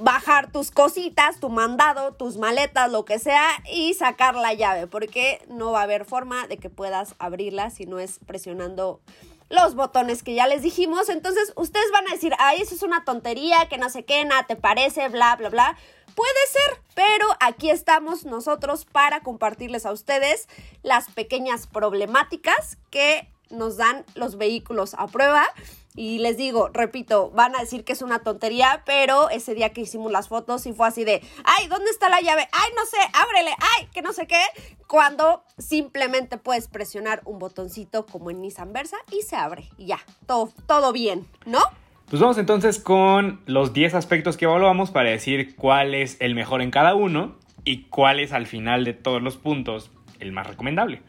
bajar 0.00 0.50
tus 0.50 0.70
cositas, 0.70 1.40
tu 1.40 1.48
mandado, 1.48 2.12
tus 2.14 2.36
maletas, 2.36 2.90
lo 2.90 3.04
que 3.04 3.18
sea, 3.18 3.48
y 3.70 3.94
sacar 3.94 4.34
la 4.34 4.54
llave, 4.54 4.86
porque 4.86 5.42
no 5.48 5.72
va 5.72 5.80
a 5.80 5.84
haber 5.84 6.04
forma 6.04 6.46
de 6.46 6.58
que 6.58 6.70
puedas 6.70 7.14
abrirla 7.18 7.70
si 7.70 7.86
no 7.86 7.98
es 7.98 8.18
presionando 8.26 9.00
los 9.48 9.74
botones 9.74 10.22
que 10.22 10.34
ya 10.34 10.46
les 10.46 10.62
dijimos. 10.62 11.08
Entonces, 11.08 11.52
ustedes 11.56 11.90
van 11.92 12.08
a 12.08 12.12
decir, 12.12 12.32
ay, 12.38 12.62
eso 12.62 12.74
es 12.74 12.82
una 12.82 13.04
tontería, 13.04 13.68
que 13.68 13.78
no 13.78 13.90
sé 13.90 14.04
qué, 14.04 14.24
nada 14.24 14.46
te 14.46 14.56
parece, 14.56 15.08
bla, 15.08 15.36
bla, 15.36 15.50
bla. 15.50 15.76
Puede 16.14 16.46
ser, 16.50 16.82
pero 16.94 17.26
aquí 17.40 17.70
estamos 17.70 18.24
nosotros 18.24 18.84
para 18.84 19.20
compartirles 19.20 19.86
a 19.86 19.92
ustedes 19.92 20.48
las 20.82 21.10
pequeñas 21.10 21.66
problemáticas 21.66 22.78
que 22.90 23.28
nos 23.50 23.76
dan 23.76 24.04
los 24.14 24.36
vehículos 24.36 24.94
a 24.94 25.06
prueba. 25.06 25.46
Y 25.94 26.20
les 26.20 26.38
digo, 26.38 26.70
repito, 26.72 27.30
van 27.30 27.54
a 27.54 27.60
decir 27.60 27.84
que 27.84 27.92
es 27.92 28.00
una 28.00 28.20
tontería, 28.20 28.82
pero 28.86 29.28
ese 29.28 29.54
día 29.54 29.74
que 29.74 29.82
hicimos 29.82 30.10
las 30.10 30.28
fotos 30.28 30.64
y 30.66 30.72
fue 30.72 30.88
así 30.88 31.04
de, 31.04 31.22
ay, 31.44 31.68
¿dónde 31.68 31.90
está 31.90 32.08
la 32.08 32.20
llave? 32.20 32.48
Ay, 32.52 32.70
no 32.74 32.86
sé, 32.86 32.96
ábrele, 33.12 33.50
ay, 33.76 33.88
que 33.92 34.00
no 34.00 34.12
sé 34.12 34.26
qué. 34.26 34.40
Cuando 34.86 35.44
simplemente 35.58 36.38
puedes 36.38 36.68
presionar 36.68 37.20
un 37.26 37.38
botoncito 37.38 38.06
como 38.06 38.30
en 38.30 38.40
Nissan 38.40 38.72
Versa 38.72 38.96
y 39.10 39.22
se 39.22 39.36
abre. 39.36 39.68
Y 39.76 39.86
ya, 39.86 39.98
todo, 40.26 40.50
todo 40.66 40.92
bien, 40.92 41.26
¿no? 41.44 41.60
Pues 42.08 42.20
vamos 42.20 42.38
entonces 42.38 42.78
con 42.78 43.40
los 43.46 43.72
10 43.72 43.94
aspectos 43.94 44.36
que 44.36 44.46
evaluamos 44.46 44.90
para 44.90 45.10
decir 45.10 45.56
cuál 45.56 45.94
es 45.94 46.16
el 46.20 46.34
mejor 46.34 46.62
en 46.62 46.70
cada 46.70 46.94
uno 46.94 47.36
y 47.64 47.84
cuál 47.84 48.20
es 48.20 48.32
al 48.32 48.46
final 48.46 48.84
de 48.84 48.92
todos 48.94 49.22
los 49.22 49.36
puntos 49.36 49.90
el 50.20 50.32
más 50.32 50.46
recomendable. 50.46 51.02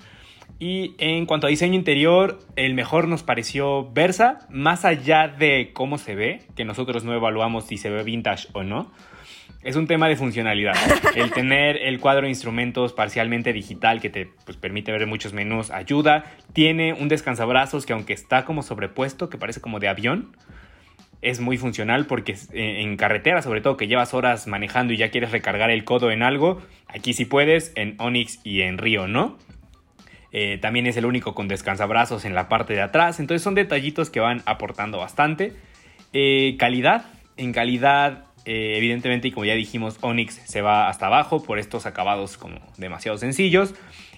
Y 0.59 0.95
en 0.97 1.25
cuanto 1.25 1.47
a 1.47 1.49
diseño 1.49 1.75
interior, 1.75 2.39
el 2.55 2.73
mejor 2.73 3.07
nos 3.07 3.23
pareció 3.23 3.91
Versa, 3.91 4.39
más 4.49 4.85
allá 4.85 5.27
de 5.27 5.71
cómo 5.73 5.97
se 5.97 6.15
ve, 6.15 6.41
que 6.55 6.63
nosotros 6.63 7.03
no 7.03 7.13
evaluamos 7.13 7.65
si 7.65 7.77
se 7.77 7.89
ve 7.89 8.03
vintage 8.03 8.47
o 8.53 8.63
no. 8.63 8.91
Es 9.63 9.77
un 9.77 9.87
tema 9.87 10.07
de 10.09 10.15
funcionalidad. 10.15 10.75
El 11.15 11.31
tener 11.31 11.77
el 11.77 11.99
cuadro 11.99 12.23
de 12.23 12.29
instrumentos 12.29 12.91
parcialmente 12.91 13.53
digital 13.53 14.01
que 14.01 14.09
te 14.09 14.29
pues, 14.45 14.57
permite 14.57 14.91
ver 14.91 15.07
muchos 15.07 15.31
menús 15.31 15.71
ayuda. 15.71 16.25
Tiene 16.51 16.93
un 16.93 17.07
descansabrazos 17.07 17.85
que 17.85 17.93
aunque 17.93 18.13
está 18.13 18.43
como 18.43 18.61
sobrepuesto, 18.61 19.29
que 19.29 19.37
parece 19.37 19.61
como 19.61 19.79
de 19.79 19.87
avión, 19.87 20.35
es 21.21 21.39
muy 21.39 21.57
funcional 21.57 22.05
porque 22.05 22.35
en 22.51 22.97
carretera, 22.97 23.41
sobre 23.41 23.61
todo 23.61 23.77
que 23.77 23.87
llevas 23.87 24.13
horas 24.13 24.47
manejando 24.47 24.91
y 24.91 24.97
ya 24.97 25.09
quieres 25.09 25.31
recargar 25.31 25.71
el 25.71 25.85
codo 25.85 26.11
en 26.11 26.21
algo, 26.23 26.61
aquí 26.87 27.13
sí 27.13 27.23
puedes, 27.23 27.71
en 27.75 27.95
Onix 27.99 28.41
y 28.43 28.61
en 28.61 28.77
Río 28.77 29.07
no. 29.07 29.37
Eh, 30.35 30.57
también 30.59 30.87
es 30.87 30.97
el 30.97 31.05
único 31.05 31.35
con 31.35 31.47
descansabrazos 31.47 32.25
en 32.25 32.33
la 32.33 32.49
parte 32.49 32.73
de 32.73 32.81
atrás. 32.81 33.19
Entonces 33.19 33.43
son 33.43 33.53
detallitos 33.53 34.09
que 34.09 34.19
van 34.19 34.41
aportando 34.45 34.97
bastante. 34.97 35.53
Eh, 36.11 36.55
calidad. 36.57 37.05
En 37.37 37.53
calidad, 37.53 38.25
eh, 38.45 38.73
evidentemente, 38.77 39.27
y 39.27 39.31
como 39.31 39.45
ya 39.45 39.53
dijimos, 39.53 39.97
Onyx 40.01 40.41
se 40.45 40.61
va 40.61 40.89
hasta 40.89 41.05
abajo 41.05 41.43
por 41.43 41.59
estos 41.59 41.85
acabados 41.85 42.37
como 42.37 42.59
demasiado 42.77 43.17
sencillos. 43.17 43.75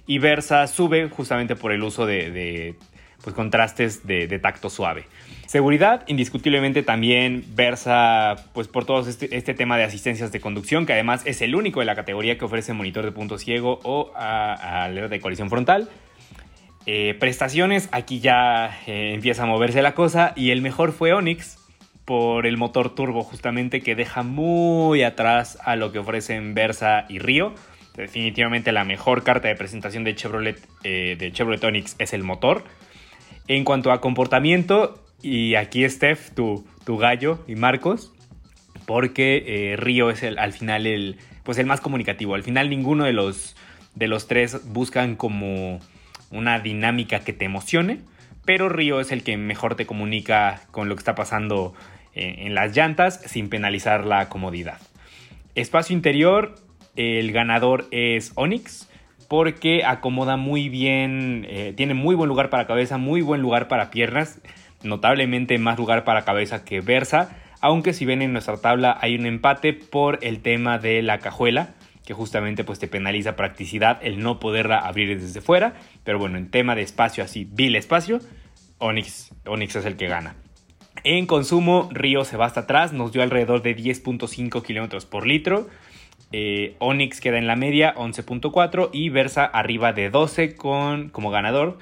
Y 0.08 0.20
Versa 0.20 0.68
sube 0.68 1.10
justamente 1.10 1.56
por 1.56 1.74
el 1.74 1.84
uso 1.84 2.06
de, 2.06 2.76
pues, 3.24 3.36
contrastes 3.36 4.06
de, 4.08 4.40
tacto 4.40 4.70
suave. 4.70 5.06
Seguridad, 5.48 6.04
indiscutiblemente 6.08 6.84
también 6.84 7.44
Versa, 7.56 8.36
pues 8.54 8.68
por 8.68 8.86
todo 8.86 9.08
este, 9.08 9.36
este, 9.36 9.54
tema 9.54 9.78
de 9.78 9.84
asistencias 9.84 10.32
de 10.32 10.40
conducción, 10.40 10.86
que 10.86 10.94
además 10.94 11.22
es 11.26 11.42
el 11.42 11.56
único 11.56 11.80
de 11.80 11.86
la 11.86 11.96
categoría 11.96 12.38
que 12.38 12.46
ofrece 12.46 12.74
monitor 12.74 13.06
de 13.06 13.12
punto 13.12 13.38
ciego 13.38 13.80
o 13.84 14.12
alerta 14.16 15.10
de 15.10 15.20
colisión 15.22 15.50
frontal. 15.50 15.90
Eh, 16.88 17.16
prestaciones, 17.20 17.90
aquí 17.92 18.20
ya 18.20 18.80
eh, 18.86 19.14
empieza 19.16 19.44
a 19.44 19.46
moverse 19.48 19.82
la 19.82 19.96
cosa 19.96 20.34
y 20.36 20.52
el 20.52 20.62
mejor 20.62 20.92
fue 20.92 21.14
Onix 21.14 21.58
por 22.06 22.46
el 22.46 22.58
motor 22.58 22.94
turbo 22.94 23.24
justamente 23.24 23.82
que 23.82 23.96
deja 23.96 24.22
muy 24.22 25.02
atrás 25.02 25.58
a 25.64 25.76
lo 25.76 25.92
que 25.92 25.98
ofrecen 25.98 26.54
Versa 26.54 27.06
y 27.10 27.18
Río. 27.18 27.56
Definitivamente 27.96 28.72
la 28.72 28.84
mejor 28.84 29.24
carta 29.24 29.48
de 29.48 29.56
presentación 29.56 30.04
de 30.04 30.14
Chevrolet, 30.14 30.62
eh, 30.84 31.16
de 31.18 31.32
Chevrolet 31.32 31.64
Onix 31.64 31.96
es 31.98 32.14
el 32.14 32.24
motor. 32.24 32.64
En 33.48 33.64
cuanto 33.64 33.92
a 33.92 34.02
comportamiento, 34.02 35.04
y 35.24 35.56
aquí 35.56 35.88
Steph, 35.90 36.36
tu, 36.36 36.68
tu 36.86 36.98
gallo 36.98 37.40
y 37.48 37.56
Marcos, 37.56 38.12
porque 38.86 39.76
Río 39.80 40.12
es 40.12 40.22
el, 40.22 40.38
al 40.38 40.54
final 40.54 40.86
el, 40.86 41.18
pues 41.44 41.58
el 41.58 41.66
más 41.66 41.82
comunicativo. 41.82 42.36
Al 42.36 42.44
final 42.44 42.70
ninguno 42.70 43.06
de 43.06 43.14
los, 43.14 43.56
de 43.96 44.08
los 44.08 44.28
tres 44.28 44.72
buscan 44.72 45.16
como 45.16 45.80
una 46.36 46.60
dinámica 46.60 47.20
que 47.20 47.34
te 47.34 47.46
emocione, 47.46 48.00
pero 48.46 48.70
Río 48.70 49.00
es 49.00 49.12
el 49.12 49.24
que 49.24 49.38
mejor 49.38 49.76
te 49.76 49.86
comunica 49.86 50.62
con 50.72 50.90
lo 50.90 50.96
que 50.96 51.00
está 51.00 51.16
pasando 51.16 51.74
eh, 52.14 52.36
en 52.40 52.54
las 52.54 52.76
llantas 52.76 53.22
sin 53.26 53.50
penalizar 53.50 54.06
la 54.06 54.30
comodidad. 54.30 54.80
Espacio 55.56 55.96
interior, 55.96 56.56
el 56.96 57.32
ganador 57.32 57.88
es 57.92 58.32
Onix 58.36 58.90
porque 59.28 59.84
acomoda 59.84 60.38
muy 60.38 60.70
bien, 60.70 61.48
eh, 61.50 61.74
tiene 61.76 61.94
muy 61.94 62.16
buen 62.16 62.28
lugar 62.28 62.50
para 62.50 62.68
cabeza, 62.68 62.98
muy 62.98 63.22
buen 63.22 63.42
lugar 63.42 63.68
para 63.68 63.90
piernas, 63.90 64.40
notablemente 64.84 65.58
más 65.58 65.78
lugar 65.78 66.04
para 66.04 66.26
cabeza 66.26 66.64
que 66.64 66.82
Versa, 66.82 67.36
aunque 67.62 67.94
si 67.94 68.06
ven 68.06 68.22
en 68.22 68.34
nuestra 68.34 68.58
tabla 68.58 68.98
hay 69.02 69.16
un 69.16 69.26
empate 69.26 69.74
por 69.74 70.20
el 70.22 70.42
tema 70.42 70.78
de 70.78 71.02
la 71.02 71.18
cajuela 71.18 71.74
que 72.06 72.14
justamente 72.14 72.64
pues 72.64 72.80
te 72.80 72.88
penaliza 72.88 73.36
practicidad 73.36 74.00
el 74.02 74.20
no 74.20 74.40
poderla 74.40 74.78
abrir 74.78 75.20
desde 75.20 75.42
fuera. 75.42 75.74
Pero 76.06 76.20
bueno, 76.20 76.38
en 76.38 76.50
tema 76.50 76.76
de 76.76 76.84
espacio 76.84 77.24
así, 77.24 77.46
vil 77.52 77.76
espacio, 77.76 78.20
Onix, 78.78 79.34
Onix 79.46 79.76
es 79.76 79.86
el 79.86 79.98
que 79.98 80.08
gana. 80.08 80.36
En 81.04 81.26
consumo, 81.26 81.90
Río 81.92 82.24
se 82.24 82.38
va 82.38 82.46
hasta 82.46 82.62
atrás, 82.62 82.94
nos 82.94 83.12
dio 83.12 83.22
alrededor 83.22 83.62
de 83.62 83.76
10.5 83.76 84.64
kilómetros 84.64 85.06
por 85.06 85.28
litro. 85.28 85.68
Eh, 86.32 86.76
Onix 86.80 87.22
queda 87.22 87.38
en 87.38 87.48
la 87.48 87.56
media, 87.56 87.94
11.4 87.96 88.90
y 88.94 89.10
Versa 89.10 89.46
arriba 89.46 89.94
de 89.94 90.10
12 90.10 90.56
con, 90.56 91.10
como 91.10 91.30
ganador, 91.32 91.78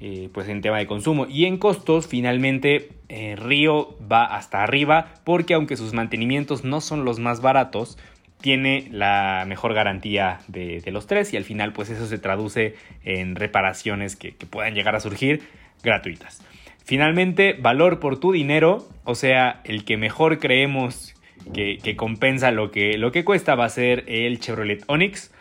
eh, 0.00 0.30
pues 0.32 0.48
en 0.48 0.60
tema 0.62 0.78
de 0.78 0.86
consumo. 0.86 1.26
Y 1.26 1.44
en 1.44 1.58
costos, 1.58 2.06
finalmente, 2.06 2.90
eh, 3.08 3.36
Río 3.36 3.96
va 4.10 4.24
hasta 4.24 4.62
arriba 4.62 5.14
porque 5.24 5.54
aunque 5.54 5.76
sus 5.76 5.92
mantenimientos 5.92 6.64
no 6.64 6.80
son 6.80 7.04
los 7.04 7.18
más 7.18 7.40
baratos, 7.40 7.98
tiene 8.44 8.88
la 8.90 9.46
mejor 9.48 9.72
garantía 9.72 10.40
de, 10.48 10.82
los 10.92 11.06
tres 11.06 11.32
y 11.32 11.38
al 11.38 11.44
final 11.44 11.72
pues 11.72 11.88
eso 11.88 12.04
se 12.04 12.18
traduce 12.18 12.74
en 13.02 13.36
reparaciones 13.36 14.16
que, 14.16 14.32
puedan 14.32 14.74
llegar 14.74 14.94
a 14.94 15.00
surgir 15.00 15.40
gratuitas. 15.82 16.42
Finalmente, 16.84 17.54
valor 17.54 18.00
por 18.00 18.20
tu 18.20 18.32
dinero, 18.32 18.86
o 19.04 19.14
sea, 19.14 19.62
el 19.64 19.86
que 19.86 19.96
mejor 19.96 20.40
creemos 20.40 21.14
que, 21.54 21.96
compensa 21.96 22.50
lo 22.50 22.70
que, 22.70 22.98
lo 22.98 23.12
que 23.12 23.24
cuesta 23.24 23.54
va 23.54 23.64
a 23.64 23.70
ser 23.70 24.04
el 24.08 24.38
Chevrolet 24.40 24.84
Onix 24.88 25.32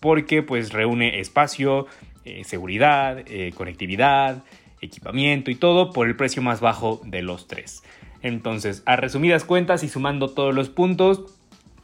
porque 0.00 0.42
pues 0.42 0.72
reúne 0.72 1.20
espacio, 1.20 1.86
eh, 2.24 2.42
seguridad, 2.44 3.18
eh, 3.26 3.52
conectividad, 3.54 4.44
equipamiento 4.80 5.50
y 5.50 5.56
todo 5.56 5.92
por 5.92 6.06
el 6.06 6.16
precio 6.16 6.40
más 6.40 6.62
bajo 6.62 7.02
de 7.04 7.20
los 7.20 7.48
tres. 7.48 7.82
Entonces, 8.22 8.82
a 8.86 8.96
resumidas 8.96 9.44
cuentas 9.44 9.84
y 9.84 9.90
sumando 9.90 10.30
todos 10.30 10.54
los 10.54 10.70
puntos, 10.70 11.35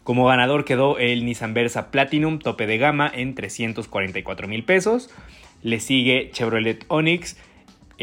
como 0.04 0.26
ganador 0.26 0.64
quedó 0.64 0.98
el 0.98 1.24
Nissan 1.24 1.54
Versa 1.54 1.90
Platinum 1.90 2.38
tope 2.38 2.66
de 2.66 2.78
gama 2.78 3.10
en 3.12 3.34
344 3.34 4.48
mil 4.48 4.64
pesos. 4.64 5.10
Le 5.62 5.78
sigue 5.78 6.30
Chevrolet 6.32 6.84
Onix 6.88 7.36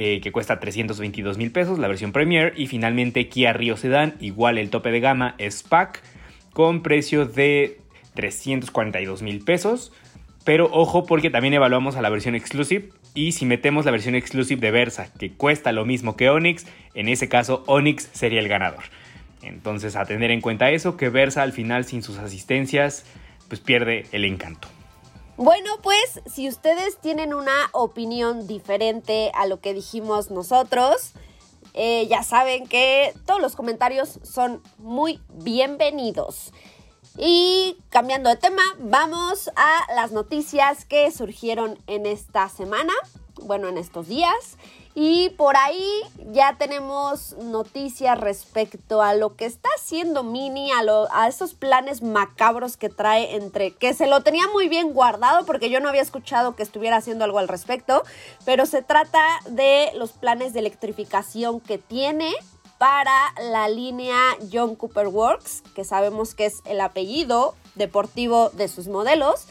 eh, 0.02 0.22
que 0.22 0.32
cuesta 0.32 0.62
322 0.62 1.38
mil 1.38 1.52
pesos, 1.52 1.78
la 1.78 1.89
versión 1.89 2.14
Premier. 2.14 2.54
Y 2.56 2.68
finalmente 2.68 3.28
Kia 3.28 3.52
Rio 3.52 3.76
Sedan, 3.76 4.16
igual 4.22 4.58
el 4.58 4.70
tope 4.70 4.91
de 4.91 5.02
gama 5.02 5.36
es 5.39 5.66
con 6.54 6.84
precio 6.84 7.26
de 7.26 7.80
342 8.14 9.22
mil 9.22 9.43
pesos. 9.43 9.91
Pero 10.45 10.70
ojo 10.72 11.06
porque 11.06 11.30
también 11.30 11.54
evaluamos 11.54 11.97
a 11.97 12.02
la 12.02 12.10
versión 12.10 12.34
Exclusive. 12.34 12.91
Y 13.14 13.34
si 13.34 13.45
metemos 13.45 13.84
la 13.84 13.91
versión 13.91 14.16
Exclusive 14.16 14.62
de 14.62 14.72
Versa, 14.72 15.12
que 15.20 15.34
cuesta 15.34 15.74
lo 15.74 15.86
mismo 15.86 16.16
que 16.16 16.30
Onix, 16.30 16.66
en 16.93 17.10
ese 17.10 17.28
caso 17.28 17.64
Onix 17.68 18.10
sería 18.14 18.39
el 18.39 18.47
ganador. 18.47 18.84
Entonces 19.42 19.96
a 19.96 20.06
tener 20.06 20.32
en 20.32 20.42
cuenta 20.42 20.70
eso, 20.72 20.98
que 20.98 21.10
Versa 21.10 21.44
al 21.44 21.54
final 21.54 21.86
sin 21.86 22.04
sus 22.04 22.18
asistencias 22.18 23.06
pues 23.48 23.60
pierde 23.62 24.06
el 24.12 24.26
encanto. 24.26 24.68
Bueno, 25.38 25.70
pues 25.82 26.22
si 26.26 26.50
ustedes 26.50 26.98
tienen 26.98 27.34
una 27.34 27.70
opinión 27.72 28.46
diferente 28.46 29.32
a 29.34 29.48
lo 29.48 29.62
que 29.62 29.74
dijimos 29.74 30.32
nosotros, 30.32 31.14
eh, 31.74 32.08
ya 32.08 32.24
saben 32.24 32.68
que 32.68 33.14
todos 33.26 33.42
los 33.42 33.56
comentarios 33.56 34.20
son 34.24 34.62
muy 34.78 35.22
bienvenidos. 35.30 36.52
Y 37.18 37.78
cambiando 37.90 38.30
de 38.30 38.36
tema, 38.36 38.62
vamos 38.80 39.50
a 39.56 39.94
las 39.96 40.12
noticias 40.12 40.86
que 40.86 41.10
surgieron 41.12 41.78
en 41.88 42.06
esta 42.06 42.50
semana, 42.50 42.94
bueno, 43.42 43.68
en 43.68 43.78
estos 43.78 44.08
días. 44.08 44.58
Y 45.02 45.30
por 45.30 45.56
ahí 45.56 46.02
ya 46.34 46.58
tenemos 46.58 47.34
noticias 47.38 48.20
respecto 48.20 49.02
a 49.02 49.14
lo 49.14 49.38
que 49.38 49.45
está 49.45 49.70
haciendo 49.78 50.24
Mini, 50.24 50.72
a, 50.74 51.28
esos 51.30 51.54
planes 51.54 52.02
macabros 52.02 52.76
que 52.76 52.89
trae 52.89 53.38
entre, 53.38 53.72
que 53.72 53.93
se 53.93 54.08
lo 54.08 54.24
tenía 54.24 54.50
muy 54.52 54.68
bien 54.68 54.91
guardado 54.91 55.45
porque 55.45 55.70
yo 55.70 55.80
no 55.80 55.88
había 55.88 56.02
escuchado 56.02 56.58
que 56.58 56.64
estuviera 56.64 56.97
haciendo 56.97 57.24
algo 57.24 57.39
al 57.39 57.47
respecto, 57.47 58.04
pero 58.43 58.66
se 58.66 58.82
trata 58.82 59.24
de 59.50 59.89
los 59.95 60.12
planes 60.12 60.52
de 60.52 60.60
electrificación 60.60 61.62
que 61.62 61.78
tiene 61.78 62.34
para 62.78 63.16
la 63.41 63.70
línea 63.70 64.18
John 64.52 64.76
Cooper 64.76 65.08
Works, 65.08 65.64
que 65.76 65.86
sabemos 65.86 66.36
que 66.36 66.47
es 66.47 66.56
el 66.66 66.82
apellido 66.82 67.56
deportivo 67.76 68.50
de 68.50 68.68
sus 68.68 68.89
modelos. 68.89 69.47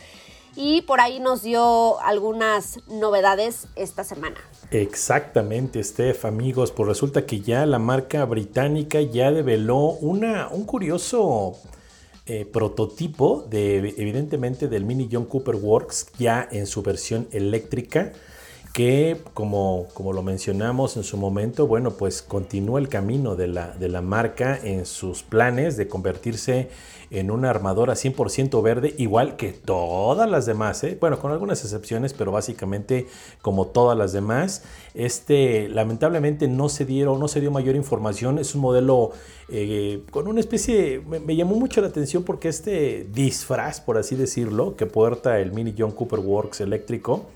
Y 0.57 0.83
por 0.83 1.01
ahí 1.01 1.21
nos 1.21 1.43
dio 1.43 2.01
algunas 2.01 2.81
novedades 2.89 3.69
esta 3.77 4.05
semana. 4.05 4.37
Exactamente, 4.71 5.83
Steph, 5.83 6.25
amigos. 6.25 6.73
Pues 6.73 6.89
resulta 6.89 7.27
que 7.27 7.41
ya 7.41 7.65
la 7.67 7.79
marca 7.79 8.25
británica 8.25 9.01
ya 9.01 9.31
develó 9.31 9.93
una, 10.01 10.49
un 10.49 10.65
curioso 10.65 11.55
eh, 12.27 12.45
prototipo 12.45 13.47
de, 13.49 13.79
evidentemente, 13.97 14.69
del 14.69 14.85
Mini 14.85 15.09
John 15.11 15.25
Cooper 15.25 15.57
Works 15.57 16.09
ya 16.19 16.47
en 16.51 16.67
su 16.67 16.83
versión 16.83 17.29
eléctrica 17.33 18.13
que 18.79 19.17
como, 19.35 19.89
como 19.93 20.13
lo 20.13 20.23
mencionamos 20.23 20.97
en 20.97 21.03
su 21.03 21.17
momento, 21.17 21.67
bueno, 21.67 21.95
pues 21.95 22.23
continúa 22.23 22.79
el 22.79 22.89
camino 22.89 23.35
de 23.35 23.49
la, 23.49 23.73
de 23.73 23.89
la 23.89 24.03
marca 24.03 24.57
en 24.57 24.87
sus 24.87 25.25
planes 25.25 25.77
de 25.77 25.89
convertirse 25.89 26.69
en 27.11 27.33
una 27.33 27.51
armadora 27.51 27.95
100% 27.95 28.63
verde, 28.63 28.95
igual 28.99 29.35
que 29.35 29.53
todas 29.53 30.31
las 30.31 30.47
demás, 30.47 30.85
¿eh? 30.85 30.97
bueno, 31.01 31.19
con 31.19 31.33
algunas 31.33 31.65
excepciones, 31.65 32.13
pero 32.13 32.31
básicamente 32.31 33.09
como 33.43 33.67
todas 33.67 33.99
las 33.99 34.13
demás. 34.13 34.63
Este, 34.95 35.69
lamentablemente 35.69 36.47
no 36.47 36.69
se 36.69 36.85
dieron, 36.85 37.19
no 37.19 37.27
se 37.27 37.41
dio 37.41 37.51
mayor 37.51 37.75
información, 37.75 38.39
es 38.39 38.55
un 38.55 38.61
modelo 38.61 39.11
eh, 39.49 40.05
con 40.13 40.29
una 40.29 40.39
especie, 40.39 41.03
me, 41.05 41.19
me, 41.19 41.35
llamó 41.35 41.57
mucho 41.57 41.81
la 41.81 41.89
atención 41.89 42.23
porque 42.23 42.49
este 42.49 43.09
disfraz, 43.13 43.81
por 43.81 43.99
así 43.99 44.15
decirlo, 44.15 44.77
que 44.77 44.87
porta 44.87 45.41
el 45.41 45.51
Mini 45.53 45.75
John 45.77 45.91
Cooper 45.91 46.21
Works 46.21 46.61
eléctrico, 46.61 47.27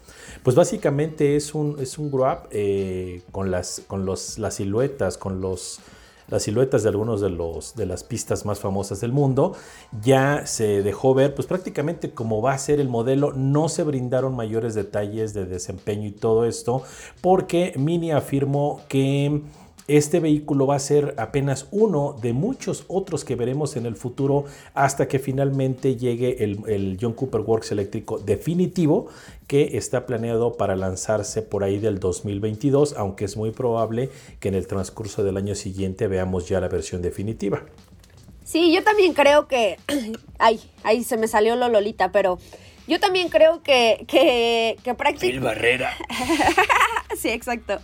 pues 0.42 0.56
básicamente 0.56 1.36
es 1.36 1.54
un, 1.54 1.76
es 1.78 1.98
un 1.98 2.10
grab 2.10 2.48
eh, 2.50 3.22
con, 3.30 3.50
las, 3.50 3.82
con 3.86 4.04
los, 4.04 4.38
las 4.38 4.54
siluetas, 4.54 5.18
con 5.18 5.40
los, 5.40 5.80
las 6.28 6.44
siluetas 6.44 6.82
de 6.82 6.88
algunos 6.88 7.20
de, 7.20 7.30
de 7.76 7.86
las 7.86 8.04
pistas 8.04 8.44
más 8.44 8.58
famosas 8.58 9.00
del 9.00 9.12
mundo. 9.12 9.54
Ya 10.02 10.46
se 10.46 10.82
dejó 10.82 11.14
ver, 11.14 11.34
pues 11.34 11.46
prácticamente 11.46 12.12
como 12.12 12.40
va 12.40 12.52
a 12.52 12.58
ser 12.58 12.80
el 12.80 12.88
modelo, 12.88 13.32
no 13.32 13.68
se 13.68 13.82
brindaron 13.82 14.34
mayores 14.34 14.74
detalles 14.74 15.34
de 15.34 15.46
desempeño 15.46 16.08
y 16.08 16.12
todo 16.12 16.46
esto, 16.46 16.82
porque 17.20 17.74
Mini 17.76 18.12
afirmó 18.12 18.80
que 18.88 19.42
este 19.88 20.20
vehículo 20.20 20.66
va 20.66 20.76
a 20.76 20.80
ser 20.80 21.14
apenas 21.18 21.66
uno 21.70 22.16
de 22.20 22.32
muchos 22.32 22.84
otros 22.88 23.24
que 23.24 23.36
veremos 23.36 23.76
en 23.76 23.86
el 23.86 23.96
futuro 23.96 24.44
hasta 24.74 25.08
que 25.08 25.18
finalmente 25.18 25.96
llegue 25.96 26.44
el, 26.44 26.98
John 27.00 27.14
Cooper 27.14 27.40
Works 27.40 27.72
eléctrico 27.72 28.18
definitivo 28.18 29.08
que 29.46 29.76
está 29.76 30.06
planeado 30.06 30.56
para 30.56 30.76
lanzarse 30.76 31.42
por 31.42 31.64
ahí 31.64 31.78
del 31.78 31.98
2022, 31.98 32.94
aunque 32.96 33.24
es 33.24 33.36
muy 33.36 33.50
probable 33.50 34.10
que 34.40 34.48
en 34.48 34.54
el 34.54 34.66
transcurso 34.66 35.24
del 35.24 35.36
año 35.36 35.54
siguiente 35.54 36.06
veamos 36.06 36.48
ya 36.48 36.60
la 36.60 36.68
versión 36.68 37.02
definitiva. 37.02 37.62
Sí, 38.44 38.72
yo 38.72 38.82
también 38.82 39.12
creo 39.12 39.48
que... 39.48 39.78
Ay, 40.38 40.60
ahí 40.82 41.04
se 41.04 41.16
me 41.16 41.28
salió 41.28 41.54
lo 41.56 41.68
Lolita, 41.68 42.12
pero 42.12 42.38
yo 42.86 43.00
también 43.00 43.28
creo 43.28 43.62
que, 43.62 44.04
que, 44.08 44.76
que 44.82 44.94
prácticamente... 44.94 45.44
Barrera. 45.44 45.96
sí, 47.16 47.28
exacto. 47.28 47.80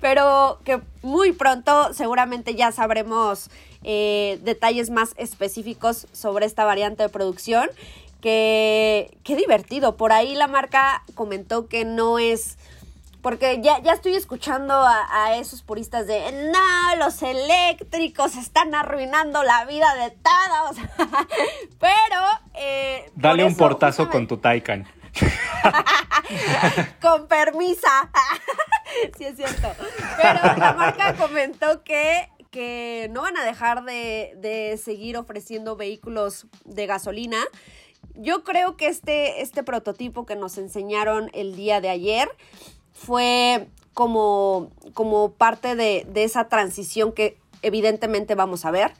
Pero 0.00 0.60
que 0.64 0.80
muy 1.02 1.32
pronto 1.32 1.92
seguramente 1.94 2.54
ya 2.54 2.72
sabremos 2.72 3.50
eh, 3.82 4.38
detalles 4.42 4.90
más 4.90 5.14
específicos 5.16 6.06
sobre 6.12 6.46
esta 6.46 6.64
variante 6.64 7.02
de 7.02 7.08
producción. 7.08 7.70
Que, 8.20 9.16
qué 9.22 9.36
divertido. 9.36 9.96
Por 9.96 10.12
ahí 10.12 10.34
la 10.34 10.48
marca 10.48 11.02
comentó 11.14 11.68
que 11.68 11.84
no 11.84 12.18
es 12.18 12.56
porque 13.26 13.60
ya, 13.60 13.82
ya 13.82 13.92
estoy 13.92 14.14
escuchando 14.14 14.72
a, 14.72 15.36
esos 15.36 15.60
puristas 15.60 16.06
de, 16.06 16.30
no, 16.52 17.04
los 17.04 17.20
eléctricos 17.22 18.36
están 18.36 18.72
arruinando 18.72 19.42
la 19.42 19.64
vida 19.64 19.92
de 19.96 20.10
todos. 20.12 20.76
Pero... 21.80 22.20
Eh, 22.54 23.10
Dale 23.16 23.44
un 23.44 23.56
portazo 23.56 24.08
con 24.10 24.28
tu 24.28 24.36
Taycan. 24.36 24.86
con 27.02 27.26
permisa. 27.26 28.12
sí, 29.18 29.24
es 29.24 29.34
cierto. 29.34 29.72
Pero 30.22 30.56
la 30.56 30.74
marca 30.74 31.16
comentó 31.16 31.82
que 31.82 32.30
que 32.52 33.10
no 33.10 33.22
van 33.22 33.36
a 33.36 33.44
dejar 33.44 33.82
de, 33.82 34.34
de, 34.36 34.78
seguir 34.78 35.16
ofreciendo 35.16 35.74
vehículos 35.74 36.46
de 36.64 36.86
gasolina. 36.86 37.38
Yo 38.14 38.44
creo 38.44 38.76
que 38.76 38.86
este, 38.86 39.42
este 39.42 39.64
prototipo 39.64 40.24
que 40.26 40.36
nos 40.36 40.56
enseñaron 40.58 41.28
el 41.34 41.56
día 41.56 41.80
de 41.80 41.90
ayer 41.90 42.28
fue 42.96 43.68
como, 43.92 44.70
como 44.94 45.32
parte 45.32 45.76
de, 45.76 46.06
esa 46.14 46.48
transición 46.48 47.12
que 47.12 47.38
evidentemente 47.62 48.34
vamos 48.34 48.64
a 48.64 48.70
ver. 48.70 48.92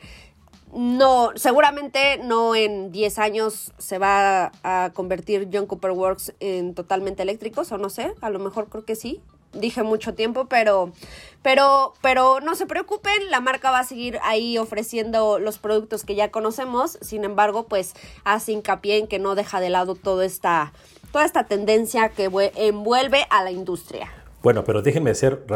No, 0.73 1.31
seguramente 1.37 2.19
no 2.19 2.55
en 2.55 2.93
10 2.93 3.19
años 3.19 3.73
se 3.79 3.99
va 3.99 4.53
a 4.63 4.91
convertir 4.95 5.49
John 5.53 5.67
Cooper 5.67 5.93
Works 5.93 6.35
en 6.41 6.75
totalmente 6.75 7.23
eléctricos, 7.23 7.73
o 7.73 7.79
no 7.79 7.89
sé, 7.89 8.13
a 8.21 8.31
lo 8.31 8.39
mejor 8.39 8.69
creo 8.69 8.85
que 8.85 8.97
sí. 8.97 9.23
Dije 9.53 9.83
mucho 9.83 10.15
tiempo, 10.15 10.47
pero, 10.47 10.93
pero, 11.41 11.95
pero 12.03 12.41
no 12.41 12.55
se 12.57 12.67
preocupen, 12.67 13.31
la 13.31 13.41
marca 13.41 13.71
va 13.71 13.79
a 13.79 13.85
seguir 13.85 14.19
ahí 14.23 14.59
ofreciendo 14.59 15.39
los 15.39 15.57
productos 15.59 16.05
que 16.05 16.15
ya 16.15 16.31
conocemos. 16.31 16.99
Sin 17.01 17.25
embargo, 17.25 17.67
pues 17.67 17.95
hace 18.25 18.53
hincapié 18.53 18.99
en 18.99 19.07
que 19.07 19.19
no 19.19 19.35
deja 19.35 19.61
de 19.61 19.71
lado 19.71 19.95
toda 19.95 20.27
esta, 20.27 20.75
toda 21.17 21.25
esta 21.25 21.45
tendencia 21.45 22.11
que 22.11 22.29
envuelve 22.57 23.25
a 23.31 23.43
la 23.43 23.51
industria. 23.51 24.11
Bueno, 24.43 24.65
pero 24.65 24.83
déjenme 24.83 25.13
hacer 25.13 25.47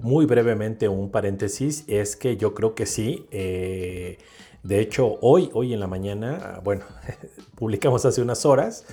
muy 0.00 0.26
brevemente 0.26 0.86
un 0.86 1.10
paréntesis. 1.10 1.82
Es 1.88 2.14
que 2.14 2.36
yo 2.36 2.54
creo 2.54 2.76
que 2.76 2.86
sí. 2.86 3.26
Eh, 3.32 4.18
de 4.62 4.78
hecho, 4.78 5.18
hoy, 5.20 5.50
hoy 5.54 5.74
en 5.74 5.80
la 5.80 5.88
mañana, 5.88 6.60
bueno, 6.62 6.84
publicamos 7.56 8.04
hace 8.04 8.22
unas 8.22 8.46
horas 8.46 8.84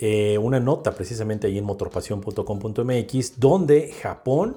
eh, 0.00 0.38
una 0.38 0.58
nota 0.58 0.90
precisamente 0.90 1.46
ahí 1.46 1.56
en 1.56 1.64
motorpasión.com.mx 1.64 3.38
donde 3.38 3.92
Japón 4.02 4.56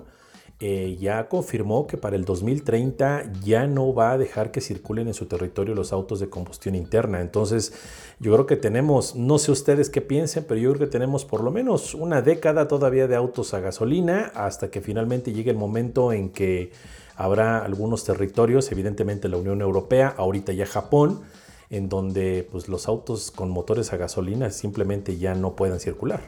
eh, 0.59 0.97
ya 0.99 1.29
confirmó 1.29 1.85
que 1.85 1.97
para 1.97 2.15
el 2.15 2.25
2030 2.25 3.31
ya 3.43 3.67
no 3.67 3.93
va 3.93 4.13
a 4.13 4.17
dejar 4.17 4.51
que 4.51 4.59
circulen 4.59 5.07
en 5.07 5.13
su 5.13 5.27
territorio 5.27 5.75
los 5.75 5.93
autos 5.93 6.19
de 6.19 6.29
combustión 6.29 6.73
interna. 6.73 7.21
Entonces, 7.21 7.73
yo 8.19 8.33
creo 8.33 8.47
que 8.47 8.55
tenemos, 8.55 9.15
no 9.15 9.37
sé 9.37 9.51
ustedes 9.51 9.91
qué 9.91 10.01
piensen, 10.01 10.45
pero 10.47 10.59
yo 10.59 10.71
creo 10.73 10.87
que 10.87 10.91
tenemos 10.91 11.25
por 11.25 11.43
lo 11.43 11.51
menos 11.51 11.93
una 11.93 12.23
década 12.23 12.67
todavía 12.67 13.07
de 13.07 13.15
autos 13.15 13.53
a 13.53 13.59
gasolina 13.59 14.31
hasta 14.33 14.71
que 14.71 14.81
finalmente 14.81 15.31
llegue 15.31 15.51
el 15.51 15.57
momento 15.57 16.11
en 16.11 16.29
que 16.29 16.71
habrá 17.15 17.59
algunos 17.59 18.03
territorios, 18.03 18.71
evidentemente 18.71 19.29
la 19.29 19.37
Unión 19.37 19.61
Europea, 19.61 20.15
ahorita 20.17 20.53
ya 20.53 20.65
Japón, 20.65 21.21
en 21.69 21.87
donde 21.87 22.47
pues, 22.51 22.67
los 22.67 22.87
autos 22.87 23.29
con 23.29 23.51
motores 23.51 23.93
a 23.93 23.97
gasolina 23.97 24.49
simplemente 24.49 25.17
ya 25.19 25.35
no 25.35 25.55
puedan 25.55 25.79
circular. 25.79 26.21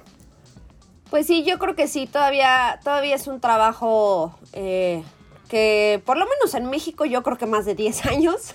Pues 1.09 1.25
sí, 1.25 1.43
yo 1.43 1.57
creo 1.57 1.75
que 1.75 1.87
sí, 1.87 2.07
todavía, 2.07 2.79
todavía 2.83 3.15
es 3.15 3.27
un 3.27 3.39
trabajo 3.39 4.37
eh, 4.53 5.03
que 5.49 6.01
por 6.05 6.17
lo 6.17 6.25
menos 6.25 6.53
en 6.53 6.69
México 6.69 7.03
yo 7.05 7.23
creo 7.23 7.37
que 7.37 7.47
más 7.47 7.65
de 7.65 7.75
10 7.75 8.05
años, 8.05 8.53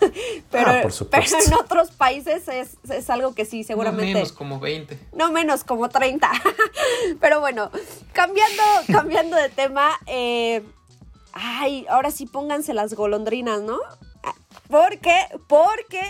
pero, 0.50 0.70
ah, 0.70 0.82
pero 1.10 1.26
en 1.46 1.54
otros 1.54 1.90
países 1.90 2.48
es, 2.48 3.10
algo 3.10 3.34
que 3.34 3.44
sí, 3.44 3.64
seguramente. 3.64 4.12
No 4.12 4.14
menos 4.14 4.32
como 4.32 4.60
20. 4.60 4.98
No 5.12 5.32
menos 5.32 5.64
como 5.64 5.88
30. 5.88 6.30
pero 7.20 7.40
bueno, 7.40 7.70
cambiando, 8.12 8.62
cambiando 8.92 9.36
de 9.36 9.48
tema, 9.48 9.90
eh, 10.06 10.62
ay, 11.32 11.84
ahora 11.90 12.10
sí 12.10 12.26
pónganse 12.26 12.72
las 12.72 12.94
golondrinas, 12.94 13.60
¿no? 13.60 13.78
Porque, 14.70 15.14
porque 15.48 16.00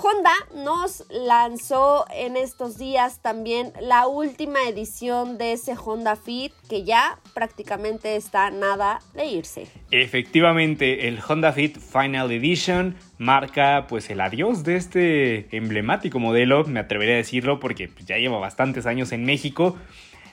Honda 0.00 0.32
nos 0.54 1.04
lanzó 1.10 2.06
en 2.14 2.36
estos 2.36 2.78
días 2.78 3.20
también 3.20 3.72
la 3.80 4.06
última 4.06 4.60
edición 4.68 5.38
de 5.38 5.52
ese 5.52 5.74
Honda 5.74 6.14
Fit 6.14 6.52
que 6.68 6.84
ya 6.84 7.18
prácticamente 7.34 8.14
está 8.14 8.50
nada 8.50 9.00
de 9.14 9.26
irse. 9.26 9.66
Efectivamente, 9.90 11.08
el 11.08 11.18
Honda 11.26 11.52
Fit 11.52 11.78
Final 11.78 12.30
Edition 12.30 12.96
marca 13.18 13.86
pues 13.88 14.08
el 14.10 14.20
adiós 14.20 14.62
de 14.62 14.76
este 14.76 15.56
emblemático 15.56 16.20
modelo, 16.20 16.64
me 16.64 16.80
atrevería 16.80 17.14
a 17.14 17.18
decirlo 17.18 17.58
porque 17.58 17.90
ya 18.06 18.18
lleva 18.18 18.38
bastantes 18.38 18.86
años 18.86 19.10
en 19.12 19.24
México. 19.24 19.76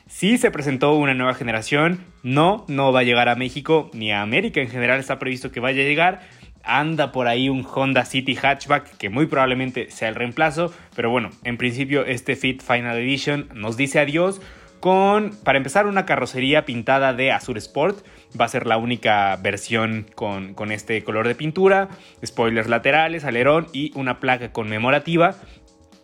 Sí 0.08 0.38
se 0.38 0.52
presentó 0.52 0.94
una 0.94 1.16
nueva 1.16 1.34
generación, 1.34 2.06
no, 2.22 2.66
no 2.68 2.94
va 2.94 3.00
a 3.00 3.04
llegar 3.04 3.28
a 3.28 3.36
México 3.36 3.90
ni 3.94 4.12
a 4.12 4.22
América 4.22 4.62
en 4.62 4.70
general 4.70 5.00
está 5.00 5.18
previsto 5.18 5.52
que 5.52 5.60
vaya 5.60 5.82
a 5.82 5.86
llegar, 5.86 6.22
anda 6.66 7.12
por 7.12 7.28
ahí 7.28 7.50
un 7.50 7.66
Honda 7.66 8.06
City 8.06 8.36
Hatchback 8.36 8.98
que 8.98 9.10
muy 9.10 9.28
probablemente 9.28 9.92
sea 9.92 10.10
el 10.10 10.16
reemplazo, 10.16 10.74
pero 10.96 11.10
bueno, 11.10 11.30
en 11.44 11.58
principio 11.58 12.06
este 12.06 12.36
Fit 12.36 12.62
Final 12.62 12.98
Edition 12.98 13.50
nos 13.54 13.78
dice 13.78 14.00
adiós 14.00 14.42
con, 14.86 15.36
para 15.44 15.58
empezar, 15.58 15.88
una 15.88 16.06
carrocería 16.06 16.64
pintada 16.66 17.12
de 17.14 17.32
Azure 17.32 17.58
Sport. 17.58 18.06
Va 18.40 18.46
a 18.46 18.50
ser 18.50 18.68
la 18.68 18.78
única 18.78 19.36
versión 19.38 20.06
con, 20.14 20.54
con 20.54 20.72
este 20.72 21.04
color 21.04 21.28
de 21.28 21.34
pintura, 21.34 21.90
spoilers 22.24 22.68
laterales, 22.68 23.24
alerón 23.24 23.66
y 23.74 23.92
una 23.96 24.20
placa 24.20 24.52
conmemorativa. 24.52 25.38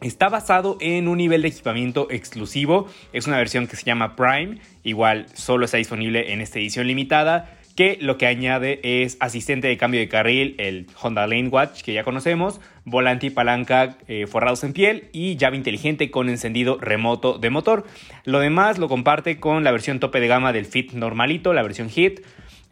Está 0.01 0.29
basado 0.29 0.77
en 0.81 1.07
un 1.07 1.19
nivel 1.19 1.43
de 1.43 1.49
equipamiento 1.49 2.07
exclusivo. 2.09 2.87
Es 3.13 3.27
una 3.27 3.37
versión 3.37 3.67
que 3.67 3.75
se 3.75 3.83
llama 3.83 4.15
Prime. 4.15 4.57
Igual 4.83 5.27
solo 5.35 5.65
está 5.65 5.77
disponible 5.77 6.33
en 6.33 6.41
esta 6.41 6.57
edición 6.57 6.87
limitada 6.87 7.60
que 7.75 7.97
lo 8.01 8.17
que 8.17 8.27
añade 8.27 8.79
es 8.83 9.17
asistente 9.19 9.67
de 9.67 9.77
cambio 9.77 9.99
de 9.99 10.07
carril, 10.07 10.55
el 10.57 10.87
Honda 11.01 11.27
Lane 11.27 11.47
Watch 11.47 11.81
que 11.81 11.93
ya 11.93 12.03
conocemos, 12.03 12.61
volante 12.85 13.27
y 13.27 13.29
palanca 13.29 13.97
eh, 14.07 14.27
forrados 14.27 14.63
en 14.63 14.73
piel 14.73 15.09
y 15.13 15.37
llave 15.37 15.57
inteligente 15.57 16.11
con 16.11 16.29
encendido 16.29 16.77
remoto 16.79 17.37
de 17.37 17.49
motor. 17.49 17.85
Lo 18.25 18.39
demás 18.39 18.77
lo 18.77 18.87
comparte 18.87 19.39
con 19.39 19.63
la 19.63 19.71
versión 19.71 19.99
tope 19.99 20.19
de 20.19 20.27
gama 20.27 20.53
del 20.53 20.65
Fit 20.65 20.93
normalito, 20.93 21.53
la 21.53 21.63
versión 21.63 21.89
Hit. 21.89 22.21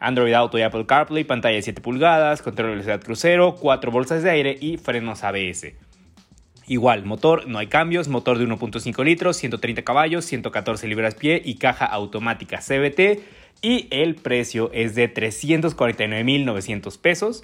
Android 0.02 0.32
Auto 0.32 0.58
y 0.58 0.62
Apple 0.62 0.86
CarPlay, 0.86 1.24
pantalla 1.24 1.56
de 1.56 1.62
7 1.62 1.82
pulgadas, 1.82 2.40
control 2.40 2.68
de 2.68 2.70
velocidad 2.70 3.02
crucero, 3.02 3.56
4 3.56 3.90
bolsas 3.90 4.22
de 4.22 4.30
aire 4.30 4.56
y 4.58 4.78
frenos 4.78 5.22
ABS. 5.24 5.74
Igual, 6.66 7.04
motor, 7.04 7.46
no 7.48 7.58
hay 7.58 7.66
cambios, 7.66 8.08
motor 8.08 8.38
de 8.38 8.46
1.5 8.46 9.04
litros, 9.04 9.36
130 9.36 9.82
caballos, 9.82 10.24
114 10.24 10.88
libras 10.88 11.16
pie 11.16 11.42
y 11.44 11.56
caja 11.56 11.84
automática 11.84 12.60
CBT 12.60 13.20
y 13.62 13.88
el 13.90 14.14
precio 14.14 14.70
es 14.72 14.94
de 14.94 15.12
349.900 15.12 16.98
pesos 16.98 17.42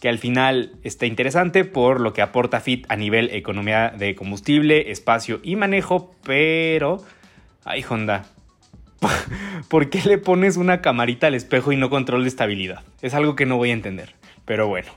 que 0.00 0.08
al 0.08 0.18
final 0.18 0.72
está 0.82 1.06
interesante 1.06 1.64
por 1.64 2.00
lo 2.00 2.12
que 2.12 2.22
aporta 2.22 2.60
Fit 2.60 2.84
a 2.88 2.96
nivel 2.96 3.30
economía 3.32 3.90
de 3.96 4.14
combustible, 4.14 4.90
espacio 4.90 5.40
y 5.42 5.56
manejo, 5.56 6.14
pero... 6.22 7.02
Ay 7.64 7.84
Honda, 7.88 8.26
¿por 9.68 9.90
qué 9.90 10.00
le 10.04 10.18
pones 10.18 10.56
una 10.56 10.82
camarita 10.82 11.26
al 11.26 11.34
espejo 11.34 11.72
y 11.72 11.76
no 11.76 11.90
control 11.90 12.22
de 12.22 12.28
estabilidad? 12.28 12.82
Es 13.02 13.14
algo 13.14 13.34
que 13.36 13.46
no 13.46 13.56
voy 13.56 13.70
a 13.70 13.74
entender, 13.74 14.14
pero 14.44 14.68
bueno. 14.68 14.92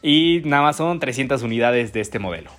Y 0.00 0.42
nada 0.44 0.62
más 0.62 0.76
son 0.76 1.00
300 1.00 1.42
unidades 1.42 1.92
de 1.92 2.00
este 2.00 2.18
modelo 2.18 2.50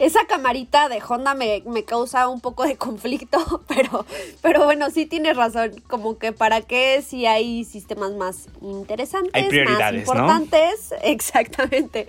esa 0.00 0.26
camarita 0.26 0.88
de 0.88 1.00
Honda 1.06 1.34
me, 1.34 1.62
causa 1.84 2.28
un 2.28 2.40
poco 2.40 2.64
de 2.64 2.76
conflicto, 2.76 3.62
pero, 3.68 4.06
pero 4.40 4.64
bueno, 4.64 4.90
sí 4.90 5.06
tienes 5.06 5.36
razón, 5.36 5.72
como 5.88 6.18
que 6.18 6.32
para 6.32 6.62
qué 6.62 7.04
si 7.06 7.26
hay 7.26 7.64
sistemas 7.64 8.12
más 8.12 8.48
interesantes, 8.62 9.46
más 9.78 9.92
importantes, 9.94 10.94
exactamente. 11.02 12.08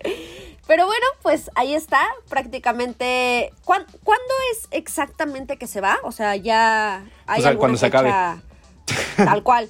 Pero 0.68 0.86
bueno, 0.86 1.06
pues 1.22 1.52
ahí 1.56 1.76
está, 1.76 2.02
prácticamente. 2.30 3.52
¿Cuándo, 3.66 3.92
es 4.54 4.70
exactamente 4.72 5.58
que 5.58 5.68
se 5.68 5.82
va? 5.82 5.98
O 6.04 6.14
sea, 6.14 6.38
ya 6.38 7.04
hay 7.26 7.44
o 7.44 7.58
cuando 7.58 7.78
se 7.78 7.88
acabe. 7.88 8.10
Tal 9.18 9.44
cual. 9.44 9.70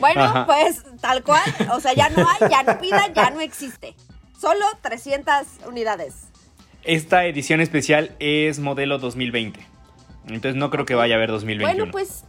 Bueno, 0.00 0.44
pues 0.46 0.82
tal 1.00 1.22
cual. 1.22 1.42
O 1.72 1.78
sea, 1.78 1.92
ya 1.92 2.08
no 2.08 2.26
hay, 2.28 2.50
ya 2.50 2.64
no 2.64 2.76
pidan, 2.80 3.14
ya 3.14 3.30
no 3.30 3.40
existe. 3.40 3.94
Solo 4.36 4.66
300 4.80 5.46
unidades. 5.68 6.31
Esta 6.84 7.26
edición 7.26 7.60
especial 7.60 8.14
es 8.18 8.58
modelo 8.58 8.98
2020. 8.98 9.60
Entonces 10.26 10.56
no 10.56 10.70
creo 10.70 10.84
que 10.84 10.94
vaya 10.94 11.14
a 11.14 11.18
haber 11.18 11.30
2021. 11.30 11.76
Bueno, 11.76 11.92
pues. 11.92 12.24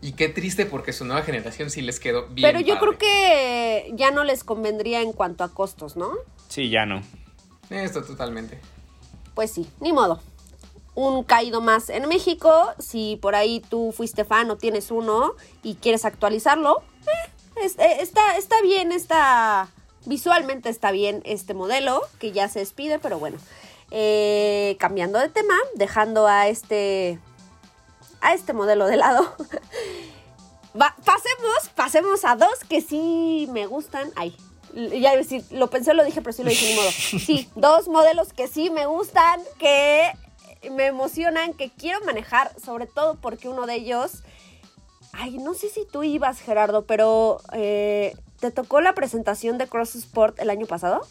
Y 0.00 0.12
qué 0.12 0.28
triste 0.28 0.66
porque 0.66 0.92
su 0.92 1.04
nueva 1.04 1.22
generación 1.22 1.70
sí 1.70 1.82
les 1.82 1.98
quedó 1.98 2.28
bien. 2.28 2.48
Pero 2.48 2.60
yo 2.60 2.78
creo 2.78 2.96
que 2.96 3.90
ya 3.94 4.12
no 4.12 4.22
les 4.22 4.44
convendría 4.44 5.00
en 5.00 5.12
cuanto 5.12 5.42
a 5.42 5.52
costos, 5.52 5.96
¿no? 5.96 6.12
Sí, 6.48 6.68
ya 6.68 6.86
no. 6.86 7.02
Esto 7.70 8.04
totalmente. 8.04 8.60
Pues 9.34 9.50
sí, 9.50 9.68
ni 9.80 9.92
modo. 9.92 10.20
Un 10.94 11.24
caído 11.24 11.60
más 11.60 11.90
en 11.90 12.08
México. 12.08 12.72
Si 12.78 13.18
por 13.20 13.34
ahí 13.34 13.60
tú 13.68 13.92
fuiste 13.92 14.24
fan 14.24 14.48
o 14.50 14.56
tienes 14.56 14.92
uno 14.92 15.34
y 15.64 15.74
quieres 15.74 16.04
actualizarlo, 16.04 16.82
eh, 17.02 17.66
eh, 17.66 17.96
está, 18.00 18.36
está 18.36 18.62
bien 18.62 18.92
esta 18.92 19.68
Visualmente 20.06 20.68
está 20.68 20.92
bien 20.92 21.20
este 21.24 21.52
modelo, 21.52 22.00
que 22.20 22.32
ya 22.32 22.48
se 22.48 22.60
despide, 22.60 22.98
pero 22.98 23.18
bueno. 23.18 23.38
Eh, 23.90 24.76
cambiando 24.78 25.18
de 25.18 25.28
tema, 25.28 25.54
dejando 25.74 26.26
a 26.26 26.48
este, 26.48 27.18
a 28.20 28.32
este 28.32 28.52
modelo 28.52 28.86
de 28.86 28.96
lado. 28.96 29.34
pasemos, 31.04 31.70
pasemos 31.74 32.24
a 32.24 32.36
dos 32.36 32.60
que 32.68 32.80
sí 32.80 33.48
me 33.50 33.66
gustan. 33.66 34.12
Ay, 34.16 34.36
ya 34.74 35.12
lo 35.50 35.70
pensé, 35.70 35.94
lo 35.94 36.04
dije, 36.04 36.20
pero 36.20 36.32
sí 36.32 36.42
lo 36.42 36.50
dije 36.50 36.70
ni 36.70 36.76
modo. 36.76 36.90
Sí, 37.26 37.48
dos 37.54 37.88
modelos 37.88 38.32
que 38.32 38.48
sí 38.48 38.70
me 38.70 38.86
gustan, 38.86 39.40
que 39.58 40.12
me 40.70 40.86
emocionan, 40.86 41.54
que 41.54 41.70
quiero 41.70 42.00
manejar, 42.04 42.52
sobre 42.60 42.86
todo 42.86 43.16
porque 43.16 43.48
uno 43.48 43.66
de 43.66 43.76
ellos. 43.76 44.22
Ay, 45.12 45.38
no 45.38 45.54
sé 45.54 45.70
si 45.70 45.86
tú 45.86 46.02
ibas, 46.02 46.40
Gerardo, 46.40 46.84
pero 46.84 47.40
eh, 47.52 48.14
¿Te 48.40 48.50
tocó 48.50 48.80
la 48.80 48.94
presentación 48.94 49.58
de 49.58 49.66
Cross 49.66 49.94
Sport 49.94 50.38
el 50.40 50.50
año 50.50 50.66
pasado? 50.66 51.06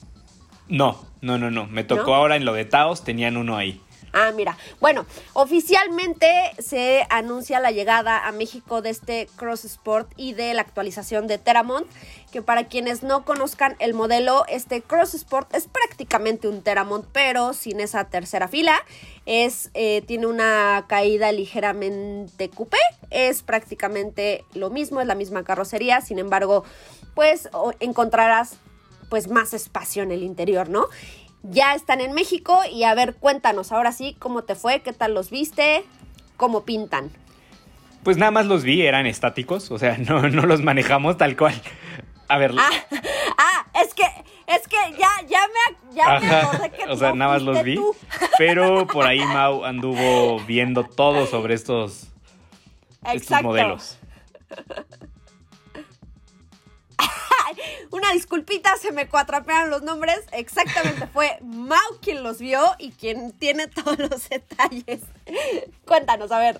No, 0.68 1.00
no, 1.22 1.38
no, 1.38 1.52
no. 1.52 1.68
Me 1.68 1.84
tocó 1.84 2.16
ahora 2.16 2.36
en 2.36 2.46
lo 2.46 2.54
de 2.54 2.66
Taos, 2.66 3.04
tenían 3.04 3.38
uno 3.38 3.58
ahí. 3.58 3.82
Ah, 4.18 4.32
mira. 4.34 4.58
Bueno, 4.80 5.06
oficialmente 5.34 6.30
se 6.58 7.06
anuncia 7.10 7.60
la 7.60 7.72
llegada 7.72 8.26
a 8.26 8.32
México 8.32 8.82
de 8.82 8.90
este 8.90 9.28
Cross 9.36 9.66
Sport 9.66 10.10
y 10.16 10.32
de 10.32 10.54
la 10.54 10.62
actualización 10.62 11.28
de 11.28 11.38
Teramont, 11.38 11.86
que 12.32 12.42
para 12.42 12.70
quienes 12.70 13.04
no 13.04 13.26
conozcan 13.26 13.76
el 13.80 13.94
modelo, 13.94 14.46
este 14.48 14.82
Cross 14.82 15.16
Sport 15.16 15.54
es 15.54 15.68
prácticamente 15.68 16.48
un 16.48 16.62
Teramont, 16.62 17.06
pero 17.12 17.52
sin 17.52 17.82
esa 17.82 18.06
tercera 18.06 18.48
fila. 18.48 18.78
Es, 19.26 19.70
eh, 19.74 20.02
tiene 20.08 20.28
una 20.28 20.86
caída 20.88 21.34
ligeramente 21.34 22.50
coupé, 22.50 22.78
es 23.10 23.44
prácticamente 23.44 24.46
lo 24.54 24.70
mismo, 24.70 25.02
es 25.02 25.08
la 25.08 25.16
misma 25.16 25.44
carrocería, 25.44 26.00
sin 26.00 26.20
embargo, 26.20 26.64
pues 27.16 27.50
encontrarás 27.82 28.60
pues 29.10 29.30
más 29.30 29.54
espacio 29.54 30.04
en 30.04 30.12
el 30.12 30.24
interior, 30.24 30.70
¿no? 30.70 30.88
Ya 31.50 31.76
están 31.76 32.02
en 32.02 32.14
México 32.14 32.60
y 32.72 32.84
a 32.84 32.94
ver, 32.94 33.16
cuéntanos 33.16 33.72
ahora 33.72 33.92
sí 33.92 34.16
cómo 34.20 34.44
te 34.44 34.56
fue, 34.56 34.82
qué 34.82 34.94
tal 34.94 35.14
los 35.14 35.30
viste, 35.30 35.84
cómo 36.38 36.64
pintan. 36.64 37.12
Pues 38.04 38.18
nada 38.18 38.32
más 38.32 38.46
los 38.46 38.64
vi, 38.64 38.84
eran 38.84 39.06
estáticos, 39.06 39.72
o 39.72 39.80
sea, 39.80 39.98
no, 40.00 40.30
no 40.30 40.44
los 40.44 40.62
manejamos 40.62 41.18
tal 41.18 41.36
cual. 41.36 41.60
A 42.28 42.38
ver. 42.38 42.54
Ah, 42.58 42.70
ah, 43.38 43.66
es 43.82 43.94
que, 43.94 44.04
es 44.48 44.68
que 44.68 44.78
ya, 44.98 45.10
ya 45.28 45.42
me, 45.48 45.96
ya 45.96 46.20
me 46.20 46.36
acordé 46.36 46.72
que 46.72 46.84
o 46.90 46.96
sea, 46.96 47.10
no 47.10 47.16
nada 47.16 47.34
más 47.34 47.42
los 47.44 47.64
vi. 47.64 47.76
tú. 47.76 47.96
Pero 48.38 48.88
por 48.88 49.06
ahí 49.06 49.20
Mau 49.20 49.66
anduvo 49.66 50.40
viendo 50.42 50.84
todo 50.84 51.28
sobre 51.28 51.54
estos, 51.54 52.08
estos 53.04 53.42
modelos. 53.42 53.98
Una 57.96 58.12
disculpita, 58.12 58.76
se 58.76 58.92
me 58.92 59.08
cuatrapearon 59.08 59.70
los 59.70 59.82
nombres. 59.82 60.20
Exactamente, 60.34 61.08
fue 61.08 61.38
Mau 61.42 61.80
quien 62.02 62.24
los 62.24 62.40
vio 62.40 62.62
y 62.78 62.92
quien 62.92 63.32
tiene 63.32 63.68
todos 63.68 63.98
los 63.98 64.28
detalles. 64.28 65.00
Cuéntanos, 65.86 66.30
a 66.34 66.40
ver. 66.40 66.60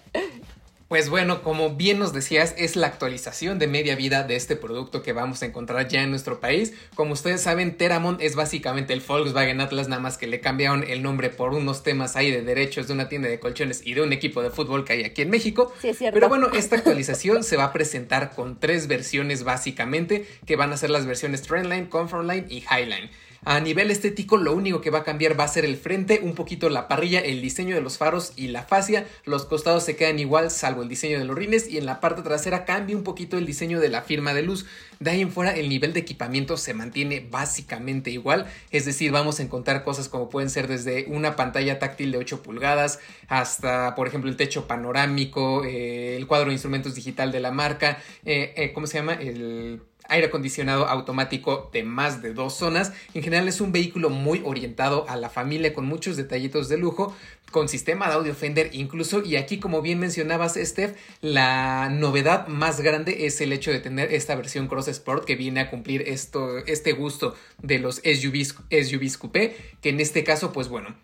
Pues 0.88 1.10
bueno, 1.10 1.42
como 1.42 1.72
bien 1.72 1.98
nos 1.98 2.14
decías, 2.14 2.54
es 2.60 2.76
la 2.76 2.86
actualización 2.86 3.58
de 3.58 3.66
media 3.66 3.96
vida 3.96 4.22
de 4.22 4.36
este 4.36 4.56
producto 4.56 5.02
que 5.02 5.14
vamos 5.14 5.42
a 5.42 5.48
encontrar 5.48 5.88
ya 5.88 6.04
en 6.04 6.12
nuestro 6.12 6.40
país. 6.40 6.74
Como 6.94 7.14
ustedes 7.14 7.42
saben, 7.42 7.76
Teramon 7.76 8.18
es 8.20 8.36
básicamente 8.36 8.94
el 8.94 9.02
Volkswagen 9.02 9.62
Atlas, 9.62 9.88
nada 9.88 10.00
más 10.00 10.20
que 10.20 10.28
le 10.28 10.42
cambiaron 10.42 10.84
el 10.88 11.02
nombre 11.02 11.32
por 11.32 11.56
unos 11.56 11.82
temas 11.82 12.16
ahí 12.16 12.30
de 12.30 12.44
derechos 12.44 12.86
de 12.88 12.94
una 12.94 13.10
tienda 13.10 13.28
de 13.28 13.40
colchones 13.40 13.82
y 13.84 13.96
de 13.96 14.04
un 14.04 14.14
equipo 14.14 14.44
de 14.44 14.52
fútbol 14.52 14.86
que 14.86 14.94
hay 14.94 15.04
aquí 15.06 15.24
en 15.24 15.32
México. 15.32 15.74
Sí, 15.82 15.90
es 15.90 15.98
cierto. 15.98 16.14
Pero 16.14 16.30
bueno, 16.30 16.50
esta 16.54 16.76
actualización 16.76 17.44
se 17.44 17.58
va 17.58 17.64
a 17.64 17.74
presentar 17.74 18.36
con 18.36 18.60
tres 18.60 18.86
versiones 18.86 19.44
básicamente, 19.44 20.28
que 20.46 20.56
van 20.56 20.72
a 20.72 20.78
ser 20.78 20.92
las 20.92 21.08
versiones 21.08 21.42
Trendline, 21.42 21.88
Comfortline 21.88 22.46
y 22.48 22.58
Highline. 22.58 23.10
A 23.48 23.60
nivel 23.60 23.92
estético, 23.92 24.38
lo 24.38 24.54
único 24.54 24.82
que 24.82 24.90
va 24.90 25.00
a 25.00 25.04
cambiar 25.04 25.40
va 25.40 25.44
a 25.44 25.48
ser 25.48 25.66
el 25.66 25.78
frente, 25.78 26.20
un 26.24 26.34
poquito 26.34 26.68
la 26.68 26.88
parrilla, 26.88 27.20
el 27.20 27.44
diseño 27.44 27.76
de 27.76 27.82
los 27.82 28.00
faros 28.00 28.34
y 28.36 28.48
la 28.48 28.64
fascia. 28.64 29.06
Los 29.24 29.46
costados 29.46 29.84
se 29.84 29.96
quedan 29.96 30.18
igual, 30.18 30.50
salvo 30.50 30.82
el 30.82 30.90
diseño 30.90 31.20
de 31.20 31.26
los 31.26 31.38
rines. 31.38 31.70
Y 31.70 31.78
en 31.78 31.86
la 31.86 32.00
parte 32.00 32.24
trasera 32.24 32.66
cambia 32.66 32.98
un 32.98 33.04
poquito 33.04 33.38
el 33.38 33.46
diseño 33.46 33.80
de 33.80 33.90
la 33.90 34.02
firma 34.02 34.34
de 34.34 34.42
luz. 34.42 34.66
De 35.00 35.12
ahí 35.12 35.22
en 35.22 35.32
fuera, 35.32 35.56
el 35.56 35.70
nivel 35.70 35.94
de 35.94 36.00
equipamiento 36.00 36.58
se 36.58 36.74
mantiene 36.74 37.28
básicamente 37.30 38.10
igual. 38.10 38.48
Es 38.72 38.86
decir, 38.86 39.12
vamos 39.12 39.40
a 39.40 39.44
encontrar 39.44 39.84
cosas 39.84 40.10
como 40.10 40.28
pueden 40.30 40.50
ser 40.50 40.68
desde 40.68 41.06
una 41.08 41.36
pantalla 41.36 41.78
táctil 41.78 42.12
de 42.12 42.18
8 42.18 42.42
pulgadas 42.42 43.00
hasta, 43.28 43.94
por 43.94 44.08
ejemplo, 44.08 44.30
el 44.30 44.38
techo 44.38 44.66
panorámico, 44.68 45.64
eh, 45.66 46.16
el 46.18 46.26
cuadro 46.26 46.48
de 46.48 46.54
instrumentos 46.54 46.96
digital 46.96 47.32
de 47.32 47.42
la 47.42 47.52
marca. 47.52 48.00
eh, 48.26 48.54
eh, 48.58 48.74
¿Cómo 48.74 48.88
se 48.88 48.98
llama? 48.98 49.14
El 49.14 49.82
aire 50.10 50.28
acondicionado 50.28 50.88
automático 50.88 51.70
de 51.74 51.84
más 51.84 52.22
de 52.22 52.34
dos 52.34 52.54
zonas. 52.56 52.94
En 53.14 53.24
general 53.24 53.48
es 53.48 53.62
un 53.62 53.72
vehículo 53.72 54.10
muy 54.10 54.42
orientado 54.44 55.08
a 55.10 55.16
la 55.16 55.30
familia 55.30 55.74
con 55.74 55.86
muchos 55.86 56.18
detallitos 56.18 56.70
de 56.70 56.78
lujo, 56.78 57.16
con 57.52 57.70
sistema 57.70 58.08
de 58.08 58.16
audio 58.16 58.36
Fender 58.36 58.70
incluso. 58.74 59.24
Y 59.24 59.36
aquí, 59.36 59.60
como 59.60 59.82
bien 59.82 60.00
mencionabas, 60.00 60.56
Steph, 60.56 60.96
la 61.22 61.90
novedad 61.90 62.48
más 62.48 62.82
grande 62.82 63.26
es 63.26 63.40
el 63.42 63.54
hecho 63.54 63.72
de 63.72 63.80
tener 63.80 64.14
esta 64.14 64.36
versión 64.36 64.68
Cross 64.68 64.90
Sport 64.90 65.26
que 65.26 65.36
viene 65.36 65.62
a 65.62 65.70
cumplir 65.70 66.04
esto, 66.08 66.58
este 66.60 66.94
gusto 66.94 67.36
de 67.62 67.80
los 67.80 67.98
SUVs, 67.98 68.56
SUVs 68.70 69.18
coupé, 69.18 69.56
que 69.82 69.90
en 69.90 70.00
este 70.00 70.24
caso, 70.24 70.52
pues 70.52 70.68
bueno, 70.68 70.96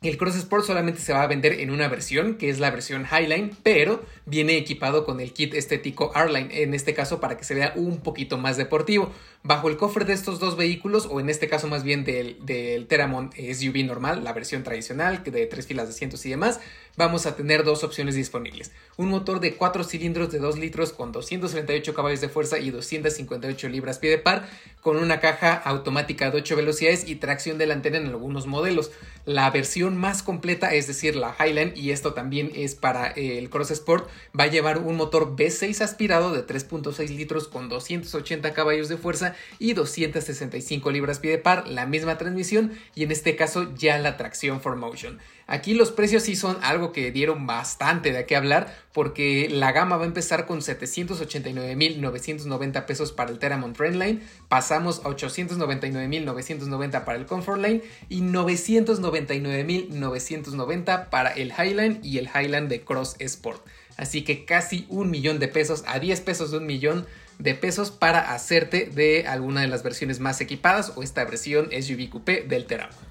el 0.00 0.16
Cross 0.16 0.36
Sport 0.36 0.64
solamente 0.64 1.00
se 1.00 1.12
va 1.12 1.22
a 1.22 1.26
vender 1.26 1.54
en 1.54 1.70
una 1.70 1.88
versión, 1.88 2.36
que 2.36 2.50
es 2.50 2.60
la 2.60 2.70
versión 2.70 3.04
Highline, 3.04 3.56
pero 3.64 4.04
viene 4.26 4.56
equipado 4.56 5.04
con 5.04 5.20
el 5.20 5.32
kit 5.32 5.54
estético 5.54 6.12
R-Line, 6.14 6.62
en 6.62 6.72
este 6.72 6.94
caso 6.94 7.20
para 7.20 7.36
que 7.36 7.42
se 7.42 7.54
vea 7.54 7.72
un 7.74 7.98
poquito 7.98 8.38
más 8.38 8.56
deportivo. 8.56 9.10
Bajo 9.42 9.68
el 9.68 9.76
cofre 9.76 10.04
de 10.04 10.12
estos 10.12 10.38
dos 10.38 10.56
vehículos, 10.56 11.08
o 11.10 11.18
en 11.18 11.28
este 11.28 11.48
caso 11.48 11.66
más 11.66 11.82
bien 11.82 12.04
del, 12.04 12.36
del 12.44 12.86
Teramon 12.86 13.30
SUV 13.32 13.84
normal, 13.86 14.22
la 14.22 14.32
versión 14.32 14.62
tradicional, 14.62 15.24
que 15.24 15.32
de 15.32 15.46
tres 15.46 15.66
filas 15.66 15.88
de 15.88 15.94
asientos 15.94 16.24
y 16.26 16.30
demás, 16.30 16.60
vamos 16.96 17.26
a 17.26 17.34
tener 17.34 17.64
dos 17.64 17.82
opciones 17.82 18.14
disponibles. 18.14 18.72
Un 18.96 19.08
motor 19.08 19.40
de 19.40 19.54
4 19.54 19.84
cilindros 19.84 20.30
de 20.30 20.38
2 20.38 20.58
litros 20.58 20.92
con 20.92 21.12
238 21.12 21.94
caballos 21.94 22.20
de 22.20 22.28
fuerza 22.28 22.58
y 22.58 22.70
258 22.70 23.68
libras 23.68 23.98
pie 23.98 24.10
de 24.10 24.18
par, 24.18 24.48
con 24.80 24.96
una 24.96 25.20
caja 25.20 25.54
automática 25.54 26.30
de 26.30 26.38
8 26.38 26.56
velocidades 26.56 27.08
y 27.08 27.16
tracción 27.16 27.58
delantera 27.58 27.98
en 27.98 28.06
algunos 28.06 28.46
modelos. 28.46 28.90
La 29.24 29.50
versión 29.50 29.96
más 29.96 30.22
completa, 30.22 30.74
es 30.74 30.86
decir, 30.86 31.16
la 31.16 31.34
Highline, 31.38 31.72
y 31.76 31.90
esto 31.90 32.14
también 32.14 32.50
es 32.54 32.74
para 32.74 33.08
el 33.08 33.50
Cross 33.50 33.70
Sport, 33.72 34.08
va 34.38 34.44
a 34.44 34.48
llevar 34.48 34.78
un 34.78 34.96
motor 34.96 35.36
V6 35.36 35.80
aspirado 35.82 36.32
de 36.32 36.46
3.6 36.46 37.08
litros 37.10 37.48
con 37.48 37.68
280 37.68 38.52
caballos 38.54 38.88
de 38.88 38.96
fuerza 38.96 39.34
y 39.58 39.74
265 39.74 40.90
libras 40.90 41.18
pie 41.18 41.32
de 41.32 41.38
par, 41.38 41.68
la 41.68 41.86
misma 41.86 42.18
transmisión 42.18 42.72
y 42.94 43.04
en 43.04 43.12
este 43.12 43.36
caso 43.36 43.74
ya 43.74 43.98
la 43.98 44.16
tracción 44.16 44.62
4Motion. 44.62 45.18
Aquí 45.50 45.72
los 45.72 45.92
precios 45.92 46.24
sí 46.24 46.36
son 46.36 46.58
algo 46.60 46.92
que 46.92 47.10
dieron 47.10 47.46
bastante 47.46 48.12
de 48.12 48.26
qué 48.26 48.36
hablar 48.36 48.76
porque 48.92 49.48
la 49.50 49.72
gama 49.72 49.96
va 49.96 50.04
a 50.04 50.06
empezar 50.06 50.44
con 50.44 50.60
789.990 50.60 52.84
pesos 52.84 53.12
para 53.12 53.30
el 53.30 53.38
Teramon 53.38 53.72
Trendline, 53.72 54.20
pasamos 54.50 54.98
a 54.98 55.04
899.990 55.04 57.04
para 57.04 57.16
el 57.16 57.24
Comfortline 57.24 57.80
y 58.10 58.20
999.990 58.20 61.08
para 61.08 61.30
el 61.30 61.50
Highline 61.50 62.00
y 62.02 62.18
el 62.18 62.28
Highline 62.28 62.68
de 62.68 62.82
Cross 62.82 63.16
Sport. 63.18 63.66
Así 63.96 64.24
que 64.24 64.44
casi 64.44 64.84
un 64.90 65.10
millón 65.10 65.38
de 65.38 65.48
pesos, 65.48 65.82
a 65.86 65.98
10 65.98 66.20
pesos 66.20 66.50
de 66.50 66.58
un 66.58 66.66
millón 66.66 67.06
de 67.38 67.54
pesos 67.54 67.90
para 67.90 68.34
hacerte 68.34 68.90
de 68.94 69.26
alguna 69.26 69.62
de 69.62 69.68
las 69.68 69.82
versiones 69.82 70.20
más 70.20 70.42
equipadas 70.42 70.92
o 70.94 71.02
esta 71.02 71.24
versión 71.24 71.70
SUV 71.72 72.10
Coupé 72.10 72.42
del 72.42 72.66
Teramon. 72.66 73.07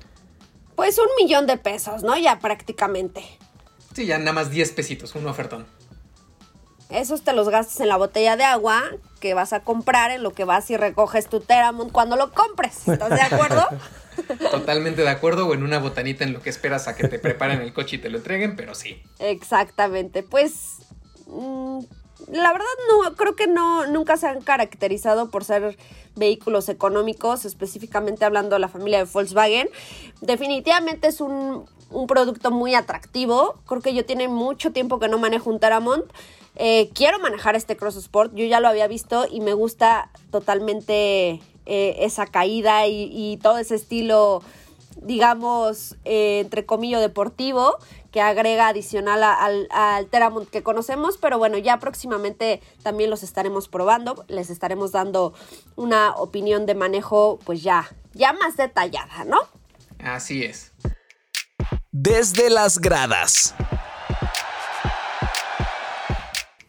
Pues 0.78 1.00
un 1.00 1.08
millón 1.20 1.48
de 1.48 1.58
pesos, 1.58 2.04
¿no? 2.04 2.16
Ya 2.18 2.38
prácticamente. 2.40 3.26
Sí, 3.96 4.06
ya 4.06 4.20
nada 4.20 4.32
más 4.32 4.52
10 4.52 4.74
pesitos, 4.74 5.16
un 5.16 5.26
ofertón. 5.26 5.66
Esos 6.90 7.24
te 7.24 7.34
los 7.34 7.50
gastas 7.50 7.80
en 7.80 7.88
la 7.88 7.98
botella 7.98 8.38
de 8.38 8.44
agua 8.44 8.84
que 9.20 9.34
vas 9.34 9.54
a 9.54 9.62
comprar 9.62 10.12
en 10.12 10.22
lo 10.22 10.34
que 10.34 10.46
vas 10.46 10.70
y 10.70 10.78
recoges 10.78 11.30
tu 11.30 11.40
Teramon 11.40 11.90
cuando 11.90 12.16
lo 12.16 12.32
compres. 12.32 12.88
¿Estás 12.88 13.10
de 13.10 13.22
acuerdo? 13.22 13.68
Totalmente 14.52 15.02
de 15.02 15.10
acuerdo, 15.10 15.48
o 15.48 15.56
en 15.56 15.64
una 15.64 15.80
botanita 15.80 16.24
en 16.24 16.34
lo 16.34 16.44
que 16.44 16.52
esperas 16.52 16.88
a 16.88 16.96
que 16.96 17.08
te 17.08 17.18
preparen 17.18 17.60
el 17.62 17.74
coche 17.74 17.96
y 17.96 18.00
te 18.00 18.10
lo 18.10 18.20
entreguen, 18.20 18.56
pero 18.56 18.76
sí. 18.76 19.02
Exactamente. 19.18 20.22
Pues 20.22 20.78
mm, 21.26 21.80
la 22.32 22.52
verdad 22.52 22.66
no 22.90 23.16
creo 23.16 23.36
que 23.36 23.48
no 23.48 23.86
nunca 23.88 24.18
se 24.18 24.28
han 24.28 24.42
caracterizado 24.42 25.30
por 25.30 25.44
ser 25.44 25.78
vehículos 26.16 26.68
económicos, 26.70 27.46
específicamente 27.46 28.26
hablando 28.26 28.56
de 28.56 28.60
la 28.60 28.68
familia 28.68 29.00
de 29.00 29.06
Volkswagen. 29.06 29.70
Definitivamente 30.22 31.08
es 31.08 31.22
un, 31.22 31.66
producto 32.08 32.52
muy 32.52 32.76
atractivo. 32.76 33.60
Creo 33.66 33.82
que 33.82 33.94
yo 33.94 34.06
tiene 34.06 34.28
mucho 34.28 34.72
tiempo 34.72 35.00
que 35.00 35.08
no 35.08 35.20
manejo 35.20 35.50
un 35.50 35.60
Teramont. 35.60 36.06
Eh, 36.56 36.90
quiero 36.94 37.20
manejar 37.20 37.56
este 37.56 37.78
Cross 37.78 37.98
Sport. 37.98 38.34
Yo 38.34 38.46
ya 38.46 38.60
lo 38.60 38.68
había 38.68 38.88
visto 38.88 39.26
y 39.32 39.40
me 39.40 39.54
gusta 39.54 40.10
totalmente 40.32 41.40
eh, 41.66 41.96
esa 42.00 42.26
caída 42.26 42.88
y 42.88 43.38
todo 43.42 43.60
ese 43.60 43.76
estilo 43.76 44.42
digamos, 45.02 45.96
eh, 46.06 46.40
entre 46.40 46.66
comillas, 46.66 47.02
deportivo, 47.02 47.78
que 48.12 48.22
agrega 48.22 48.68
adicional 48.70 49.24
a- 49.24 49.34
al, 49.34 49.68
al 49.72 50.08
Teramont 50.08 50.50
que 50.50 50.64
conocemos, 50.64 51.18
pero 51.18 51.38
bueno, 51.38 51.58
ya 51.58 51.78
próximamente 51.80 52.62
también 52.84 53.10
los 53.10 53.24
estaremos 53.24 53.68
probando, 53.68 54.26
les 54.28 54.50
estaremos 54.50 54.92
dando 54.92 55.34
una 55.76 56.14
opinión 56.16 56.66
de 56.66 56.76
manejo, 56.76 57.40
pues 57.46 57.62
ya, 57.64 57.88
ya 58.14 58.34
más 58.34 58.58
detallada, 58.58 59.24
¿no? 59.26 59.40
Así 60.00 60.44
es. 60.44 60.74
Desde 61.92 62.50
las 62.50 62.80
gradas. 62.80 63.56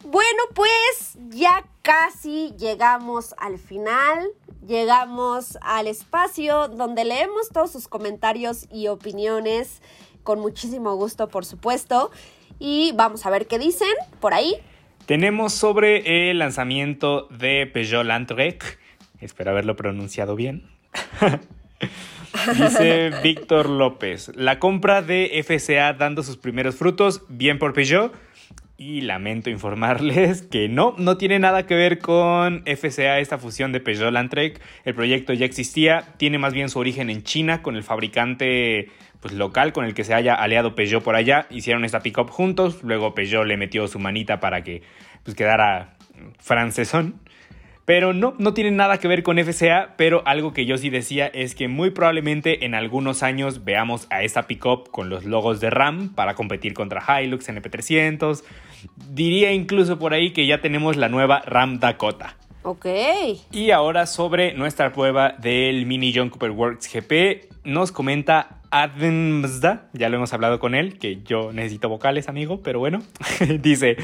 Bueno, 0.03 0.41
pues 0.55 1.13
ya 1.29 1.63
casi 1.83 2.53
llegamos 2.57 3.35
al 3.37 3.59
final, 3.59 4.27
llegamos 4.67 5.57
al 5.61 5.87
espacio 5.87 6.67
donde 6.67 7.05
leemos 7.05 7.49
todos 7.49 7.71
sus 7.71 7.87
comentarios 7.87 8.67
y 8.71 8.87
opiniones 8.87 9.81
con 10.23 10.39
muchísimo 10.39 10.95
gusto, 10.95 11.29
por 11.29 11.45
supuesto, 11.45 12.11
y 12.59 12.91
vamos 12.93 13.25
a 13.25 13.29
ver 13.29 13.47
qué 13.47 13.57
dicen 13.57 13.93
por 14.19 14.33
ahí. 14.33 14.55
Tenemos 15.05 15.53
sobre 15.53 16.29
el 16.29 16.39
lanzamiento 16.39 17.27
de 17.29 17.65
Peugeot 17.65 18.05
Landtrek. 18.05 18.79
Espero 19.19 19.51
haberlo 19.51 19.75
pronunciado 19.75 20.35
bien. 20.35 20.69
Dice 22.57 23.11
Víctor 23.23 23.69
López, 23.69 24.31
la 24.35 24.59
compra 24.59 25.01
de 25.01 25.43
FCA 25.43 25.93
dando 25.93 26.21
sus 26.21 26.37
primeros 26.37 26.75
frutos, 26.75 27.23
bien 27.27 27.57
por 27.57 27.73
Peugeot. 27.73 28.13
Y 28.81 29.01
lamento 29.01 29.49
informarles 29.49 30.41
que 30.51 30.69
no, 30.69 30.95
no 30.97 31.17
tiene 31.17 31.37
nada 31.37 31.65
que 31.65 31.75
ver 31.75 31.99
con 31.99 32.63
FCA, 32.63 33.19
esta 33.19 33.37
fusión 33.37 33.73
de 33.73 33.81
Peugeot 33.81 34.13
Landtrek. 34.13 34.61
El 34.85 34.95
proyecto 34.95 35.33
ya 35.33 35.45
existía, 35.45 36.13
tiene 36.15 36.37
más 36.37 36.53
bien 36.53 36.69
su 36.69 36.79
origen 36.79 37.09
en 37.09 37.23
China 37.23 37.61
con 37.61 37.75
el 37.75 37.83
fabricante 37.83 38.89
pues, 39.19 39.33
local 39.33 39.73
con 39.73 39.83
el 39.83 39.93
que 39.93 40.05
se 40.05 40.13
haya 40.13 40.33
aliado 40.33 40.75
Peugeot 40.75 41.03
por 41.03 41.17
allá. 41.17 41.45
Hicieron 41.49 41.83
esta 41.83 41.99
pickup 41.99 42.29
juntos, 42.29 42.81
luego 42.81 43.13
Peugeot 43.13 43.45
le 43.45 43.57
metió 43.57 43.85
su 43.89 43.99
manita 43.99 44.39
para 44.39 44.63
que 44.63 44.81
pues, 45.25 45.35
quedara 45.35 45.97
francesón. 46.39 47.19
Pero 47.83 48.13
no, 48.13 48.35
no 48.37 48.53
tiene 48.53 48.69
nada 48.69 48.99
que 48.99 49.07
ver 49.07 49.23
con 49.23 49.39
FCA, 49.39 49.95
pero 49.97 50.21
algo 50.25 50.53
que 50.53 50.67
yo 50.67 50.77
sí 50.77 50.91
decía 50.91 51.25
es 51.25 51.55
que 51.55 51.67
muy 51.67 51.89
probablemente 51.89 52.63
en 52.63 52.75
algunos 52.75 53.23
años 53.23 53.65
veamos 53.65 54.05
a 54.11 54.21
esta 54.21 54.43
pickup 54.43 54.91
con 54.91 55.09
los 55.09 55.25
logos 55.25 55.59
de 55.59 55.71
RAM 55.71 56.13
para 56.13 56.35
competir 56.35 56.75
contra 56.75 57.03
Hilux, 57.19 57.49
NP300. 57.49 58.43
Diría 59.09 59.51
incluso 59.51 59.99
por 59.99 60.13
ahí 60.13 60.31
que 60.31 60.45
ya 60.45 60.61
tenemos 60.61 60.97
la 60.97 61.09
nueva 61.09 61.41
RAM 61.45 61.79
Dakota. 61.79 62.35
Ok. 62.63 62.85
Y 63.51 63.71
ahora 63.71 64.05
sobre 64.05 64.53
nuestra 64.53 64.91
prueba 64.91 65.35
del 65.37 65.85
Mini 65.85 66.13
John 66.13 66.29
Cooper 66.29 66.51
Works 66.51 66.89
GP, 66.91 67.49
nos 67.63 67.91
comenta 67.91 68.59
Advenzda, 68.71 69.89
ya 69.93 70.09
lo 70.09 70.17
hemos 70.17 70.31
hablado 70.33 70.59
con 70.59 70.75
él, 70.75 70.99
que 70.99 71.23
yo 71.23 71.51
necesito 71.53 71.89
vocales, 71.89 72.29
amigo, 72.29 72.61
pero 72.61 72.79
bueno. 72.79 73.01
Dice, 73.61 73.97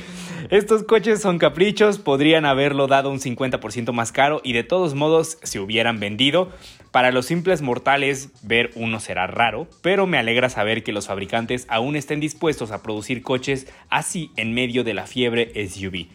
estos 0.49 0.83
coches 0.83 1.21
son 1.21 1.37
caprichos, 1.37 1.99
podrían 1.99 2.45
haberlo 2.45 2.87
dado 2.87 3.11
un 3.11 3.19
50% 3.19 3.91
más 3.91 4.11
caro 4.11 4.41
y 4.43 4.53
de 4.53 4.63
todos 4.63 4.95
modos 4.95 5.37
se 5.43 5.59
hubieran 5.59 5.99
vendido. 5.99 6.49
Para 6.91 7.11
los 7.11 7.25
simples 7.25 7.61
mortales, 7.61 8.29
ver 8.41 8.71
uno 8.75 8.99
será 8.99 9.27
raro, 9.27 9.67
pero 9.81 10.07
me 10.07 10.17
alegra 10.17 10.49
saber 10.49 10.81
que 10.83 10.93
los 10.93 11.07
fabricantes 11.07 11.67
aún 11.69 11.95
estén 11.95 12.19
dispuestos 12.19 12.71
a 12.71 12.81
producir 12.81 13.21
coches 13.21 13.67
así 13.89 14.31
en 14.37 14.53
medio 14.53 14.83
de 14.83 14.93
la 14.93 15.05
fiebre 15.05 15.51
SUV. 15.67 16.07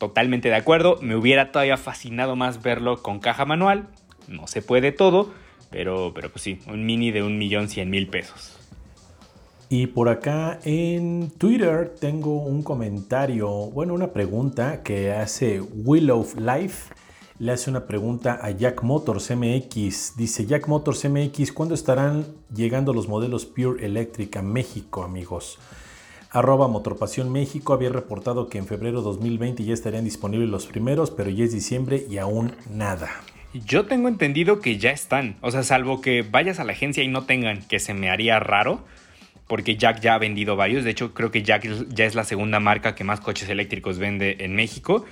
Totalmente 0.00 0.48
de 0.48 0.54
acuerdo, 0.54 0.98
me 1.02 1.14
hubiera 1.14 1.52
todavía 1.52 1.76
fascinado 1.76 2.34
más 2.34 2.62
verlo 2.62 3.02
con 3.02 3.20
caja 3.20 3.44
manual, 3.44 3.86
no 4.28 4.46
se 4.46 4.62
puede 4.62 4.92
todo, 4.92 5.30
pero, 5.70 6.12
pero 6.14 6.30
pues 6.30 6.42
sí, 6.42 6.58
un 6.68 6.86
mini 6.86 7.10
de 7.10 7.22
un 7.22 7.36
millón 7.36 7.68
cien 7.68 7.90
mil 7.90 8.08
pesos. 8.08 8.56
Y 9.68 9.88
por 9.88 10.08
acá 10.08 10.58
en 10.64 11.30
Twitter 11.36 11.94
tengo 12.00 12.42
un 12.42 12.62
comentario, 12.62 13.46
bueno, 13.50 13.92
una 13.92 14.14
pregunta 14.14 14.82
que 14.82 15.12
hace 15.12 15.60
Willow 15.60 16.26
Life. 16.38 16.94
Le 17.38 17.52
hace 17.52 17.68
una 17.68 17.86
pregunta 17.86 18.38
a 18.42 18.52
Jack 18.52 18.82
Motors 18.82 19.30
MX. 19.30 20.16
Dice 20.16 20.46
Jack 20.46 20.66
Motors 20.66 21.04
MX, 21.04 21.52
¿cuándo 21.52 21.74
estarán 21.74 22.24
llegando 22.54 22.94
los 22.94 23.06
modelos 23.06 23.44
Pure 23.44 23.84
Electric 23.84 24.34
a 24.38 24.42
México, 24.42 25.04
amigos? 25.04 25.58
Arroba 26.32 26.68
Motorpasión 26.68 27.32
México 27.32 27.72
había 27.72 27.88
reportado 27.88 28.48
que 28.48 28.58
en 28.58 28.66
febrero 28.66 29.02
2020 29.02 29.64
ya 29.64 29.74
estarían 29.74 30.04
disponibles 30.04 30.48
los 30.48 30.66
primeros, 30.66 31.10
pero 31.10 31.28
ya 31.28 31.44
es 31.44 31.52
diciembre 31.52 32.04
y 32.08 32.18
aún 32.18 32.52
nada. 32.70 33.10
Yo 33.52 33.86
tengo 33.86 34.06
entendido 34.06 34.60
que 34.60 34.78
ya 34.78 34.92
están. 34.92 35.38
O 35.40 35.50
sea, 35.50 35.64
salvo 35.64 36.00
que 36.00 36.22
vayas 36.22 36.60
a 36.60 36.64
la 36.64 36.72
agencia 36.72 37.02
y 37.02 37.08
no 37.08 37.24
tengan, 37.24 37.62
que 37.66 37.80
se 37.80 37.94
me 37.94 38.10
haría 38.10 38.38
raro. 38.38 38.84
Porque 39.48 39.74
Jack 39.74 40.00
ya 40.00 40.14
ha 40.14 40.18
vendido 40.18 40.54
varios. 40.54 40.84
De 40.84 40.90
hecho, 40.90 41.12
creo 41.14 41.32
que 41.32 41.42
Jack 41.42 41.66
ya 41.88 42.04
es 42.04 42.14
la 42.14 42.22
segunda 42.22 42.60
marca 42.60 42.94
que 42.94 43.02
más 43.02 43.20
coches 43.20 43.48
eléctricos 43.48 43.98
vende 43.98 44.36
en 44.38 44.54
México. 44.54 45.04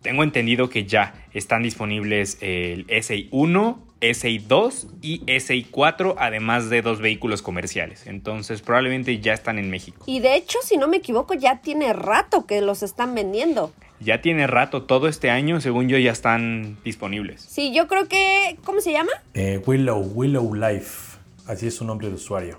Tengo 0.00 0.22
entendido 0.22 0.70
que 0.70 0.86
ya 0.86 1.26
están 1.34 1.62
disponibles 1.62 2.38
el 2.40 2.86
SI1, 2.86 3.76
SI2 4.02 4.88
y 5.00 5.20
SI4, 5.20 6.16
además 6.18 6.68
de 6.68 6.82
dos 6.82 7.00
vehículos 7.00 7.40
comerciales. 7.40 8.06
Entonces, 8.06 8.60
probablemente 8.60 9.18
ya 9.20 9.32
están 9.32 9.58
en 9.58 9.70
México. 9.70 10.04
Y 10.06 10.20
de 10.20 10.36
hecho, 10.36 10.58
si 10.62 10.76
no 10.76 10.88
me 10.88 10.98
equivoco, 10.98 11.34
ya 11.34 11.62
tiene 11.62 11.92
rato 11.94 12.46
que 12.46 12.60
los 12.60 12.82
están 12.82 13.14
vendiendo 13.14 13.72
ya 14.04 14.20
tiene 14.20 14.46
rato, 14.46 14.82
todo 14.82 15.08
este 15.08 15.30
año, 15.30 15.60
según 15.60 15.88
yo, 15.88 15.98
ya 15.98 16.12
están 16.12 16.76
disponibles. 16.84 17.40
Sí, 17.40 17.72
yo 17.72 17.86
creo 17.86 18.08
que. 18.08 18.58
¿Cómo 18.64 18.80
se 18.80 18.92
llama? 18.92 19.12
Eh, 19.34 19.62
Willow, 19.64 20.00
Willow 20.14 20.54
Life. 20.54 21.18
Así 21.46 21.66
es 21.66 21.76
su 21.76 21.84
nombre 21.84 22.08
de 22.08 22.14
usuario. 22.14 22.58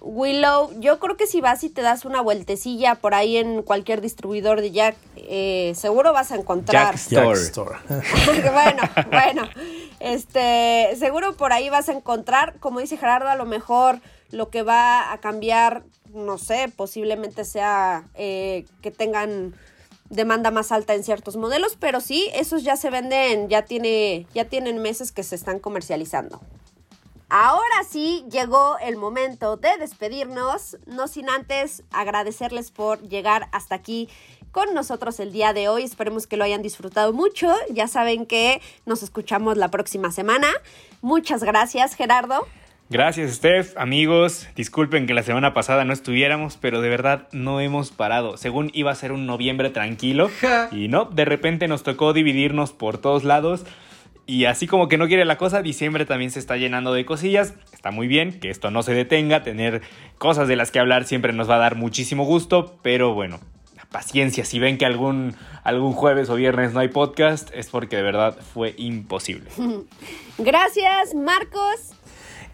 Willow, 0.00 0.72
yo 0.80 0.98
creo 0.98 1.16
que 1.16 1.26
si 1.26 1.40
vas 1.40 1.62
y 1.62 1.68
te 1.68 1.82
das 1.82 2.04
una 2.04 2.20
vueltecilla 2.22 2.94
por 2.94 3.14
ahí 3.14 3.36
en 3.36 3.62
cualquier 3.62 4.00
distribuidor 4.00 4.60
de 4.60 4.70
Jack, 4.70 4.96
eh, 5.16 5.72
seguro 5.76 6.12
vas 6.12 6.32
a 6.32 6.36
encontrar. 6.36 6.94
Jack 6.96 7.36
Store. 7.36 7.76
bueno, 8.52 8.82
bueno. 9.10 9.48
Este, 10.00 10.96
seguro 10.98 11.36
por 11.36 11.52
ahí 11.52 11.68
vas 11.68 11.88
a 11.90 11.92
encontrar, 11.92 12.56
como 12.60 12.80
dice 12.80 12.96
Gerardo, 12.96 13.28
a 13.28 13.36
lo 13.36 13.44
mejor 13.44 14.00
lo 14.30 14.48
que 14.48 14.62
va 14.62 15.12
a 15.12 15.18
cambiar, 15.18 15.82
no 16.14 16.38
sé, 16.38 16.72
posiblemente 16.74 17.44
sea 17.44 18.04
eh, 18.14 18.64
que 18.80 18.90
tengan 18.90 19.54
demanda 20.08 20.50
más 20.50 20.72
alta 20.72 20.94
en 20.94 21.04
ciertos 21.04 21.36
modelos, 21.36 21.76
pero 21.78 22.00
sí, 22.00 22.30
esos 22.34 22.64
ya 22.64 22.76
se 22.76 22.90
venden, 22.90 23.48
ya, 23.48 23.62
tiene, 23.62 24.26
ya 24.34 24.46
tienen 24.46 24.82
meses 24.82 25.12
que 25.12 25.22
se 25.22 25.34
están 25.34 25.58
comercializando. 25.58 26.40
Ahora 27.32 27.84
sí 27.88 28.24
llegó 28.28 28.76
el 28.82 28.96
momento 28.96 29.56
de 29.56 29.78
despedirnos, 29.78 30.78
no 30.86 31.06
sin 31.06 31.30
antes 31.30 31.84
agradecerles 31.92 32.72
por 32.72 33.00
llegar 33.08 33.46
hasta 33.52 33.76
aquí 33.76 34.08
con 34.50 34.74
nosotros 34.74 35.20
el 35.20 35.30
día 35.30 35.52
de 35.52 35.68
hoy. 35.68 35.84
Esperemos 35.84 36.26
que 36.26 36.36
lo 36.36 36.42
hayan 36.42 36.60
disfrutado 36.60 37.12
mucho. 37.12 37.54
Ya 37.70 37.86
saben 37.86 38.26
que 38.26 38.60
nos 38.84 39.04
escuchamos 39.04 39.56
la 39.56 39.68
próxima 39.68 40.10
semana. 40.10 40.48
Muchas 41.02 41.44
gracias, 41.44 41.94
Gerardo. 41.94 42.48
Gracias, 42.88 43.34
Steph. 43.34 43.76
Amigos, 43.76 44.48
disculpen 44.56 45.06
que 45.06 45.14
la 45.14 45.22
semana 45.22 45.54
pasada 45.54 45.84
no 45.84 45.92
estuviéramos, 45.92 46.56
pero 46.56 46.80
de 46.80 46.88
verdad 46.88 47.28
no 47.30 47.60
hemos 47.60 47.92
parado. 47.92 48.38
Según 48.38 48.72
iba 48.74 48.90
a 48.90 48.96
ser 48.96 49.12
un 49.12 49.26
noviembre 49.26 49.70
tranquilo, 49.70 50.28
y 50.72 50.88
no, 50.88 51.04
de 51.04 51.24
repente 51.24 51.68
nos 51.68 51.84
tocó 51.84 52.12
dividirnos 52.12 52.72
por 52.72 52.98
todos 52.98 53.22
lados. 53.22 53.64
Y 54.30 54.44
así 54.44 54.68
como 54.68 54.86
que 54.86 54.96
no 54.96 55.08
quiere 55.08 55.24
la 55.24 55.36
cosa, 55.36 55.60
diciembre 55.60 56.06
también 56.06 56.30
se 56.30 56.38
está 56.38 56.56
llenando 56.56 56.92
de 56.92 57.04
cosillas. 57.04 57.54
Está 57.72 57.90
muy 57.90 58.06
bien 58.06 58.38
que 58.38 58.48
esto 58.48 58.70
no 58.70 58.84
se 58.84 58.94
detenga, 58.94 59.42
tener 59.42 59.82
cosas 60.18 60.46
de 60.46 60.54
las 60.54 60.70
que 60.70 60.78
hablar 60.78 61.04
siempre 61.04 61.32
nos 61.32 61.50
va 61.50 61.56
a 61.56 61.58
dar 61.58 61.74
muchísimo 61.74 62.24
gusto, 62.24 62.78
pero 62.80 63.12
bueno, 63.12 63.40
paciencia, 63.90 64.44
si 64.44 64.60
ven 64.60 64.78
que 64.78 64.86
algún, 64.86 65.34
algún 65.64 65.94
jueves 65.94 66.30
o 66.30 66.36
viernes 66.36 66.72
no 66.72 66.78
hay 66.78 66.86
podcast, 66.86 67.50
es 67.54 67.70
porque 67.70 67.96
de 67.96 68.02
verdad 68.02 68.38
fue 68.54 68.76
imposible. 68.78 69.50
Gracias, 70.38 71.12
Marcos. 71.16 71.90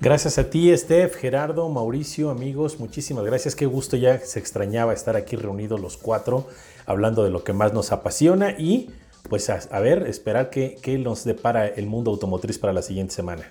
Gracias 0.00 0.38
a 0.38 0.48
ti, 0.48 0.74
Steph, 0.74 1.16
Gerardo, 1.16 1.68
Mauricio, 1.68 2.30
amigos, 2.30 2.80
muchísimas 2.80 3.24
gracias. 3.24 3.54
Qué 3.54 3.66
gusto 3.66 3.98
ya 3.98 4.18
se 4.18 4.38
extrañaba 4.38 4.94
estar 4.94 5.14
aquí 5.14 5.36
reunidos 5.36 5.78
los 5.78 5.98
cuatro, 5.98 6.48
hablando 6.86 7.22
de 7.22 7.30
lo 7.30 7.44
que 7.44 7.52
más 7.52 7.74
nos 7.74 7.92
apasiona 7.92 8.52
y 8.52 8.90
pues 9.28 9.50
a, 9.50 9.80
ver, 9.80 10.06
esperar 10.06 10.50
qué, 10.50 10.76
qué 10.82 10.98
nos 10.98 11.24
depara 11.24 11.66
el 11.66 11.86
mundo 11.86 12.10
automotriz 12.10 12.58
para 12.58 12.72
la 12.72 12.82
siguiente 12.82 13.14
semana. 13.14 13.44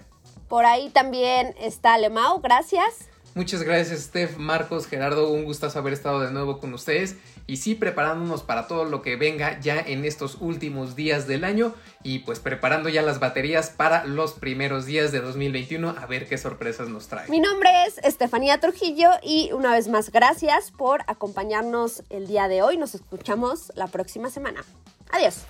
Por 0.48 0.66
ahí 0.66 0.90
también 0.90 1.56
está 1.60 1.96
Alemao, 1.96 2.40
gracias. 2.40 3.10
Muchas 3.36 3.64
gracias, 3.64 4.00
Steph, 4.00 4.38
Marcos, 4.38 4.88
Gerardo. 4.88 5.30
Un 5.30 5.44
gustazo 5.44 5.80
haber 5.80 5.92
estado 5.92 6.22
de 6.22 6.32
nuevo 6.32 6.60
con 6.60 6.74
ustedes. 6.74 7.18
Y 7.48 7.58
sí, 7.58 7.76
preparándonos 7.76 8.44
para 8.44 8.68
todo 8.68 8.86
lo 8.86 9.02
que 9.02 9.16
venga 9.18 9.60
ya 9.60 9.80
en 9.80 10.04
estos 10.06 10.38
últimos 10.40 10.96
días 10.96 11.28
del 11.28 11.44
año. 11.44 11.74
Y 12.04 12.20
pues 12.20 12.40
preparando 12.40 12.90
ya 12.90 13.02
las 13.02 13.20
baterías 13.20 13.70
para 13.70 14.06
los 14.06 14.34
primeros 14.34 14.86
días 14.86 15.12
de 15.12 15.22
2021. 15.22 15.96
A 15.98 16.06
ver 16.08 16.28
qué 16.28 16.38
sorpresas 16.38 16.90
nos 16.90 17.08
trae. 17.08 17.30
Mi 17.30 17.40
nombre 17.40 17.70
es 17.88 18.00
Estefanía 18.00 18.60
Trujillo. 18.60 19.10
Y 19.22 19.52
una 19.54 19.72
vez 19.72 19.88
más, 19.88 20.12
gracias 20.12 20.72
por 20.72 21.02
acompañarnos 21.08 22.04
el 22.10 22.28
día 22.28 22.48
de 22.48 22.64
hoy. 22.64 22.78
Nos 22.78 22.96
escuchamos 22.96 23.72
la 23.76 23.88
próxima 23.88 24.30
semana. 24.30 24.64
Adiós. 25.12 25.44